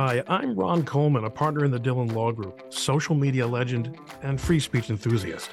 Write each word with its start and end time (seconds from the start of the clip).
Hi, 0.00 0.22
I'm 0.28 0.54
Ron 0.54 0.84
Coleman, 0.84 1.24
a 1.24 1.30
partner 1.30 1.64
in 1.64 1.72
the 1.72 1.80
Dhillon 1.80 2.12
Law 2.12 2.30
Group, 2.30 2.72
social 2.72 3.16
media 3.16 3.44
legend, 3.44 3.98
and 4.22 4.40
free 4.40 4.60
speech 4.60 4.90
enthusiast. 4.90 5.50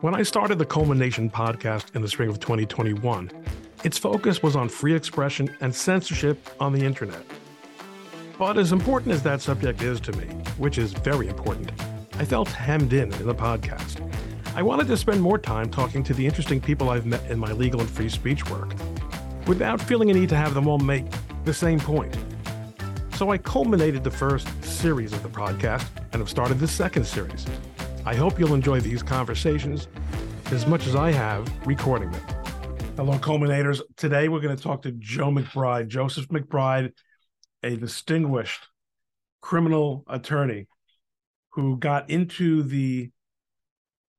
When 0.00 0.14
I 0.14 0.22
started 0.22 0.58
the 0.58 0.64
Coleman 0.64 0.98
Nation 0.98 1.28
podcast 1.28 1.94
in 1.94 2.00
the 2.00 2.08
spring 2.08 2.30
of 2.30 2.40
2021, 2.40 3.30
its 3.84 3.98
focus 3.98 4.42
was 4.42 4.56
on 4.56 4.70
free 4.70 4.94
expression 4.94 5.54
and 5.60 5.74
censorship 5.74 6.48
on 6.58 6.72
the 6.72 6.82
internet. 6.82 7.22
But 8.38 8.56
as 8.56 8.72
important 8.72 9.12
as 9.12 9.22
that 9.24 9.42
subject 9.42 9.82
is 9.82 10.00
to 10.00 10.12
me, 10.12 10.24
which 10.56 10.78
is 10.78 10.94
very 10.94 11.28
important, 11.28 11.70
I 12.14 12.24
felt 12.24 12.48
hemmed 12.48 12.94
in 12.94 13.12
in 13.12 13.26
the 13.26 13.34
podcast. 13.34 14.00
I 14.54 14.62
wanted 14.62 14.86
to 14.86 14.96
spend 14.96 15.20
more 15.20 15.36
time 15.36 15.68
talking 15.68 16.02
to 16.04 16.14
the 16.14 16.24
interesting 16.24 16.58
people 16.58 16.88
I've 16.88 17.04
met 17.04 17.30
in 17.30 17.38
my 17.38 17.52
legal 17.52 17.80
and 17.80 17.90
free 17.90 18.08
speech 18.08 18.48
work, 18.48 18.72
without 19.46 19.78
feeling 19.78 20.10
a 20.10 20.14
need 20.14 20.30
to 20.30 20.36
have 20.36 20.54
them 20.54 20.68
all 20.68 20.78
make 20.78 21.04
the 21.44 21.52
same 21.52 21.78
point. 21.78 22.16
So 23.18 23.30
I 23.30 23.38
culminated 23.38 24.04
the 24.04 24.12
first 24.12 24.46
series 24.62 25.12
of 25.12 25.24
the 25.24 25.28
podcast 25.28 25.88
and 26.12 26.20
have 26.20 26.30
started 26.30 26.60
the 26.60 26.68
second 26.68 27.04
series. 27.04 27.44
I 28.06 28.14
hope 28.14 28.38
you'll 28.38 28.54
enjoy 28.54 28.78
these 28.78 29.02
conversations 29.02 29.88
as 30.52 30.68
much 30.68 30.86
as 30.86 30.94
I 30.94 31.10
have 31.10 31.50
recording 31.66 32.12
them. 32.12 32.22
Hello, 32.94 33.18
culminators. 33.18 33.80
Today 33.96 34.28
we're 34.28 34.38
going 34.38 34.56
to 34.56 34.62
talk 34.62 34.82
to 34.82 34.92
Joe 34.92 35.32
McBride, 35.32 35.88
Joseph 35.88 36.28
McBride, 36.28 36.92
a 37.64 37.74
distinguished 37.74 38.68
criminal 39.40 40.04
attorney 40.06 40.68
who 41.54 41.76
got 41.76 42.10
into 42.10 42.62
the 42.62 43.10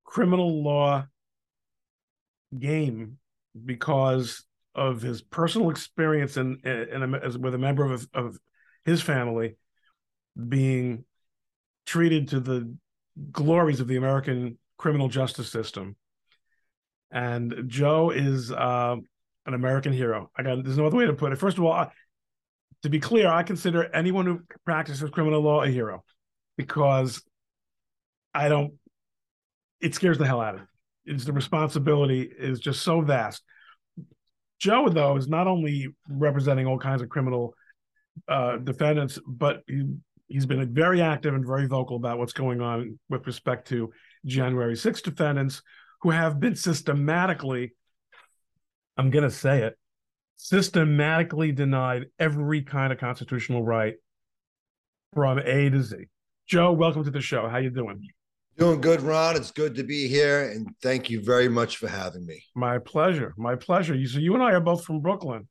criminal 0.04 0.62
law 0.62 1.08
game 2.60 3.18
because 3.64 4.44
of 4.76 5.02
his 5.02 5.22
personal 5.22 5.70
experience 5.70 6.36
and 6.36 6.58
with 7.42 7.54
a 7.54 7.58
member 7.58 7.90
of, 7.90 8.06
of 8.14 8.38
his 8.86 9.02
family 9.02 9.58
being 10.48 11.06
treated 11.86 12.30
to 12.30 12.40
the 12.40 12.74
glories 13.32 13.80
of 13.80 13.88
the 13.88 13.98
American 13.98 14.58
criminal 14.78 15.10
justice 15.10 15.52
system. 15.52 15.96
And 17.12 17.64
Joe 17.68 18.12
is 18.12 18.52
uh, 18.52 18.96
an 19.46 19.54
American 19.54 19.94
hero. 19.94 20.30
I 20.38 20.44
got 20.44 20.64
there's 20.64 20.78
no 20.78 20.86
other 20.86 20.98
way 20.98 21.06
to 21.06 21.14
put 21.14 21.34
it. 21.34 21.38
First 21.38 21.58
of 21.58 21.64
all, 21.64 21.74
I, 21.74 21.90
to 22.84 22.90
be 22.90 23.00
clear, 23.00 23.28
I 23.28 23.44
consider 23.44 23.94
anyone 23.94 24.26
who 24.26 24.42
practices 24.66 25.10
criminal 25.10 25.42
law 25.42 25.64
a 25.64 25.68
hero 25.68 26.04
because 26.58 27.22
I 28.34 28.48
don't. 28.48 28.74
It 29.82 29.96
scares 29.96 30.18
the 30.18 30.28
hell 30.28 30.42
out 30.42 30.56
of 30.56 30.62
me. 30.62 30.68
It's 31.06 31.26
the 31.26 31.34
responsibility 31.34 32.22
is 32.22 32.60
just 32.60 32.84
so 32.84 33.02
vast. 33.02 33.42
Joe, 34.60 34.90
though, 34.90 35.16
is 35.16 35.28
not 35.28 35.48
only 35.48 35.88
representing 36.08 36.68
all 36.68 36.78
kinds 36.78 37.02
of 37.02 37.10
criminal 37.10 37.56
uh, 38.28 38.58
defendants, 38.58 39.20
but 39.26 39.64
he, 39.68 39.86
he's 40.28 40.46
been 40.46 40.74
very 40.74 41.02
active 41.02 41.34
and 41.34 41.46
very 41.46 41.68
vocal 41.68 41.96
about 41.96 42.18
what's 42.18 42.34
going 42.34 42.62
on 42.62 43.00
with 43.10 43.26
respect 43.28 43.68
to 43.70 43.92
January 44.26 44.76
6 44.76 45.02
defendants 45.02 45.62
who 46.02 46.12
have 46.12 46.40
been 46.40 46.56
systematically, 46.56 47.74
I'm 48.98 49.10
going 49.10 49.24
to 49.24 49.32
say 49.32 49.64
it, 49.64 49.78
systematically 50.38 51.52
denied 51.52 52.06
every 52.18 52.62
kind 52.62 52.94
of 52.94 53.00
constitutional 53.00 53.64
right 53.64 53.96
from 55.14 55.40
A 55.40 55.70
to 55.70 55.84
Z. 55.84 55.98
Joe, 56.48 56.72
welcome 56.72 57.04
to 57.04 57.12
the 57.12 57.22
show. 57.22 57.48
How 57.48 57.58
you 57.58 57.70
doing? 57.70 58.08
Doing 58.58 58.82
good, 58.82 59.02
Ron. 59.02 59.36
It's 59.36 59.52
good 59.52 59.76
to 59.76 59.84
be 59.84 60.08
here, 60.08 60.50
and 60.50 60.68
thank 60.82 61.10
you 61.10 61.22
very 61.22 61.48
much 61.48 61.78
for 61.78 61.88
having 61.88 62.26
me. 62.26 62.44
My 62.56 62.78
pleasure. 62.78 63.34
My 63.38 63.56
pleasure. 63.56 63.96
You, 63.96 64.08
so 64.08 64.20
you 64.20 64.34
and 64.34 64.44
I 64.44 64.52
are 64.52 64.60
both 64.60 64.84
from 64.84 65.00
Brooklyn. 65.00 65.48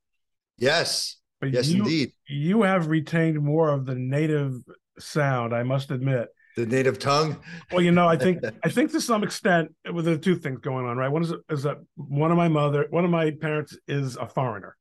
Yes. 0.57 1.18
But 1.39 1.53
yes, 1.53 1.69
you, 1.69 1.83
indeed. 1.83 2.11
You 2.27 2.63
have 2.63 2.87
retained 2.87 3.39
more 3.41 3.69
of 3.69 3.85
the 3.85 3.95
native 3.95 4.61
sound, 4.99 5.53
I 5.53 5.63
must 5.63 5.91
admit. 5.91 6.27
The 6.57 6.65
native 6.65 6.99
tongue. 6.99 7.37
Well, 7.71 7.81
you 7.81 7.91
know, 7.91 8.07
I 8.07 8.17
think 8.17 8.43
I 8.63 8.69
think 8.69 8.91
to 8.91 9.01
some 9.01 9.23
extent, 9.23 9.73
well, 9.91 10.03
there 10.03 10.15
are 10.15 10.17
two 10.17 10.35
things 10.35 10.59
going 10.59 10.85
on, 10.85 10.97
right? 10.97 11.09
One 11.09 11.23
is 11.23 11.33
is 11.49 11.63
that 11.63 11.77
one 11.95 12.31
of 12.31 12.37
my 12.37 12.49
mother, 12.49 12.87
one 12.89 13.05
of 13.05 13.11
my 13.11 13.31
parents 13.31 13.77
is 13.87 14.17
a 14.17 14.27
foreigner, 14.27 14.75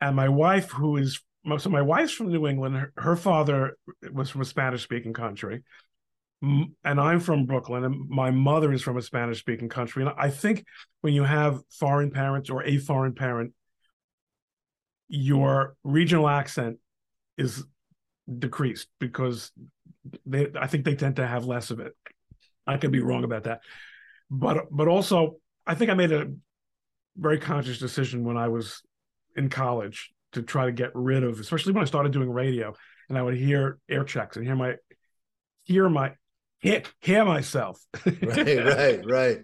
and 0.00 0.16
my 0.16 0.28
wife, 0.28 0.70
who 0.70 0.96
is 0.96 1.20
so 1.58 1.70
my 1.70 1.82
wife's 1.82 2.12
from 2.12 2.32
New 2.32 2.46
England. 2.46 2.76
Her, 2.76 2.92
her 2.96 3.16
father 3.16 3.76
was 4.12 4.30
from 4.30 4.40
a 4.40 4.46
Spanish-speaking 4.46 5.12
country, 5.12 5.62
and 6.42 7.00
I'm 7.00 7.20
from 7.20 7.46
Brooklyn, 7.46 7.84
and 7.84 8.08
my 8.08 8.30
mother 8.30 8.72
is 8.72 8.82
from 8.82 8.96
a 8.96 9.02
Spanish-speaking 9.02 9.68
country. 9.68 10.04
And 10.04 10.12
I 10.16 10.30
think 10.30 10.64
when 11.02 11.12
you 11.12 11.24
have 11.24 11.60
foreign 11.70 12.10
parents 12.10 12.50
or 12.50 12.64
a 12.64 12.78
foreign 12.78 13.14
parent 13.14 13.52
your 15.08 15.76
regional 15.84 16.28
accent 16.28 16.78
is 17.38 17.64
decreased 18.38 18.88
because 18.98 19.52
they 20.24 20.48
I 20.58 20.66
think 20.66 20.84
they 20.84 20.94
tend 20.94 21.16
to 21.16 21.26
have 21.26 21.46
less 21.46 21.70
of 21.70 21.80
it. 21.80 21.92
I 22.66 22.76
could 22.76 22.92
be 22.92 23.00
wrong 23.00 23.24
about 23.24 23.44
that. 23.44 23.60
But 24.30 24.66
but 24.70 24.88
also 24.88 25.36
I 25.66 25.74
think 25.74 25.90
I 25.90 25.94
made 25.94 26.12
a 26.12 26.32
very 27.16 27.38
conscious 27.38 27.78
decision 27.78 28.24
when 28.24 28.36
I 28.36 28.48
was 28.48 28.82
in 29.36 29.48
college 29.48 30.12
to 30.32 30.42
try 30.42 30.66
to 30.66 30.72
get 30.72 30.90
rid 30.94 31.22
of, 31.22 31.40
especially 31.40 31.72
when 31.72 31.82
I 31.82 31.86
started 31.86 32.12
doing 32.12 32.30
radio 32.30 32.74
and 33.08 33.16
I 33.16 33.22
would 33.22 33.36
hear 33.36 33.78
air 33.88 34.04
checks 34.04 34.36
and 34.36 34.44
hear 34.44 34.56
my 34.56 34.76
hear 35.64 35.88
my 35.88 36.12
hear, 36.58 36.82
hear 37.00 37.24
myself. 37.24 37.80
right, 38.04 38.64
right, 38.64 39.00
right 39.06 39.38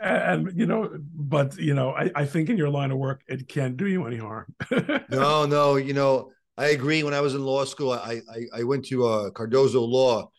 and 0.00 0.50
you 0.54 0.66
know 0.66 0.90
but 1.14 1.56
you 1.58 1.74
know 1.74 1.90
I, 1.92 2.10
I 2.14 2.24
think 2.24 2.48
in 2.48 2.56
your 2.56 2.70
line 2.70 2.90
of 2.90 2.98
work 2.98 3.22
it 3.28 3.48
can't 3.48 3.76
do 3.76 3.86
you 3.86 4.06
any 4.06 4.16
harm. 4.16 4.54
No 5.10 5.44
no 5.46 5.76
you 5.76 5.92
know 5.92 6.32
i 6.56 6.68
agree. 6.68 7.02
When 7.02 7.14
i 7.14 7.20
was 7.20 7.34
in 7.34 7.44
law 7.44 7.64
school 7.64 7.92
i 7.92 8.20
i, 8.30 8.60
I 8.60 8.62
went 8.64 8.86
to 8.86 9.06
uh, 9.06 9.30
cardozo 9.30 9.82
law 9.82 10.30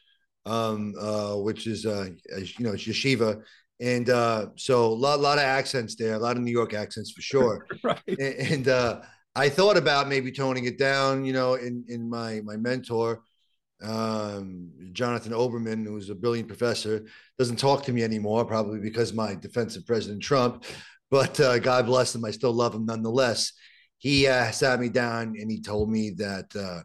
um 0.46 0.94
uh 1.00 1.36
which 1.36 1.68
is 1.68 1.86
uh 1.86 2.10
you 2.38 2.66
know 2.66 2.74
yeshiva. 2.74 3.42
And 3.80 4.10
uh 4.10 4.48
so 4.58 4.86
a 4.86 4.94
lot, 5.06 5.20
lot 5.20 5.38
of 5.38 5.44
accents 5.44 5.96
there 5.96 6.16
a 6.16 6.20
lot 6.20 6.38
of 6.38 6.44
new 6.44 6.52
york 6.52 6.74
accents 6.74 7.12
for 7.12 7.22
sure. 7.22 7.66
Right. 7.84 8.00
And, 8.08 8.20
and 8.20 8.68
uh 8.68 9.02
i 9.36 9.48
thought 9.48 9.78
about 9.78 10.10
maybe 10.10 10.32
toning 10.32 10.66
it 10.66 10.78
down 10.78 11.24
you 11.24 11.34
know 11.34 11.54
in 11.54 11.86
in 11.88 12.10
my 12.10 12.42
my 12.42 12.58
mentor 12.58 13.22
um, 13.84 14.72
Jonathan 14.92 15.32
Oberman, 15.32 15.86
who's 15.86 16.10
a 16.10 16.16
brilliant 16.16 16.48
professor, 16.48 17.06
doesn't 17.38 17.58
talk 17.58 17.84
to 17.84 17.94
me 17.94 18.04
anymore, 18.04 18.46
probably 18.46 18.80
because 18.80 19.14
my 19.14 19.36
defense 19.36 19.76
of 19.76 19.86
President 19.86 20.22
Trump. 20.22 20.66
But 21.10 21.40
uh, 21.40 21.60
God 21.60 21.86
bless 21.88 22.16
him, 22.16 22.24
I 22.26 22.32
still 22.32 22.54
love 22.54 22.74
him 22.74 22.86
nonetheless. 22.86 23.54
He 23.98 24.28
uh, 24.28 24.52
sat 24.52 24.80
me 24.80 24.90
down 24.90 25.36
and 25.40 25.52
he 25.52 25.62
told 25.62 25.92
me 25.92 26.12
that 26.12 26.56
uh, 26.56 26.82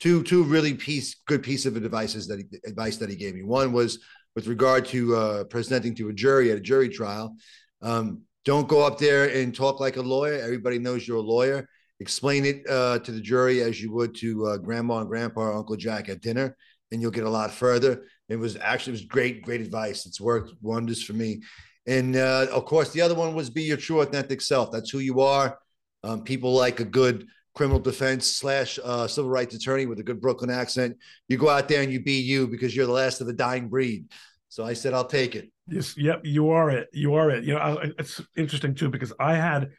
two 0.00 0.22
two 0.22 0.42
really 0.44 0.74
piece 0.74 1.16
good 1.26 1.42
piece 1.42 1.66
of 1.66 1.76
advices 1.76 2.26
that 2.28 2.38
he, 2.38 2.44
advice 2.66 2.96
that 2.96 3.10
he 3.10 3.16
gave 3.16 3.34
me. 3.34 3.42
One 3.42 3.72
was 3.72 3.98
with 4.34 4.46
regard 4.46 4.84
to 4.86 5.16
uh, 5.16 5.44
presenting 5.44 5.94
to 5.96 6.08
a 6.08 6.12
jury 6.12 6.50
at 6.50 6.58
a 6.58 6.60
jury 6.60 6.88
trial. 6.88 7.36
Um, 7.82 8.22
don't 8.44 8.68
go 8.68 8.86
up 8.86 8.98
there 8.98 9.28
and 9.28 9.54
talk 9.54 9.80
like 9.80 9.96
a 9.96 10.02
lawyer. 10.02 10.40
Everybody 10.40 10.78
knows 10.78 11.06
you're 11.06 11.18
a 11.18 11.20
lawyer 11.20 11.68
explain 12.00 12.44
it 12.44 12.68
uh, 12.68 12.98
to 13.00 13.12
the 13.12 13.20
jury 13.20 13.62
as 13.62 13.80
you 13.80 13.92
would 13.92 14.14
to 14.16 14.46
uh, 14.46 14.56
grandma 14.58 14.98
and 14.98 15.08
grandpa 15.08 15.42
or 15.42 15.54
uncle 15.54 15.76
jack 15.76 16.08
at 16.08 16.20
dinner 16.20 16.56
and 16.92 17.00
you'll 17.00 17.10
get 17.10 17.24
a 17.24 17.30
lot 17.30 17.50
further. 17.50 18.04
It 18.28 18.36
was 18.36 18.56
actually 18.56 18.92
it 18.92 19.00
was 19.00 19.04
great 19.06 19.42
great 19.42 19.60
advice. 19.60 20.06
It's 20.06 20.20
worked 20.20 20.52
wonders 20.60 21.02
for 21.02 21.12
me. 21.12 21.42
And 21.86 22.16
uh, 22.16 22.46
of 22.52 22.64
course 22.64 22.90
the 22.90 23.00
other 23.00 23.14
one 23.14 23.34
was 23.34 23.50
be 23.50 23.62
your 23.62 23.76
true 23.76 24.00
authentic 24.00 24.40
self. 24.40 24.72
That's 24.72 24.90
who 24.90 24.98
you 24.98 25.20
are. 25.20 25.58
Um, 26.04 26.22
people 26.22 26.52
like 26.52 26.80
a 26.80 26.84
good 26.84 27.26
criminal 27.54 27.80
defense 27.80 28.26
slash 28.26 28.78
uh, 28.84 29.06
civil 29.06 29.30
rights 29.30 29.54
attorney 29.54 29.86
with 29.86 29.98
a 29.98 30.02
good 30.02 30.20
brooklyn 30.20 30.50
accent. 30.50 30.96
You 31.28 31.38
go 31.38 31.48
out 31.48 31.68
there 31.68 31.82
and 31.82 31.92
you 31.92 32.02
be 32.02 32.20
you 32.20 32.46
because 32.46 32.76
you're 32.76 32.86
the 32.86 32.92
last 32.92 33.20
of 33.20 33.26
the 33.26 33.32
dying 33.32 33.68
breed. 33.68 34.06
So 34.48 34.64
i 34.64 34.72
said 34.72 34.94
i'll 34.94 35.06
take 35.06 35.34
it. 35.34 35.50
Yes 35.68 35.96
yep 35.96 36.20
you 36.24 36.50
are 36.50 36.70
it. 36.70 36.88
You 36.92 37.14
are 37.14 37.30
it. 37.30 37.44
You 37.44 37.54
know 37.54 37.80
it's 37.98 38.20
interesting 38.36 38.74
too 38.74 38.88
because 38.88 39.12
i 39.18 39.34
had 39.34 39.70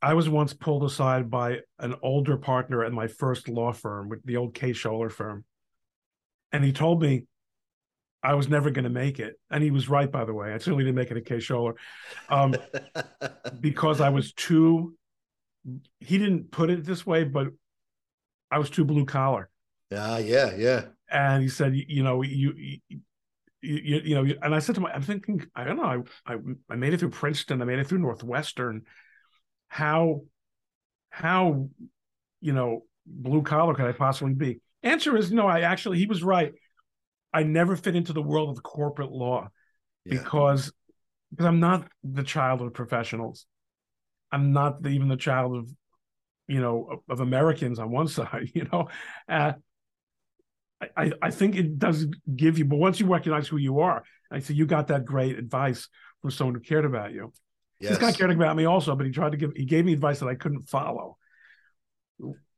I 0.00 0.14
was 0.14 0.28
once 0.28 0.54
pulled 0.54 0.84
aside 0.84 1.30
by 1.30 1.60
an 1.78 1.96
older 2.02 2.36
partner 2.36 2.84
at 2.84 2.92
my 2.92 3.08
first 3.08 3.48
law 3.48 3.72
firm, 3.72 4.12
the 4.24 4.36
old 4.36 4.54
Kaye 4.54 4.70
Scholer 4.70 5.10
firm. 5.10 5.44
And 6.52 6.64
he 6.64 6.72
told 6.72 7.02
me 7.02 7.26
I 8.22 8.34
was 8.34 8.48
never 8.48 8.70
going 8.70 8.84
to 8.84 8.90
make 8.90 9.18
it. 9.18 9.38
And 9.50 9.62
he 9.62 9.70
was 9.70 9.88
right, 9.88 10.10
by 10.10 10.24
the 10.24 10.34
way. 10.34 10.52
I 10.52 10.58
certainly 10.58 10.84
didn't 10.84 10.96
make 10.96 11.10
it 11.10 11.16
at 11.16 11.26
Kaye 11.26 11.38
Scholer 11.38 11.74
um, 12.28 12.54
because 13.60 14.00
I 14.00 14.10
was 14.10 14.32
too, 14.32 14.96
he 16.00 16.18
didn't 16.18 16.50
put 16.50 16.70
it 16.70 16.84
this 16.84 17.04
way, 17.04 17.24
but 17.24 17.48
I 18.50 18.58
was 18.58 18.70
too 18.70 18.84
blue 18.84 19.04
collar. 19.04 19.50
Yeah, 19.90 20.18
yeah, 20.18 20.54
yeah. 20.56 20.84
And 21.10 21.42
he 21.42 21.48
said, 21.48 21.74
you 21.74 22.02
know, 22.02 22.22
you, 22.22 22.52
you 22.56 23.00
you, 23.60 24.00
you, 24.04 24.14
know, 24.14 24.34
and 24.42 24.54
I 24.54 24.60
said 24.60 24.76
to 24.76 24.80
my, 24.80 24.92
I'm 24.92 25.02
thinking, 25.02 25.44
I 25.54 25.64
don't 25.64 25.76
know, 25.78 26.04
I, 26.26 26.34
I, 26.34 26.36
I 26.70 26.76
made 26.76 26.94
it 26.94 27.00
through 27.00 27.10
Princeton, 27.10 27.60
I 27.60 27.64
made 27.64 27.80
it 27.80 27.88
through 27.88 27.98
Northwestern, 27.98 28.82
how 29.68 30.22
how 31.10 31.68
you 32.40 32.52
know 32.52 32.84
blue 33.06 33.42
collar 33.42 33.74
could 33.74 33.86
I 33.86 33.92
possibly 33.92 34.34
be? 34.34 34.60
Answer 34.82 35.16
is 35.16 35.32
no. 35.32 35.46
I 35.46 35.60
actually 35.60 35.98
he 35.98 36.06
was 36.06 36.22
right. 36.22 36.52
I 37.32 37.42
never 37.42 37.76
fit 37.76 37.96
into 37.96 38.12
the 38.12 38.22
world 38.22 38.56
of 38.56 38.62
corporate 38.62 39.12
law 39.12 39.48
yeah. 40.04 40.18
because 40.18 40.72
because 41.30 41.46
I'm 41.46 41.60
not 41.60 41.88
the 42.02 42.22
child 42.22 42.62
of 42.62 42.72
professionals. 42.72 43.46
I'm 44.32 44.52
not 44.52 44.82
the, 44.82 44.90
even 44.90 45.08
the 45.08 45.16
child 45.16 45.56
of 45.56 45.70
you 46.48 46.60
know, 46.60 46.88
of, 46.90 46.98
of 47.08 47.20
Americans 47.20 47.78
on 47.78 47.90
one 47.90 48.08
side, 48.18 48.50
you 48.54 48.66
know, 48.72 48.88
uh, 49.28 49.52
I, 50.96 51.12
I 51.20 51.30
think 51.30 51.56
it 51.56 51.78
does 51.78 52.06
give 52.34 52.58
you, 52.58 52.64
but 52.64 52.76
once 52.76 53.00
you 53.00 53.06
recognize 53.06 53.48
who 53.48 53.56
you 53.56 53.80
are, 53.80 54.04
I 54.30 54.38
say 54.38 54.54
you 54.54 54.64
got 54.64 54.88
that 54.88 55.04
great 55.04 55.38
advice 55.38 55.88
from 56.22 56.30
someone 56.30 56.54
who 56.54 56.60
cared 56.60 56.84
about 56.84 57.12
you. 57.12 57.32
Yes. 57.80 57.90
This 57.90 57.98
guy 57.98 58.12
caring 58.12 58.36
about 58.36 58.56
me 58.56 58.64
also, 58.64 58.96
but 58.96 59.06
he 59.06 59.12
tried 59.12 59.32
to 59.32 59.38
give, 59.38 59.52
he 59.54 59.64
gave 59.64 59.84
me 59.84 59.92
advice 59.92 60.18
that 60.20 60.26
I 60.26 60.34
couldn't 60.34 60.68
follow. 60.68 61.16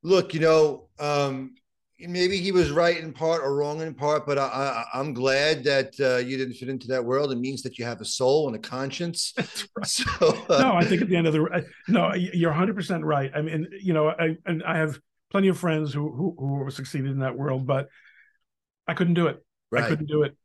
Look, 0.02 0.32
you 0.32 0.40
know, 0.40 0.88
um, 0.98 1.54
maybe 1.98 2.38
he 2.38 2.52
was 2.52 2.70
right 2.70 2.96
in 2.96 3.12
part 3.12 3.42
or 3.42 3.54
wrong 3.54 3.82
in 3.82 3.94
part, 3.94 4.26
but 4.26 4.38
I, 4.38 4.84
am 4.94 5.12
glad 5.12 5.64
that 5.64 5.92
uh, 6.00 6.16
you 6.16 6.38
didn't 6.38 6.54
fit 6.54 6.68
into 6.68 6.88
that 6.88 7.04
world. 7.04 7.32
It 7.32 7.38
means 7.38 7.62
that 7.62 7.78
you 7.78 7.84
have 7.84 8.00
a 8.00 8.04
soul 8.04 8.46
and 8.46 8.56
a 8.56 8.58
conscience. 8.58 9.34
Right. 9.76 9.86
So, 9.86 10.06
uh, 10.48 10.62
no, 10.62 10.72
I 10.74 10.84
think 10.84 11.02
at 11.02 11.08
the 11.08 11.16
end 11.16 11.26
of 11.26 11.32
the 11.32 11.64
no, 11.88 12.14
you're 12.14 12.50
100 12.50 12.74
percent 12.74 13.04
right. 13.04 13.30
I 13.34 13.42
mean, 13.42 13.68
you 13.80 13.92
know, 13.92 14.08
I 14.08 14.36
and 14.46 14.62
I 14.64 14.78
have 14.78 14.98
plenty 15.30 15.48
of 15.48 15.58
friends 15.58 15.92
who 15.92 16.10
who, 16.10 16.64
who 16.64 16.70
succeeded 16.70 17.10
in 17.10 17.20
that 17.20 17.36
world, 17.36 17.66
but 17.66 17.88
I 18.86 18.94
couldn't 18.94 19.14
do 19.14 19.28
it. 19.28 19.42
Right. 19.70 19.84
I 19.84 19.88
couldn't 19.88 20.06
do 20.06 20.22
it. 20.22 20.36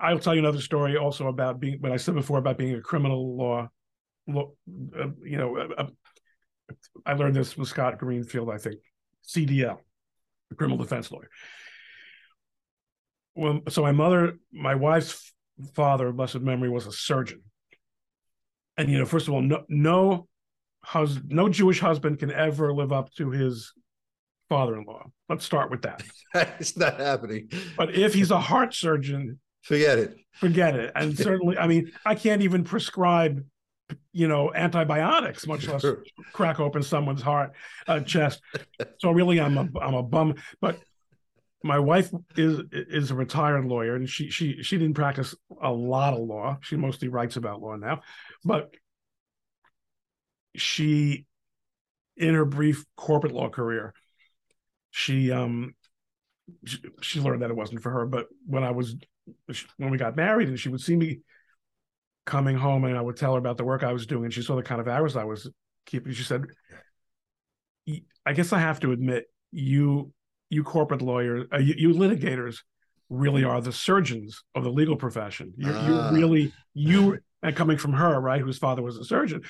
I'll 0.00 0.18
tell 0.18 0.34
you 0.34 0.40
another 0.40 0.60
story 0.60 0.96
also 0.96 1.28
about 1.28 1.60
being 1.60 1.78
what 1.80 1.92
I 1.92 1.96
said 1.96 2.14
before 2.14 2.38
about 2.38 2.58
being 2.58 2.74
a 2.74 2.80
criminal 2.80 3.36
law, 3.36 3.68
law 4.26 4.50
uh, 4.98 5.08
you 5.22 5.38
know, 5.38 5.56
uh, 5.56 5.68
uh, 5.78 5.86
I 7.06 7.14
learned 7.14 7.36
this 7.36 7.52
from 7.52 7.64
Scott 7.64 7.98
Greenfield, 7.98 8.50
I 8.50 8.58
think, 8.58 8.76
CDL, 9.26 9.78
the 10.50 10.56
criminal 10.56 10.78
defense 10.78 11.10
lawyer. 11.10 11.30
Well, 13.34 13.60
so 13.68 13.82
my 13.82 13.92
mother, 13.92 14.38
my 14.52 14.74
wife's 14.74 15.32
father, 15.74 16.12
blessed 16.12 16.40
memory, 16.40 16.68
was 16.68 16.86
a 16.86 16.92
surgeon. 16.92 17.42
And 18.76 18.90
you 18.90 18.98
know, 18.98 19.06
first 19.06 19.28
of 19.28 19.34
all, 19.34 19.42
no 19.42 19.64
no 19.68 20.28
hus- 20.82 21.20
no 21.26 21.48
Jewish 21.48 21.80
husband 21.80 22.18
can 22.18 22.32
ever 22.32 22.72
live 22.72 22.92
up 22.92 23.12
to 23.14 23.30
his 23.30 23.72
father-in-law. 24.48 25.04
Let's 25.28 25.44
start 25.44 25.70
with 25.70 25.82
that. 25.82 26.02
it's 26.34 26.76
not 26.76 26.98
happening. 26.98 27.50
But 27.76 27.94
if 27.94 28.14
he's 28.14 28.30
a 28.30 28.40
heart 28.40 28.74
surgeon, 28.74 29.38
forget 29.68 29.98
it. 29.98 30.16
Forget 30.32 30.74
it. 30.74 30.92
And 30.94 31.16
certainly, 31.26 31.58
I 31.58 31.66
mean, 31.66 31.92
I 32.04 32.14
can't 32.14 32.42
even 32.42 32.64
prescribe, 32.64 33.44
you 34.12 34.26
know, 34.26 34.52
antibiotics, 34.54 35.46
much 35.46 35.68
less 35.68 35.84
crack 36.32 36.58
open 36.58 36.82
someone's 36.82 37.22
heart, 37.22 37.52
uh, 37.86 38.00
chest. 38.00 38.40
So 38.98 39.10
really, 39.10 39.40
I'm 39.40 39.56
a 39.58 39.68
I'm 39.80 39.94
a 39.94 40.02
bum. 40.02 40.34
But 40.60 40.78
my 41.62 41.78
wife 41.78 42.10
is 42.36 42.60
is 42.72 43.10
a 43.10 43.14
retired 43.14 43.64
lawyer, 43.64 43.94
and 43.94 44.08
she 44.08 44.30
she 44.30 44.62
she 44.62 44.78
didn't 44.78 44.94
practice 44.94 45.34
a 45.62 45.72
lot 45.72 46.14
of 46.14 46.20
law. 46.20 46.58
She 46.62 46.76
mostly 46.76 47.08
writes 47.08 47.36
about 47.36 47.60
law 47.60 47.76
now, 47.76 48.00
but 48.44 48.74
she, 50.56 51.26
in 52.16 52.34
her 52.34 52.44
brief 52.44 52.84
corporate 52.96 53.32
law 53.32 53.48
career, 53.48 53.94
she 54.90 55.30
um 55.32 55.74
she, 56.64 56.78
she 57.00 57.20
learned 57.20 57.42
that 57.42 57.50
it 57.50 57.56
wasn't 57.56 57.82
for 57.82 57.90
her. 57.90 58.06
But 58.06 58.28
when 58.46 58.64
I 58.64 58.70
was 58.70 58.96
when 59.76 59.90
we 59.90 59.98
got 59.98 60.16
married, 60.16 60.48
and 60.48 60.58
she 60.58 60.68
would 60.68 60.80
see 60.80 60.96
me 60.96 61.20
coming 62.26 62.56
home, 62.56 62.84
and 62.84 62.96
I 62.96 63.00
would 63.00 63.16
tell 63.16 63.32
her 63.32 63.38
about 63.38 63.56
the 63.56 63.64
work 63.64 63.82
I 63.82 63.92
was 63.92 64.06
doing, 64.06 64.24
and 64.24 64.34
she 64.34 64.42
saw 64.42 64.56
the 64.56 64.62
kind 64.62 64.80
of 64.80 64.88
hours 64.88 65.16
I 65.16 65.24
was 65.24 65.50
keeping. 65.86 66.12
She 66.12 66.22
said, 66.22 66.44
"I 68.26 68.32
guess 68.34 68.52
I 68.52 68.58
have 68.58 68.80
to 68.80 68.92
admit, 68.92 69.24
you 69.50 70.12
you 70.50 70.64
corporate 70.64 71.02
lawyers, 71.02 71.46
uh, 71.52 71.58
you, 71.58 71.74
you, 71.76 71.88
litigators, 71.90 72.58
really 73.10 73.44
are 73.44 73.60
the 73.60 73.72
surgeons 73.72 74.42
of 74.54 74.64
the 74.64 74.70
legal 74.70 74.96
profession. 74.96 75.52
You, 75.56 75.68
you 75.68 75.94
ah. 75.94 76.10
really 76.12 76.52
you." 76.74 77.18
And 77.40 77.54
coming 77.54 77.78
from 77.78 77.92
her, 77.92 78.20
right, 78.20 78.40
whose 78.40 78.58
father 78.58 78.82
was 78.82 78.96
a 78.96 79.04
surgeon, 79.04 79.42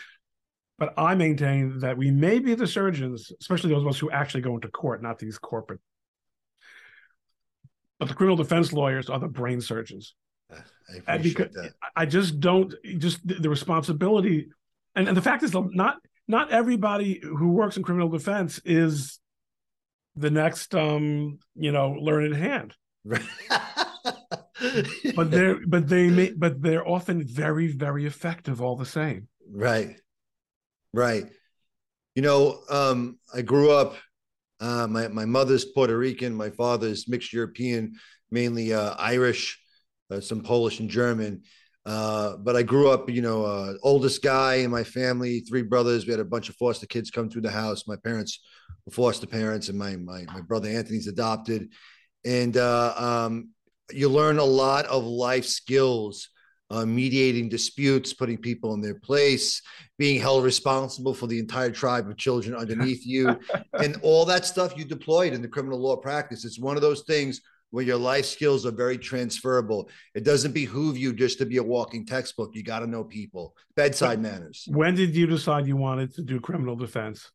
but 0.78 0.94
I 0.96 1.14
maintain 1.14 1.78
that 1.80 1.98
we 1.98 2.10
may 2.10 2.38
be 2.38 2.54
the 2.54 2.66
surgeons, 2.66 3.32
especially 3.40 3.70
those 3.70 3.82
of 3.82 3.88
us 3.88 3.98
who 3.98 4.10
actually 4.10 4.42
go 4.42 4.54
into 4.54 4.68
court, 4.68 5.02
not 5.02 5.18
these 5.18 5.38
corporate. 5.38 5.80
But 7.98 8.08
the 8.08 8.14
criminal 8.14 8.36
defense 8.36 8.72
lawyers 8.72 9.10
are 9.10 9.18
the 9.18 9.28
brain 9.28 9.60
surgeons. 9.60 10.14
I 11.06 11.18
because 11.18 11.52
that. 11.54 11.74
I 11.94 12.06
just 12.06 12.40
don't 12.40 12.74
just 12.98 13.26
the 13.26 13.50
responsibility, 13.50 14.48
and, 14.94 15.08
and 15.08 15.16
the 15.16 15.22
fact 15.22 15.42
is 15.42 15.52
not 15.54 15.96
not 16.26 16.50
everybody 16.50 17.20
who 17.22 17.50
works 17.50 17.76
in 17.76 17.82
criminal 17.82 18.08
defense 18.08 18.60
is 18.64 19.18
the 20.16 20.30
next 20.30 20.74
um 20.74 21.38
you 21.54 21.72
know 21.72 21.90
learned 21.90 22.34
hand. 22.34 22.74
but 23.04 23.22
they're 25.30 25.58
but 25.66 25.88
they 25.88 26.08
may 26.08 26.32
but 26.32 26.62
they're 26.62 26.86
often 26.88 27.22
very 27.26 27.66
very 27.66 28.06
effective 28.06 28.62
all 28.62 28.76
the 28.76 28.86
same. 28.86 29.28
Right. 29.50 29.96
Right. 30.92 31.26
You 32.14 32.22
know, 32.22 32.60
um, 32.70 33.18
I 33.32 33.42
grew 33.42 33.70
up. 33.70 33.94
Uh, 34.60 34.86
my 34.86 35.08
my 35.08 35.24
mother's 35.24 35.64
Puerto 35.64 35.96
Rican, 35.96 36.34
my 36.34 36.50
father's 36.50 37.08
mixed 37.08 37.32
European, 37.32 37.94
mainly 38.30 38.72
uh, 38.72 38.94
Irish, 38.98 39.60
uh, 40.10 40.20
some 40.20 40.40
Polish 40.40 40.80
and 40.80 40.90
German. 40.90 41.42
Uh, 41.86 42.36
but 42.36 42.54
I 42.54 42.62
grew 42.62 42.90
up, 42.90 43.08
you 43.08 43.22
know, 43.22 43.44
uh, 43.44 43.74
oldest 43.82 44.22
guy 44.22 44.56
in 44.56 44.70
my 44.70 44.84
family, 44.84 45.40
three 45.40 45.62
brothers. 45.62 46.06
We 46.06 46.10
had 46.10 46.20
a 46.20 46.24
bunch 46.24 46.48
of 46.48 46.56
foster 46.56 46.86
kids 46.86 47.10
come 47.10 47.30
through 47.30 47.42
the 47.42 47.50
house. 47.50 47.86
My 47.86 47.96
parents 47.96 48.40
were 48.84 48.92
foster 48.92 49.26
parents, 49.26 49.68
and 49.68 49.78
my 49.78 49.96
my 49.96 50.24
my 50.32 50.40
brother 50.40 50.68
Anthony's 50.68 51.06
adopted. 51.06 51.72
And 52.24 52.56
uh, 52.56 52.94
um, 52.96 53.50
you 53.92 54.08
learn 54.08 54.38
a 54.38 54.44
lot 54.44 54.86
of 54.86 55.04
life 55.04 55.46
skills 55.46 56.28
uh, 56.70 56.84
mediating 56.84 57.48
disputes, 57.48 58.12
putting 58.12 58.36
people 58.36 58.74
in 58.74 58.80
their 58.80 58.94
place, 58.94 59.62
being 59.96 60.20
held 60.20 60.44
responsible 60.44 61.14
for 61.14 61.26
the 61.26 61.38
entire 61.38 61.70
tribe 61.70 62.08
of 62.08 62.16
children 62.16 62.54
underneath 62.54 63.06
you, 63.06 63.38
and 63.80 63.96
all 64.02 64.24
that 64.24 64.44
stuff 64.44 64.76
you 64.76 64.84
deployed 64.84 65.32
in 65.32 65.42
the 65.42 65.48
criminal 65.48 65.78
law 65.78 65.96
practice. 65.96 66.44
It's 66.44 66.58
one 66.58 66.76
of 66.76 66.82
those 66.82 67.02
things 67.02 67.40
where 67.70 67.84
your 67.84 67.96
life 67.96 68.24
skills 68.24 68.64
are 68.64 68.70
very 68.70 68.96
transferable. 68.96 69.90
It 70.14 70.24
doesn't 70.24 70.52
behoove 70.52 70.96
you 70.96 71.12
just 71.12 71.38
to 71.38 71.46
be 71.46 71.58
a 71.58 71.62
walking 71.62 72.06
textbook. 72.06 72.54
You 72.54 72.62
got 72.62 72.80
to 72.80 72.86
know 72.86 73.04
people, 73.04 73.54
bedside 73.76 74.20
manners. 74.20 74.64
When 74.68 74.94
did 74.94 75.14
you 75.14 75.26
decide 75.26 75.66
you 75.66 75.76
wanted 75.76 76.14
to 76.14 76.22
do 76.22 76.40
criminal 76.40 76.76
defense? 76.76 77.30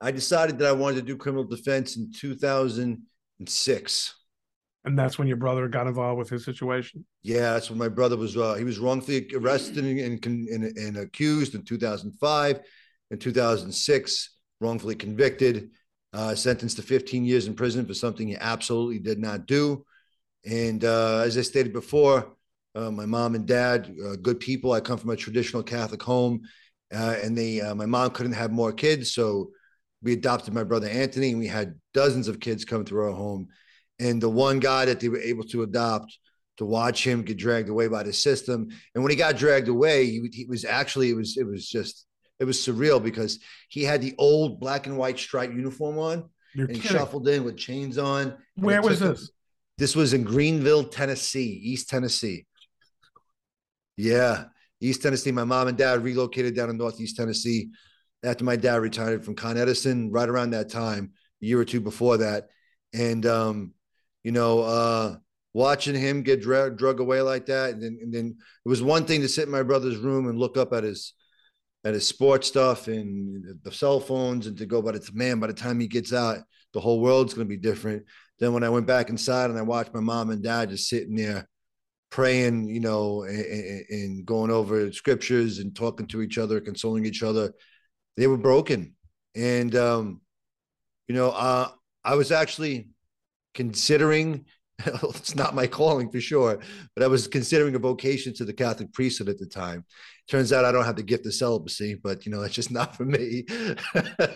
I 0.00 0.10
decided 0.10 0.58
that 0.58 0.68
I 0.68 0.72
wanted 0.72 0.96
to 0.96 1.02
do 1.02 1.16
criminal 1.16 1.44
defense 1.44 1.96
in 1.96 2.10
2006 2.12 4.14
and 4.84 4.98
that's 4.98 5.18
when 5.18 5.28
your 5.28 5.38
brother 5.38 5.66
got 5.66 5.86
involved 5.86 6.18
with 6.18 6.28
his 6.28 6.44
situation. 6.44 7.04
Yeah, 7.22 7.54
that's 7.54 7.70
when 7.70 7.78
my 7.78 7.88
brother 7.88 8.16
was. 8.16 8.36
Uh, 8.36 8.54
he 8.54 8.64
was 8.64 8.78
wrongfully 8.78 9.30
arrested 9.34 9.78
and, 9.78 10.24
and, 10.26 10.76
and, 10.76 10.96
accused 10.98 11.54
in 11.54 11.62
2005. 11.62 12.60
In 13.10 13.18
2006, 13.18 14.36
wrongfully 14.60 14.94
convicted, 14.94 15.70
uh, 16.12 16.34
sentenced 16.34 16.76
to 16.76 16.82
15 16.82 17.24
years 17.24 17.46
in 17.46 17.54
prison 17.54 17.86
for 17.86 17.94
something 17.94 18.28
he 18.28 18.36
absolutely 18.36 18.98
did 18.98 19.18
not 19.18 19.46
do. 19.46 19.84
And 20.44 20.84
uh, 20.84 21.20
as 21.20 21.38
I 21.38 21.42
stated 21.42 21.72
before, 21.72 22.34
uh, 22.74 22.90
my 22.90 23.06
mom 23.06 23.34
and 23.34 23.46
dad, 23.46 23.94
uh, 24.04 24.16
good 24.16 24.40
people. 24.40 24.72
I 24.72 24.80
come 24.80 24.98
from 24.98 25.10
a 25.10 25.16
traditional 25.16 25.62
Catholic 25.62 26.02
home, 26.02 26.42
uh, 26.94 27.16
and 27.22 27.38
they, 27.38 27.62
my 27.74 27.86
mom 27.86 28.10
couldn't 28.10 28.32
have 28.32 28.52
more 28.52 28.72
kids, 28.72 29.14
so 29.14 29.50
we 30.02 30.12
adopted 30.12 30.52
my 30.52 30.64
brother 30.64 30.88
Anthony, 30.88 31.30
and 31.30 31.38
we 31.38 31.46
had 31.46 31.74
dozens 31.94 32.28
of 32.28 32.40
kids 32.40 32.64
come 32.64 32.84
through 32.84 33.06
our 33.06 33.14
home 33.14 33.48
and 33.98 34.20
the 34.20 34.28
one 34.28 34.58
guy 34.58 34.84
that 34.84 35.00
they 35.00 35.08
were 35.08 35.18
able 35.18 35.44
to 35.44 35.62
adopt 35.62 36.18
to 36.56 36.64
watch 36.64 37.06
him 37.06 37.22
get 37.22 37.36
dragged 37.36 37.68
away 37.68 37.88
by 37.88 38.02
the 38.02 38.12
system. 38.12 38.68
And 38.94 39.02
when 39.02 39.10
he 39.10 39.16
got 39.16 39.36
dragged 39.36 39.68
away, 39.68 40.06
he, 40.06 40.28
he, 40.32 40.44
was 40.46 40.64
actually 40.64 41.10
it 41.10 41.16
was 41.16 41.36
it 41.36 41.46
was 41.46 41.68
just 41.68 42.06
it 42.38 42.44
was 42.44 42.58
surreal 42.58 43.02
because 43.02 43.40
he 43.68 43.84
had 43.84 44.00
the 44.00 44.14
old 44.18 44.60
black 44.60 44.86
and 44.86 44.96
white 44.96 45.18
striped 45.18 45.54
uniform 45.54 45.98
on 45.98 46.30
You're 46.54 46.66
and 46.66 46.76
kidding. 46.76 46.96
shuffled 46.96 47.28
in 47.28 47.44
with 47.44 47.56
chains 47.56 47.98
on. 47.98 48.36
Where 48.56 48.82
was 48.82 49.00
this? 49.00 49.22
Him, 49.22 49.28
this 49.78 49.96
was 49.96 50.14
in 50.14 50.24
Greeneville, 50.24 50.90
Tennessee, 50.90 51.60
East 51.62 51.88
Tennessee. 51.88 52.46
Yeah, 53.96 54.44
East 54.80 55.02
Tennessee. 55.02 55.32
My 55.32 55.44
mom 55.44 55.68
and 55.68 55.78
dad 55.78 56.02
relocated 56.02 56.54
down 56.54 56.70
in 56.70 56.76
Northeast 56.76 57.16
Tennessee 57.16 57.70
after 58.24 58.44
my 58.44 58.56
dad 58.56 58.76
retired 58.76 59.24
from 59.24 59.34
Con 59.34 59.56
Edison. 59.56 60.10
Right 60.12 60.28
around 60.28 60.50
that 60.50 60.70
time, 60.70 61.12
a 61.42 61.46
year 61.46 61.60
or 61.60 61.64
two 61.64 61.80
before 61.80 62.18
that, 62.18 62.48
and 62.92 63.24
um, 63.26 63.72
you 64.24 64.32
know, 64.32 64.60
uh, 64.60 65.16
watching 65.52 65.94
him 65.94 66.22
get 66.22 66.42
drug, 66.42 66.76
drug 66.76 66.98
away 66.98 67.20
like 67.20 67.46
that. 67.46 67.74
And 67.74 67.82
then, 67.82 67.98
and 68.02 68.12
then 68.12 68.36
it 68.64 68.68
was 68.68 68.82
one 68.82 69.04
thing 69.04 69.20
to 69.20 69.28
sit 69.28 69.44
in 69.44 69.52
my 69.52 69.62
brother's 69.62 69.98
room 69.98 70.28
and 70.28 70.38
look 70.38 70.56
up 70.56 70.72
at 70.72 70.82
his, 70.82 71.12
at 71.84 71.94
his 71.94 72.08
sports 72.08 72.48
stuff 72.48 72.88
and 72.88 73.44
the 73.62 73.70
cell 73.70 74.00
phones 74.00 74.46
and 74.46 74.58
to 74.58 74.66
go, 74.66 74.82
but 74.82 74.96
it's 74.96 75.12
man, 75.12 75.38
by 75.38 75.46
the 75.46 75.52
time 75.52 75.78
he 75.78 75.86
gets 75.86 76.12
out, 76.12 76.38
the 76.72 76.80
whole 76.80 77.00
world's 77.00 77.34
going 77.34 77.46
to 77.46 77.56
be 77.56 77.60
different. 77.60 78.04
Then 78.40 78.52
when 78.52 78.64
I 78.64 78.68
went 78.70 78.86
back 78.86 79.10
inside 79.10 79.50
and 79.50 79.58
I 79.58 79.62
watched 79.62 79.94
my 79.94 80.00
mom 80.00 80.30
and 80.30 80.42
dad 80.42 80.70
just 80.70 80.88
sitting 80.88 81.14
there 81.14 81.48
praying, 82.10 82.68
you 82.68 82.80
know, 82.80 83.22
and, 83.22 83.84
and 83.90 84.26
going 84.26 84.50
over 84.50 84.90
scriptures 84.92 85.58
and 85.58 85.76
talking 85.76 86.06
to 86.08 86.22
each 86.22 86.38
other, 86.38 86.60
consoling 86.60 87.04
each 87.04 87.22
other, 87.22 87.52
they 88.16 88.26
were 88.26 88.38
broken. 88.38 88.94
And, 89.36 89.74
um, 89.76 90.20
you 91.06 91.14
know, 91.14 91.30
uh, 91.30 91.68
I 92.04 92.14
was 92.16 92.32
actually 92.32 92.88
considering 93.54 94.44
it's 94.86 95.36
not 95.36 95.54
my 95.54 95.66
calling 95.66 96.10
for 96.10 96.20
sure, 96.20 96.58
but 96.94 97.04
I 97.04 97.06
was 97.06 97.28
considering 97.28 97.74
a 97.74 97.78
vocation 97.78 98.34
to 98.34 98.44
the 98.44 98.52
Catholic 98.52 98.92
priesthood 98.92 99.28
at 99.28 99.38
the 99.38 99.46
time. 99.46 99.84
Turns 100.28 100.52
out 100.52 100.64
I 100.64 100.72
don't 100.72 100.84
have 100.84 100.96
the 100.96 101.02
gift 101.02 101.26
of 101.26 101.34
celibacy, 101.34 101.94
but 101.94 102.26
you 102.26 102.32
know, 102.32 102.42
it's 102.42 102.54
just 102.54 102.70
not 102.72 102.96
for 102.96 103.04
me. 103.04 103.44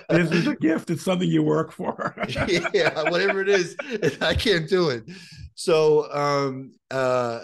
this 0.08 0.30
is 0.30 0.46
a 0.46 0.54
gift. 0.56 0.90
It's 0.90 1.04
something 1.04 1.28
you 1.28 1.42
work 1.42 1.72
for. 1.72 2.14
yeah, 2.72 3.02
whatever 3.10 3.40
it 3.40 3.48
is, 3.48 3.76
I 4.20 4.34
can't 4.34 4.68
do 4.68 4.90
it. 4.90 5.04
So 5.54 6.12
um, 6.12 6.72
uh, 6.90 7.40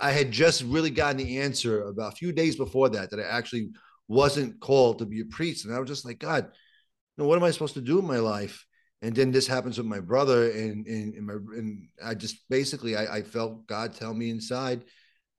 I 0.00 0.10
had 0.10 0.32
just 0.32 0.62
really 0.64 0.90
gotten 0.90 1.18
the 1.18 1.38
answer 1.38 1.84
about 1.84 2.14
a 2.14 2.16
few 2.16 2.32
days 2.32 2.56
before 2.56 2.88
that 2.90 3.10
that 3.10 3.20
I 3.20 3.24
actually 3.24 3.70
wasn't 4.08 4.58
called 4.60 4.98
to 4.98 5.06
be 5.06 5.20
a 5.20 5.26
priest, 5.26 5.66
and 5.66 5.74
I 5.74 5.78
was 5.78 5.88
just 5.88 6.04
like, 6.04 6.18
God, 6.18 6.46
you 6.46 7.22
know, 7.22 7.28
what 7.28 7.36
am 7.36 7.44
I 7.44 7.52
supposed 7.52 7.74
to 7.74 7.80
do 7.80 8.00
in 8.00 8.06
my 8.06 8.18
life? 8.18 8.66
And 9.04 9.14
then 9.14 9.30
this 9.30 9.46
happens 9.46 9.76
with 9.76 9.86
my 9.86 10.00
brother, 10.00 10.50
and 10.50 10.86
and, 10.86 11.14
and 11.14 11.26
my 11.26 11.34
and 11.34 11.88
I 12.02 12.14
just 12.14 12.48
basically 12.48 12.96
I, 12.96 13.16
I 13.16 13.22
felt 13.22 13.66
God 13.66 13.94
tell 13.94 14.14
me 14.14 14.30
inside 14.30 14.84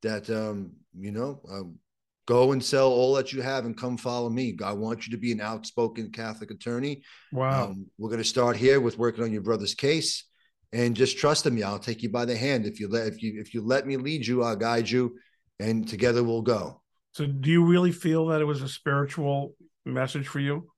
that 0.03 0.29
um, 0.29 0.73
you 0.93 1.11
know 1.11 1.41
um, 1.49 1.79
go 2.25 2.51
and 2.51 2.63
sell 2.63 2.89
all 2.89 3.13
that 3.15 3.33
you 3.33 3.41
have 3.41 3.65
and 3.65 3.77
come 3.77 3.97
follow 3.97 4.29
me. 4.29 4.55
I 4.63 4.73
want 4.73 5.05
you 5.05 5.11
to 5.11 5.17
be 5.17 5.31
an 5.31 5.41
outspoken 5.41 6.11
Catholic 6.11 6.51
attorney. 6.51 7.03
Wow. 7.31 7.65
Um, 7.65 7.87
we're 7.97 8.09
going 8.09 8.21
to 8.21 8.27
start 8.27 8.55
here 8.55 8.79
with 8.79 8.97
working 8.97 9.23
on 9.23 9.31
your 9.31 9.41
brother's 9.41 9.75
case 9.75 10.25
and 10.73 10.95
just 10.95 11.17
trust 11.17 11.49
me. 11.49 11.63
I'll 11.63 11.79
take 11.79 12.03
you 12.03 12.09
by 12.09 12.25
the 12.25 12.35
hand. 12.35 12.65
If 12.65 12.79
you 12.79 12.87
let, 12.87 13.07
if 13.07 13.21
you, 13.21 13.39
if 13.39 13.53
you 13.53 13.61
let 13.61 13.85
me 13.85 13.97
lead 13.97 14.25
you, 14.25 14.43
I'll 14.43 14.55
guide 14.55 14.89
you 14.89 15.17
and 15.59 15.87
together 15.87 16.23
we'll 16.23 16.41
go. 16.41 16.81
So 17.13 17.25
do 17.25 17.49
you 17.49 17.63
really 17.63 17.91
feel 17.91 18.27
that 18.27 18.41
it 18.41 18.45
was 18.45 18.61
a 18.61 18.67
spiritual 18.67 19.55
message 19.85 20.27
for 20.27 20.39
you? 20.39 20.69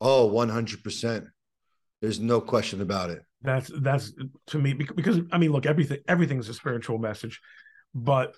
Oh, 0.00 0.28
100%. 0.28 1.26
There's 2.00 2.20
no 2.20 2.40
question 2.40 2.80
about 2.80 3.10
it. 3.10 3.22
That's, 3.42 3.70
that's 3.80 4.12
to 4.48 4.58
me, 4.58 4.72
because 4.72 5.20
I 5.32 5.38
mean, 5.38 5.52
look, 5.52 5.66
everything, 5.66 5.98
everything's 6.08 6.48
a 6.48 6.54
spiritual 6.54 6.98
message, 6.98 7.40
but 7.94 8.34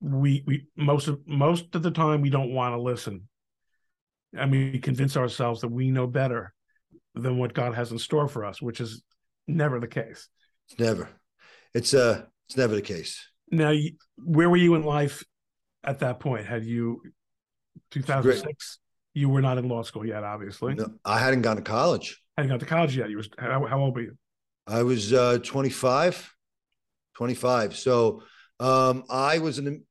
we 0.00 0.42
we 0.46 0.66
most 0.76 1.08
of 1.08 1.20
most 1.26 1.74
of 1.74 1.82
the 1.82 1.90
time 1.90 2.22
we 2.22 2.30
don't 2.30 2.54
want 2.54 2.74
to 2.74 2.80
listen. 2.80 3.28
And 4.32 4.50
we 4.50 4.78
convince 4.78 5.16
ourselves 5.16 5.60
that 5.60 5.68
we 5.68 5.90
know 5.90 6.06
better 6.06 6.54
than 7.14 7.36
what 7.36 7.52
god 7.52 7.74
has 7.74 7.90
in 7.90 7.98
store 7.98 8.28
for 8.28 8.44
us 8.44 8.62
which 8.62 8.80
is 8.80 9.02
never 9.48 9.80
the 9.80 9.88
case. 9.88 10.28
It's 10.68 10.78
never. 10.78 11.08
It's 11.74 11.94
uh 11.94 12.22
it's 12.48 12.56
never 12.56 12.74
the 12.74 12.82
case. 12.82 13.26
Now 13.50 13.74
where 14.16 14.48
were 14.48 14.56
you 14.56 14.74
in 14.74 14.84
life 14.84 15.24
at 15.84 15.98
that 16.00 16.20
point? 16.20 16.46
Had 16.46 16.64
you 16.64 17.02
2006 17.90 18.78
you 19.14 19.28
were 19.28 19.42
not 19.42 19.58
in 19.58 19.68
law 19.68 19.82
school 19.82 20.06
yet 20.06 20.22
obviously. 20.24 20.74
No, 20.74 20.88
i 21.04 21.18
hadn't 21.18 21.42
gone 21.42 21.56
to 21.56 21.62
college. 21.62 22.20
I 22.36 22.42
hadn't 22.42 22.50
gone 22.50 22.60
to 22.60 22.66
college 22.66 22.96
yet. 22.96 23.10
You 23.10 23.16
was 23.16 23.28
how, 23.38 23.66
how 23.66 23.80
old 23.80 23.94
were 23.94 24.02
you? 24.02 24.16
I 24.66 24.82
was 24.82 25.12
uh 25.12 25.38
25 25.38 26.34
25 27.16 27.76
so 27.76 28.22
um, 28.60 29.04
I 29.08 29.38
was 29.38 29.58
in 29.58 29.82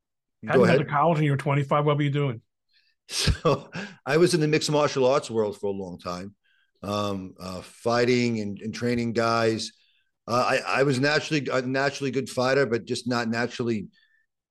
Hadn't 0.46 0.66
gone 0.66 0.78
to 0.78 0.86
college 0.86 1.18
and 1.18 1.26
you 1.26 1.32
were 1.32 1.38
25. 1.38 1.86
What 1.86 1.98
were 1.98 2.04
you 2.04 2.10
doing? 2.10 2.42
So 3.12 3.72
I 4.06 4.18
was 4.18 4.36
in 4.36 4.40
the 4.40 4.48
mixed 4.48 4.70
martial 4.70 5.08
arts 5.08 5.32
world 5.32 5.60
for 5.60 5.66
a 5.66 5.72
long 5.72 5.98
time, 5.98 6.36
um, 6.84 7.34
uh, 7.40 7.62
fighting 7.62 8.40
and, 8.40 8.60
and, 8.62 8.72
training 8.72 9.14
guys. 9.14 9.72
Uh, 10.28 10.46
I, 10.48 10.82
I, 10.82 10.84
was 10.84 11.00
naturally 11.00 11.48
a 11.52 11.64
naturally 11.64 12.12
good 12.12 12.30
fighter, 12.30 12.68
but 12.68 12.86
just 12.86 13.08
not 13.08 13.28
naturally 13.28 13.88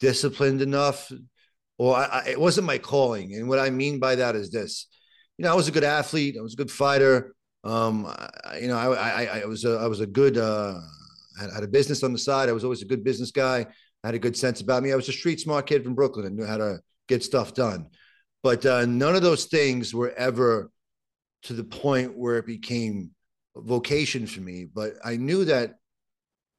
disciplined 0.00 0.60
enough, 0.60 1.08
or 1.78 1.96
I, 1.96 2.04
I, 2.04 2.28
it 2.30 2.40
wasn't 2.40 2.66
my 2.66 2.78
calling. 2.78 3.34
And 3.34 3.48
what 3.48 3.58
I 3.58 3.70
mean 3.70 3.98
by 3.98 4.16
that 4.16 4.36
is 4.36 4.50
this: 4.50 4.86
you 5.38 5.44
know, 5.44 5.52
I 5.52 5.54
was 5.54 5.68
a 5.68 5.72
good 5.72 5.84
athlete, 5.84 6.36
I 6.38 6.42
was 6.42 6.54
a 6.54 6.58
good 6.58 6.70
fighter. 6.70 7.34
Um, 7.64 8.12
you 8.60 8.68
know, 8.68 8.76
I, 8.76 9.40
I, 9.42 9.44
was 9.44 9.64
a, 9.64 9.78
I 9.78 9.88
was 9.88 10.00
a 10.00 10.06
good, 10.06 10.38
uh, 10.38 10.74
had, 11.38 11.50
had 11.52 11.64
a 11.64 11.68
business 11.68 12.04
on 12.04 12.12
the 12.12 12.18
side. 12.18 12.48
I 12.48 12.52
was 12.52 12.62
always 12.62 12.82
a 12.82 12.86
good 12.86 13.02
business 13.02 13.32
guy 13.32 13.66
I 14.02 14.08
had 14.08 14.14
a 14.14 14.20
good 14.20 14.36
sense 14.36 14.60
about 14.60 14.82
me. 14.82 14.92
I 14.92 14.96
was 14.96 15.08
a 15.08 15.12
street 15.12 15.40
smart 15.40 15.66
kid 15.66 15.82
from 15.82 15.94
Brooklyn 15.94 16.26
and 16.26 16.36
knew 16.36 16.44
how 16.44 16.58
to 16.58 16.80
get 17.08 17.24
stuff 17.24 17.54
done. 17.54 17.88
But 18.42 18.64
uh, 18.64 18.86
none 18.86 19.16
of 19.16 19.22
those 19.22 19.46
things 19.46 19.92
were 19.92 20.12
ever 20.12 20.70
to 21.42 21.52
the 21.52 21.64
point 21.64 22.16
where 22.16 22.38
it 22.38 22.46
became 22.46 23.10
vocation 23.56 24.26
for 24.26 24.40
me. 24.40 24.66
But 24.72 24.94
I 25.04 25.16
knew 25.16 25.44
that 25.46 25.74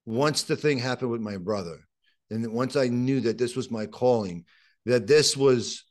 once 0.05 0.43
the 0.43 0.57
thing 0.57 0.79
happened 0.79 1.11
with 1.11 1.21
my 1.21 1.37
brother, 1.37 1.79
and 2.29 2.45
once 2.51 2.75
I 2.75 2.87
knew 2.87 3.21
that 3.21 3.37
this 3.37 3.55
was 3.55 3.71
my 3.71 3.85
calling, 3.85 4.45
that 4.85 5.07
this 5.07 5.35
was 5.35 5.83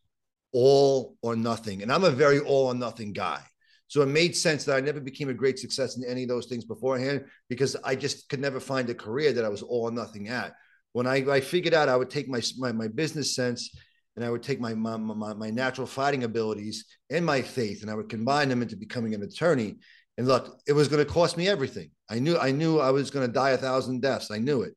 all 0.52 1.16
or 1.22 1.36
nothing. 1.36 1.82
And 1.82 1.92
I'm 1.92 2.04
a 2.04 2.10
very 2.10 2.40
all 2.40 2.66
or 2.66 2.74
nothing 2.74 3.12
guy. 3.12 3.42
So 3.86 4.02
it 4.02 4.06
made 4.06 4.36
sense 4.36 4.64
that 4.64 4.76
I 4.76 4.80
never 4.80 5.00
became 5.00 5.30
a 5.30 5.34
great 5.34 5.58
success 5.58 5.96
in 5.96 6.04
any 6.04 6.22
of 6.22 6.28
those 6.28 6.46
things 6.46 6.64
beforehand 6.64 7.24
because 7.48 7.74
I 7.84 7.94
just 7.94 8.28
could 8.28 8.40
never 8.40 8.60
find 8.60 8.88
a 8.90 8.94
career 8.94 9.32
that 9.32 9.44
I 9.44 9.48
was 9.48 9.62
all 9.62 9.84
or 9.84 9.90
nothing 9.90 10.28
at 10.28 10.54
when 10.92 11.06
I, 11.06 11.16
I 11.30 11.40
figured 11.40 11.74
out 11.74 11.88
I 11.88 11.96
would 11.96 12.10
take 12.10 12.28
my, 12.28 12.42
my, 12.58 12.72
my 12.72 12.88
business 12.88 13.34
sense 13.34 13.74
and 14.16 14.24
I 14.24 14.30
would 14.30 14.42
take 14.42 14.60
my, 14.60 14.74
my, 14.74 14.96
my, 14.96 15.32
my 15.32 15.50
natural 15.50 15.86
fighting 15.86 16.24
abilities 16.24 16.84
and 17.08 17.24
my 17.24 17.40
faith 17.40 17.82
and 17.82 17.90
I 17.90 17.94
would 17.94 18.08
combine 18.08 18.48
them 18.48 18.62
into 18.62 18.76
becoming 18.76 19.14
an 19.14 19.22
attorney. 19.22 19.76
And 20.16 20.26
look, 20.26 20.58
it 20.66 20.72
was 20.72 20.88
going 20.88 21.04
to 21.04 21.10
cost 21.10 21.36
me 21.36 21.48
everything. 21.48 21.90
I 22.10 22.18
knew, 22.18 22.36
I 22.36 22.50
knew 22.50 22.80
I 22.80 22.90
was 22.90 23.10
going 23.10 23.26
to 23.26 23.32
die 23.32 23.50
a 23.50 23.56
thousand 23.56 24.02
deaths. 24.02 24.30
I 24.30 24.38
knew 24.38 24.62
it, 24.62 24.74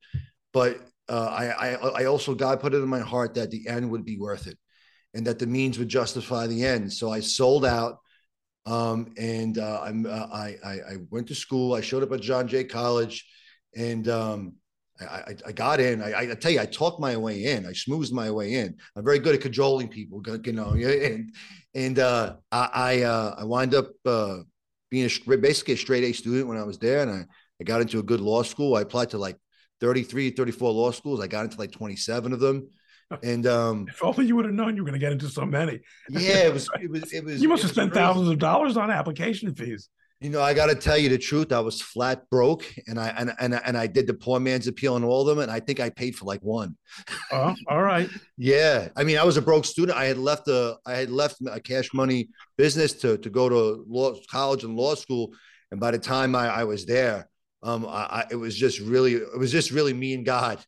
but 0.53 0.79
uh, 1.11 1.27
I, 1.27 1.73
I, 2.03 2.05
also, 2.05 2.33
God 2.33 2.61
put 2.61 2.73
it 2.73 2.77
in 2.77 2.87
my 2.87 3.01
heart 3.01 3.33
that 3.33 3.51
the 3.51 3.67
end 3.67 3.91
would 3.91 4.05
be 4.05 4.17
worth 4.17 4.47
it 4.47 4.57
and 5.13 5.27
that 5.27 5.39
the 5.39 5.47
means 5.47 5.77
would 5.77 5.89
justify 5.89 6.47
the 6.47 6.63
end. 6.63 6.93
So 6.93 7.11
I 7.11 7.19
sold 7.19 7.65
out. 7.65 7.97
Um, 8.65 9.13
and 9.17 9.57
uh, 9.57 9.81
I'm, 9.83 10.05
uh, 10.05 10.27
I, 10.31 10.55
I, 10.63 10.71
I 10.71 10.97
went 11.09 11.27
to 11.27 11.35
school. 11.35 11.73
I 11.73 11.81
showed 11.81 12.03
up 12.03 12.13
at 12.13 12.21
John 12.21 12.47
Jay 12.47 12.63
College 12.63 13.27
and 13.75 14.07
um, 14.07 14.53
I, 15.01 15.35
I, 15.47 15.51
got 15.51 15.79
in. 15.79 16.01
I, 16.01 16.31
I 16.31 16.35
tell 16.35 16.51
you, 16.51 16.61
I 16.61 16.65
talked 16.65 17.01
my 17.01 17.17
way 17.17 17.45
in. 17.45 17.65
I 17.65 17.73
smoothed 17.73 18.13
my 18.13 18.29
way 18.31 18.53
in. 18.53 18.77
I'm 18.95 19.03
very 19.03 19.19
good 19.19 19.35
at 19.35 19.41
cajoling 19.41 19.89
people, 19.89 20.21
you 20.45 20.53
know. 20.53 20.73
And 20.73 21.33
and 21.73 21.99
uh, 21.99 22.35
I 22.51 22.69
I, 22.73 23.01
uh, 23.01 23.35
I 23.39 23.43
wind 23.45 23.73
up 23.73 23.89
being 24.89 25.09
a, 25.09 25.37
basically 25.37 25.73
a 25.73 25.77
straight 25.77 26.03
A 26.03 26.13
student 26.13 26.47
when 26.47 26.57
I 26.57 26.63
was 26.63 26.77
there, 26.77 27.01
and 27.01 27.11
I, 27.11 27.25
I 27.59 27.63
got 27.63 27.81
into 27.81 27.99
a 27.99 28.03
good 28.03 28.21
law 28.21 28.43
school. 28.43 28.75
I 28.75 28.81
applied 28.81 29.09
to 29.11 29.17
like 29.17 29.37
33, 29.81 30.29
34 30.31 30.71
law 30.71 30.91
schools. 30.91 31.19
I 31.19 31.27
got 31.27 31.45
into 31.45 31.57
like 31.57 31.71
27 31.71 32.33
of 32.33 32.39
them. 32.39 32.69
And 33.23 33.45
um, 33.45 33.87
if 33.89 34.01
only 34.01 34.25
you 34.25 34.37
would 34.37 34.45
have 34.45 34.53
known 34.53 34.77
you 34.77 34.83
were 34.83 34.89
going 34.89 34.97
to 34.97 35.05
get 35.05 35.11
into 35.11 35.27
so 35.27 35.45
many. 35.45 35.81
Yeah, 36.09 36.45
it 36.45 36.53
was. 36.53 36.69
It 36.81 36.89
was. 36.89 37.11
It 37.11 37.25
was. 37.25 37.41
You 37.41 37.49
must 37.49 37.61
have 37.63 37.71
spent 37.71 37.91
crazy. 37.91 38.05
thousands 38.05 38.29
of 38.29 38.39
dollars 38.39 38.77
on 38.77 38.89
application 38.89 39.53
fees. 39.53 39.89
You 40.21 40.29
know, 40.29 40.41
I 40.41 40.53
got 40.53 40.67
to 40.67 40.75
tell 40.75 40.99
you 40.99 41.09
the 41.09 41.17
truth. 41.17 41.51
I 41.51 41.59
was 41.59 41.81
flat 41.81 42.29
broke, 42.29 42.63
and 42.87 42.99
I 42.99 43.09
and 43.17 43.33
and 43.39 43.59
and 43.65 43.75
I 43.75 43.87
did 43.87 44.05
the 44.05 44.13
poor 44.13 44.39
man's 44.39 44.67
appeal 44.67 44.93
on 44.93 45.03
all 45.03 45.21
of 45.21 45.27
them, 45.27 45.39
and 45.39 45.51
I 45.51 45.59
think 45.59 45.79
I 45.79 45.89
paid 45.89 46.15
for 46.15 46.25
like 46.25 46.41
one. 46.41 46.77
Oh, 47.31 47.55
all 47.67 47.81
right. 47.81 48.07
yeah, 48.37 48.89
I 48.95 49.03
mean, 49.03 49.17
I 49.17 49.23
was 49.23 49.37
a 49.37 49.41
broke 49.41 49.65
student. 49.65 49.97
I 49.97 50.05
had 50.05 50.19
left 50.19 50.47
a 50.47 50.77
I 50.85 50.93
had 50.93 51.09
left 51.09 51.37
a 51.51 51.59
cash 51.59 51.89
money 51.93 52.29
business 52.55 52.93
to 53.01 53.17
to 53.17 53.29
go 53.31 53.49
to 53.49 53.83
law 53.89 54.13
college 54.29 54.63
and 54.63 54.77
law 54.77 54.93
school, 54.93 55.33
and 55.71 55.79
by 55.79 55.89
the 55.89 55.99
time 55.99 56.35
I, 56.35 56.47
I 56.47 56.63
was 56.65 56.85
there, 56.85 57.27
um, 57.63 57.85
I, 57.85 57.89
I, 57.89 58.25
it 58.31 58.35
was 58.35 58.55
just 58.55 58.79
really 58.79 59.13
it 59.13 59.37
was 59.37 59.51
just 59.51 59.71
really 59.71 59.93
me 59.93 60.13
and 60.13 60.25
God, 60.25 60.63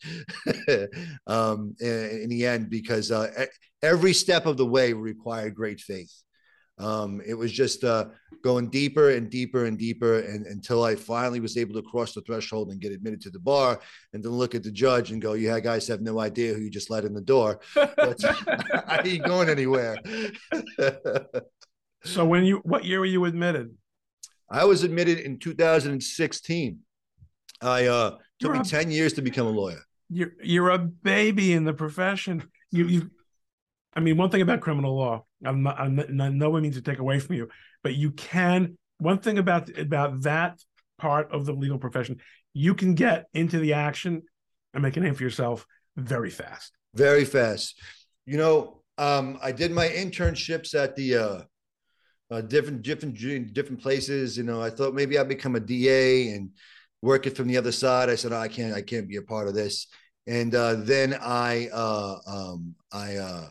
um, 1.28 1.76
in, 1.80 2.22
in, 2.24 2.30
the 2.30 2.46
end 2.46 2.70
because 2.70 3.12
uh, 3.12 3.46
every 3.82 4.14
step 4.14 4.46
of 4.46 4.58
the 4.58 4.66
way 4.66 4.94
required 4.94 5.56
great 5.56 5.80
faith. 5.80 6.14
Um, 6.80 7.22
it 7.26 7.36
was 7.36 7.52
just 7.52 7.84
uh, 7.84 8.06
going 8.44 8.70
deeper 8.70 9.12
and 9.12 9.30
deeper 9.30 9.66
and 9.66 9.78
deeper 9.78 10.20
and, 10.20 10.46
until 10.48 10.84
I 10.84 10.96
finally 10.96 11.40
was 11.40 11.56
able 11.56 11.76
to 11.76 11.84
cross 11.84 12.14
the 12.14 12.22
threshold 12.22 12.72
and 12.72 12.82
get 12.82 12.92
admitted 12.92 13.22
to 13.22 13.30
the 13.30 13.40
bar 13.40 13.80
and 14.14 14.24
then 14.24 14.32
look 14.32 14.56
at 14.56 14.64
the 14.64 14.72
judge 14.72 15.12
and 15.12 15.22
go, 15.22 15.34
yeah, 15.34 15.60
guys 15.60 15.88
have 15.88 16.02
no 16.02 16.20
idea 16.20 16.54
who 16.54 16.62
you 16.62 16.72
just 16.72 16.90
let 16.90 17.06
in 17.06 17.14
the 17.14 17.22
door. 17.22 17.60
But 17.76 18.20
I 18.88 19.02
ain't 19.06 19.26
going 19.26 19.50
anywhere. 19.50 19.98
so 22.04 22.26
when 22.26 22.44
you, 22.44 22.58
what 22.64 22.86
year 22.86 23.00
were 23.00 23.06
you 23.06 23.26
admitted? 23.26 23.76
I 24.54 24.66
was 24.66 24.84
admitted 24.84 25.20
in 25.20 25.40
2016. 25.40 26.80
I 27.62 27.86
uh, 27.88 28.18
took 28.40 28.54
me 28.54 28.60
a, 28.60 28.64
10 28.64 28.92
years 28.92 29.14
to 29.14 29.24
become 29.24 29.48
a 29.48 29.50
lawyer. 29.50 29.82
You're, 30.10 30.34
you're 30.44 30.70
a 30.70 30.78
baby 30.78 31.54
in 31.54 31.64
the 31.64 31.74
profession. 31.74 32.44
You, 32.70 32.86
you, 32.86 33.12
I 33.96 34.00
mean, 34.00 34.16
one 34.16 34.30
thing 34.30 34.42
about 34.42 34.62
criminal 34.62 34.96
law, 34.96 35.26
I'm 35.44 35.64
not, 35.64 35.80
I'm 35.80 35.96
not, 35.96 36.34
no 36.34 36.52
one 36.52 36.62
means 36.62 36.76
to 36.76 36.84
take 36.84 37.00
away 37.00 37.20
from 37.20 37.36
you, 37.36 37.50
but 37.82 37.96
you 37.96 38.12
can. 38.12 38.78
One 39.00 39.18
thing 39.18 39.40
about 39.40 39.76
about 39.78 40.22
that 40.22 40.60
part 41.00 41.32
of 41.32 41.46
the 41.46 41.54
legal 41.54 41.80
profession, 41.80 42.22
you 42.54 42.76
can 42.76 42.94
get 42.94 43.26
into 43.34 43.60
the 43.60 43.74
action 43.74 44.22
and 44.74 44.84
make 44.84 44.96
a 44.98 45.00
name 45.00 45.16
for 45.16 45.24
yourself 45.24 45.66
very 45.98 46.30
fast. 46.30 46.72
Very 46.94 47.26
fast. 47.26 47.82
You 48.26 48.38
know, 48.38 48.84
um, 48.98 49.40
I 49.42 49.52
did 49.52 49.72
my 49.72 49.88
internships 49.88 50.76
at 50.76 50.96
the 50.96 51.16
uh, 51.16 51.42
uh, 52.34 52.42
different 52.42 52.82
different 52.82 53.54
different 53.54 53.82
places. 53.82 54.38
You 54.38 54.44
know, 54.44 54.62
I 54.62 54.70
thought 54.70 54.96
maybe 54.96 55.20
I'd 55.20 55.30
become 55.30 55.56
a 55.56 55.60
DA 55.60 56.30
and 56.30 56.50
work 57.04 57.28
it 57.28 57.36
from 57.36 57.48
the 57.48 57.58
other 57.58 57.72
side. 57.72 58.10
I 58.10 58.16
said, 58.16 58.32
oh, 58.32 58.38
I 58.38 58.48
can't, 58.48 58.74
I 58.74 58.82
can't 58.82 59.08
be 59.08 59.18
a 59.18 59.22
part 59.22 59.48
of 59.48 59.54
this. 59.54 59.88
And 60.26 60.56
uh, 60.56 60.76
then 60.76 61.14
I, 61.22 61.68
uh, 61.68 62.16
um, 62.26 62.76
I, 62.94 63.18
uh, 63.18 63.50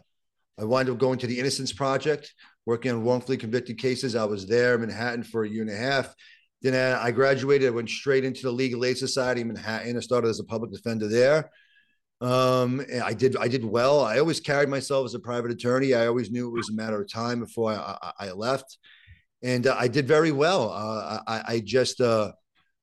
I 0.59 0.65
wound 0.65 0.89
up 0.89 0.99
going 0.99 1.19
to 1.19 1.27
the 1.27 1.39
Innocence 1.39 1.71
Project, 1.71 2.33
working 2.65 2.93
on 2.93 3.05
wrongfully 3.05 3.37
convicted 3.37 3.79
cases. 3.79 4.17
I 4.17 4.25
was 4.25 4.47
there 4.47 4.75
in 4.75 4.81
Manhattan 4.81 5.23
for 5.23 5.45
a 5.45 5.49
year 5.49 5.63
and 5.63 5.71
a 5.71 5.77
half. 5.77 6.15
Then 6.63 6.75
I 6.75 7.11
graduated. 7.11 7.69
I 7.69 7.73
went 7.73 7.91
straight 7.91 8.25
into 8.25 8.43
the 8.43 8.53
Legal 8.53 8.85
Aid 8.85 8.97
Society 8.97 9.43
in 9.43 9.49
Manhattan. 9.49 9.97
I 9.97 10.01
started 10.01 10.29
as 10.29 10.41
a 10.41 10.45
public 10.45 10.73
defender 10.73 11.09
there. 11.09 11.51
Um, 12.23 12.85
I 13.05 13.13
did 13.15 13.37
I 13.37 13.49
did 13.49 13.65
well. 13.65 14.05
I 14.05 14.21
always 14.21 14.39
carried 14.39 14.69
myself 14.69 15.05
as 15.07 15.15
a 15.15 15.19
private 15.19 15.51
attorney. 15.51 15.93
I 15.93 16.07
always 16.07 16.31
knew 16.31 16.47
it 16.47 16.53
was 16.53 16.71
a 16.71 16.75
matter 16.75 17.01
of 17.01 17.11
time 17.11 17.41
before 17.41 17.73
I, 17.73 17.97
I, 18.01 18.29
I 18.29 18.31
left, 18.31 18.79
and 19.43 19.67
uh, 19.67 19.75
I 19.77 19.89
did 19.89 20.07
very 20.07 20.31
well. 20.31 20.71
Uh, 20.71 21.19
I, 21.27 21.43
I 21.55 21.61
just 21.61 22.01
uh, 22.01 22.31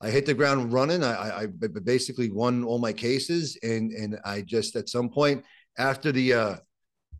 I 0.01 0.10
hit 0.10 0.25
the 0.25 0.34
ground 0.34 0.74
running. 0.74 1.05
I, 1.05 1.43
I, 1.43 1.48
basically 1.48 2.29
won 2.29 2.65
all 2.65 2.79
my 2.79 2.91
cases, 2.91 3.58
and 3.63 3.93
and 3.93 4.19
I 4.25 4.41
just 4.41 4.75
at 4.75 4.89
some 4.89 5.10
point 5.10 5.46
after 5.77 6.12
the 6.12 6.34
uh, 6.34 6.55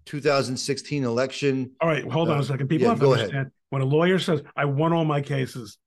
2016 0.06 1.06
election. 1.06 1.72
All 1.80 1.88
right, 1.88 2.04
hold 2.04 2.30
on 2.30 2.36
a 2.36 2.40
uh, 2.42 2.44
second. 2.44 2.68
People 2.68 2.88
yeah, 2.88 2.90
have 2.90 3.00
to 3.00 3.12
understand 3.12 3.34
ahead. 3.34 3.52
when 3.70 3.82
a 3.82 3.86
lawyer 3.86 4.20
says, 4.20 4.42
"I 4.58 4.66
won 4.66 4.92
all 4.92 5.06
my 5.06 5.22
cases," 5.22 5.78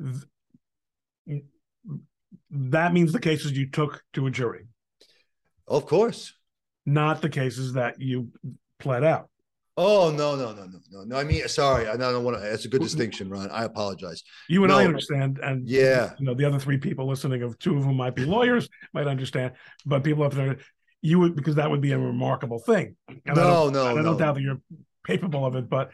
th- 0.00 1.42
that 2.50 2.94
means 2.94 3.12
the 3.12 3.20
cases 3.20 3.52
you 3.52 3.68
took 3.68 4.02
to 4.14 4.26
a 4.26 4.30
jury. 4.30 4.66
Of 5.68 5.86
course. 5.86 6.32
Not 6.84 7.22
the 7.22 7.28
cases 7.28 7.74
that 7.74 8.00
you 8.00 8.28
pled 8.78 9.04
out. 9.04 9.28
Oh 9.78 10.10
no 10.10 10.36
no 10.36 10.54
no 10.54 10.64
no 10.64 10.78
no 10.90 11.04
no! 11.04 11.16
I 11.16 11.24
mean, 11.24 11.46
sorry, 11.48 11.86
I 11.86 11.98
don't 11.98 12.24
want 12.24 12.38
to. 12.38 12.42
That's 12.42 12.64
a 12.64 12.68
good 12.68 12.80
distinction, 12.80 13.28
Ron. 13.28 13.50
I 13.50 13.64
apologize. 13.64 14.22
You 14.48 14.64
and 14.64 14.70
no. 14.70 14.78
I 14.78 14.86
understand, 14.86 15.38
and 15.42 15.68
yeah, 15.68 16.14
you 16.18 16.24
know 16.24 16.32
the 16.32 16.46
other 16.46 16.58
three 16.58 16.78
people 16.78 17.06
listening, 17.06 17.42
of 17.42 17.58
two 17.58 17.76
of 17.76 17.84
them 17.84 17.94
might 17.94 18.14
be 18.14 18.24
lawyers, 18.24 18.70
might 18.94 19.06
understand, 19.06 19.52
but 19.84 20.02
people 20.02 20.24
up 20.24 20.32
there, 20.32 20.56
you 21.02 21.18
would 21.18 21.36
because 21.36 21.56
that 21.56 21.70
would 21.70 21.82
be 21.82 21.92
a 21.92 21.98
remarkable 21.98 22.58
thing. 22.58 22.96
And 23.08 23.36
no, 23.36 23.68
no, 23.68 23.88
I 23.88 23.92
no. 23.92 24.02
don't 24.02 24.16
doubt 24.16 24.36
that 24.36 24.40
you're 24.40 24.62
capable 25.06 25.44
of 25.44 25.56
it, 25.56 25.68
but 25.68 25.90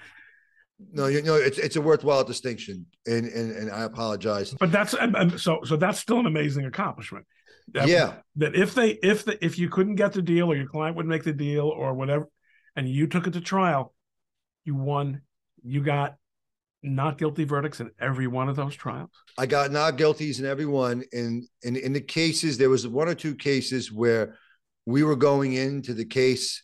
no, 0.93 1.07
you 1.07 1.23
know, 1.23 1.35
it's 1.35 1.59
it's 1.59 1.75
a 1.75 1.81
worthwhile 1.81 2.23
distinction, 2.23 2.87
and 3.07 3.27
and, 3.27 3.51
and 3.51 3.71
I 3.71 3.83
apologize. 3.83 4.55
But 4.61 4.71
that's 4.71 4.95
so 5.43 5.59
so 5.65 5.77
that's 5.77 5.99
still 5.99 6.21
an 6.21 6.27
amazing 6.27 6.67
accomplishment. 6.67 7.27
That, 7.73 7.89
yeah. 7.89 8.15
That 8.37 8.55
if 8.55 8.75
they 8.75 8.91
if 9.03 9.25
the 9.25 9.43
if 9.45 9.59
you 9.59 9.69
couldn't 9.69 9.97
get 9.97 10.13
the 10.13 10.23
deal 10.23 10.51
or 10.51 10.57
your 10.57 10.67
client 10.67 10.97
would 10.97 11.07
make 11.07 11.25
the 11.25 11.33
deal 11.33 11.67
or 11.67 11.95
whatever, 11.95 12.29
and 12.77 12.89
you 12.89 13.07
took 13.07 13.27
it 13.27 13.33
to 13.35 13.41
trial, 13.41 13.95
you 14.65 14.75
won. 14.75 15.23
You 15.63 15.83
got 15.83 16.17
not 16.83 17.19
guilty 17.19 17.45
verdicts 17.45 17.81
in 17.81 17.91
every 18.01 18.27
one 18.27 18.49
of 18.49 18.57
those 18.57 18.75
trials. 18.75 19.11
I 19.39 19.47
got 19.47 19.71
not 19.71 19.97
guilties 19.97 20.41
in 20.41 20.47
every 20.47 20.67
one. 20.67 21.05
And 21.13 21.45
in 21.63 21.77
in 21.77 21.93
the 21.93 22.01
cases, 22.01 22.59
there 22.59 22.71
was 22.71 22.87
one 22.87 23.09
or 23.09 23.15
two 23.15 23.35
cases 23.35 23.93
where 23.93 24.37
we 24.87 25.05
were 25.05 25.17
going 25.17 25.55
into 25.55 25.95
the 25.95 26.05
case. 26.05 26.63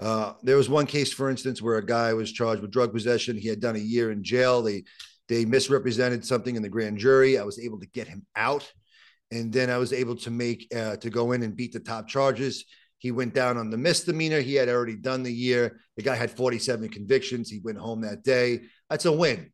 Uh, 0.00 0.32
there 0.42 0.56
was 0.56 0.68
one 0.68 0.86
case, 0.86 1.12
for 1.12 1.30
instance, 1.30 1.62
where 1.62 1.76
a 1.76 1.86
guy 1.86 2.12
was 2.14 2.32
charged 2.32 2.62
with 2.62 2.72
drug 2.72 2.92
possession. 2.92 3.36
He 3.36 3.48
had 3.48 3.60
done 3.60 3.76
a 3.76 3.80
year 3.80 4.10
in 4.10 4.24
jail. 4.24 4.62
They 4.62 4.84
they 5.28 5.44
misrepresented 5.44 6.24
something 6.24 6.56
in 6.56 6.62
the 6.62 6.68
grand 6.68 6.98
jury. 6.98 7.38
I 7.38 7.44
was 7.44 7.58
able 7.58 7.80
to 7.80 7.86
get 7.86 8.08
him 8.08 8.26
out 8.34 8.70
and 9.34 9.52
then 9.52 9.68
I 9.68 9.78
was 9.78 9.92
able 9.92 10.14
to 10.16 10.30
make 10.30 10.72
uh, 10.74 10.96
to 10.96 11.10
go 11.10 11.32
in 11.32 11.42
and 11.42 11.56
beat 11.56 11.72
the 11.72 11.80
top 11.80 12.06
charges. 12.06 12.64
He 12.98 13.10
went 13.10 13.34
down 13.34 13.58
on 13.58 13.68
the 13.68 13.76
misdemeanor. 13.76 14.40
He 14.40 14.54
had 14.54 14.68
already 14.68 14.96
done 14.96 15.24
the 15.24 15.32
year. 15.32 15.80
The 15.96 16.02
guy 16.02 16.14
had 16.14 16.30
47 16.30 16.88
convictions. 16.88 17.50
He 17.50 17.58
went 17.58 17.78
home 17.78 18.02
that 18.02 18.22
day. 18.22 18.62
That's 18.88 19.06
a 19.06 19.12
win. 19.12 19.50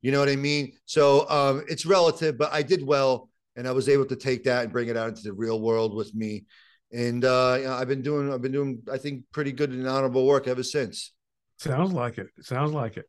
You 0.00 0.12
know 0.12 0.18
what 0.18 0.30
I 0.30 0.36
mean? 0.36 0.72
So 0.86 1.28
um, 1.28 1.64
it's 1.68 1.84
relative, 1.84 2.38
but 2.38 2.52
I 2.52 2.62
did 2.62 2.84
well, 2.84 3.28
and 3.54 3.68
I 3.68 3.72
was 3.72 3.88
able 3.88 4.06
to 4.06 4.16
take 4.16 4.44
that 4.44 4.64
and 4.64 4.72
bring 4.72 4.88
it 4.88 4.96
out 4.96 5.10
into 5.10 5.22
the 5.22 5.32
real 5.34 5.60
world 5.60 5.94
with 5.94 6.14
me. 6.14 6.46
And 6.90 7.22
uh, 7.24 7.56
you 7.58 7.64
know, 7.64 7.74
I've 7.74 7.88
been 7.88 8.02
doing, 8.02 8.32
I've 8.32 8.40
been 8.40 8.52
doing, 8.52 8.82
I 8.90 8.96
think, 8.96 9.24
pretty 9.30 9.52
good 9.52 9.70
and 9.70 9.86
honorable 9.86 10.26
work 10.26 10.48
ever 10.48 10.62
since. 10.62 11.12
Sounds 11.58 11.92
like 11.92 12.16
it. 12.16 12.28
Sounds 12.40 12.72
like 12.72 12.96
it. 12.96 13.04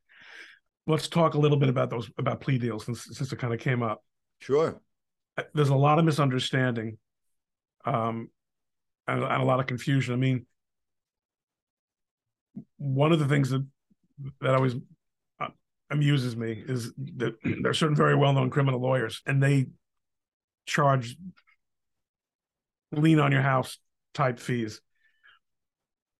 Let's 0.85 1.07
talk 1.07 1.35
a 1.35 1.39
little 1.39 1.57
bit 1.57 1.69
about 1.69 1.89
those 1.89 2.11
about 2.17 2.41
plea 2.41 2.57
deals 2.57 2.85
since 2.85 3.05
since 3.05 3.31
it 3.31 3.39
kind 3.39 3.53
of 3.53 3.59
came 3.59 3.81
up. 3.81 4.03
Sure 4.41 4.81
there's 5.53 5.69
a 5.69 5.75
lot 5.75 6.00
of 6.00 6.05
misunderstanding 6.05 6.98
um, 7.86 8.29
and, 9.08 9.24
and, 9.24 9.41
a 9.41 9.46
lot 9.46 9.60
of 9.60 9.67
confusion. 9.67 10.13
I 10.13 10.17
mean, 10.17 10.46
one 12.77 13.12
of 13.12 13.19
the 13.19 13.27
things 13.27 13.50
that 13.50 13.65
that 14.41 14.55
always 14.55 14.75
uh, 15.39 15.48
amuses 15.89 16.36
me 16.36 16.63
is 16.67 16.93
that 17.17 17.35
there 17.44 17.72
are 17.72 17.74
certain 17.74 17.96
very 17.96 18.16
well-known 18.16 18.50
criminal 18.50 18.81
lawyers, 18.81 19.22
and 19.25 19.42
they 19.42 19.68
charge 20.66 21.16
lien 22.92 23.20
on 23.20 23.31
your 23.31 23.42
house 23.42 23.77
type 24.13 24.40
fees, 24.40 24.81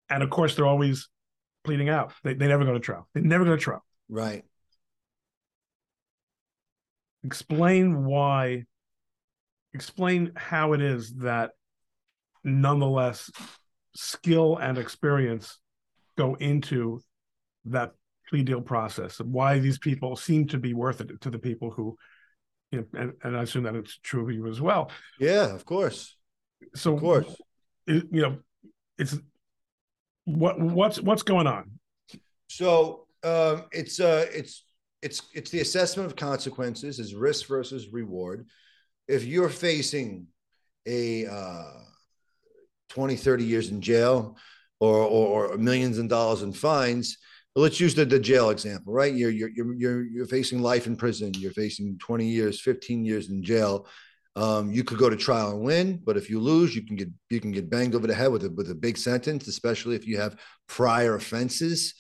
and 0.10 0.24
of 0.24 0.30
course 0.30 0.56
they're 0.56 0.68
always 0.68 1.10
pleading 1.64 1.90
out. 1.90 2.14
They 2.24 2.34
they 2.34 2.48
never 2.48 2.66
go 2.66 2.74
to 2.74 2.80
trial. 2.80 3.08
They 3.14 3.22
never 3.22 3.46
go 3.46 3.52
to 3.52 3.62
trial. 3.62 3.84
Right. 4.08 4.44
Explain 7.24 8.06
why 8.06 8.66
explain 9.74 10.32
how 10.36 10.74
it 10.74 10.82
is 10.82 11.14
that 11.16 11.52
nonetheless 12.44 13.30
skill 13.96 14.58
and 14.58 14.78
experience 14.78 15.60
go 16.18 16.36
into 16.36 17.02
that 17.66 17.92
plea 18.28 18.44
deal 18.44 18.62
process 18.62 19.20
and 19.20 19.32
why 19.34 19.60
these 19.60 19.78
people 19.78 20.16
seem 20.16 20.48
to 20.48 20.58
be 20.58 20.74
worth 20.74 21.02
it 21.02 21.22
to 21.22 21.30
the 21.30 21.40
people 21.40 21.72
who 21.72 21.98
you 22.72 22.80
know 22.80 23.00
and, 23.00 23.14
and 23.24 23.38
i 23.38 23.42
assume 23.42 23.64
that 23.64 23.76
it's 23.76 23.98
true 24.00 24.24
of 24.24 24.32
you 24.32 24.48
as 24.48 24.62
well. 24.62 24.92
Yeah 25.20 25.54
of 25.54 25.66
course. 25.66 26.16
So 26.76 26.94
of 26.94 27.02
course. 27.02 27.36
it, 27.88 28.06
you 28.12 28.22
know 28.22 28.38
it's 28.98 29.18
what 30.26 30.60
what's 30.60 31.02
what's 31.02 31.24
going 31.24 31.48
on? 31.48 31.72
So 32.48 33.08
um 33.24 33.66
it's 33.72 34.00
uh 34.00 34.26
it's 34.32 34.64
it's 35.02 35.22
it's 35.34 35.50
the 35.50 35.62
assessment 35.62 36.08
of 36.08 36.16
consequences 36.16 37.00
is 37.00 37.16
risk 37.16 37.48
versus 37.48 37.88
reward 37.92 38.48
if 39.10 39.26
you're 39.26 39.50
facing 39.50 40.28
a 40.86 41.26
uh, 41.26 41.64
20, 42.90 43.16
30 43.16 43.44
years 43.44 43.70
in 43.70 43.82
jail 43.82 44.38
or, 44.80 44.98
or, 44.98 45.48
or 45.48 45.58
millions 45.58 45.98
of 45.98 46.08
dollars 46.08 46.44
in 46.44 46.54
fines, 46.54 47.18
let's 47.56 47.80
use 47.80 47.96
the, 47.96 48.06
the 48.06 48.20
jail 48.20 48.52
example, 48.52 48.94
right? 48.94 49.14
You're, 49.14 49.32
you're, 49.32 49.50
you're, 49.50 50.04
you're 50.04 50.28
facing 50.28 50.62
life 50.62 50.86
in 50.86 50.96
prison. 50.96 51.34
You're 51.36 51.52
facing 51.52 51.98
20 51.98 52.26
years, 52.26 52.62
15 52.62 53.04
years 53.04 53.30
in 53.30 53.44
jail. 53.44 53.88
Um, 54.36 54.72
you 54.72 54.84
could 54.84 55.00
go 55.00 55.10
to 55.10 55.18
trial 55.18 55.52
and 55.52 55.62
win, 55.62 56.00
but 56.06 56.16
if 56.16 56.30
you 56.30 56.40
lose, 56.40 56.76
you 56.76 56.86
can 56.86 56.96
get 56.96 57.10
you 57.32 57.42
can 57.42 57.52
get 57.52 57.70
banged 57.70 57.96
over 57.96 58.06
the 58.06 58.14
head 58.14 58.32
with 58.32 58.46
a 58.46 58.50
with 58.52 58.70
a 58.70 58.76
big 58.76 58.96
sentence, 58.96 59.48
especially 59.48 59.96
if 59.96 60.08
you 60.08 60.18
have 60.18 60.40
prior 60.68 61.16
offenses. 61.16 61.96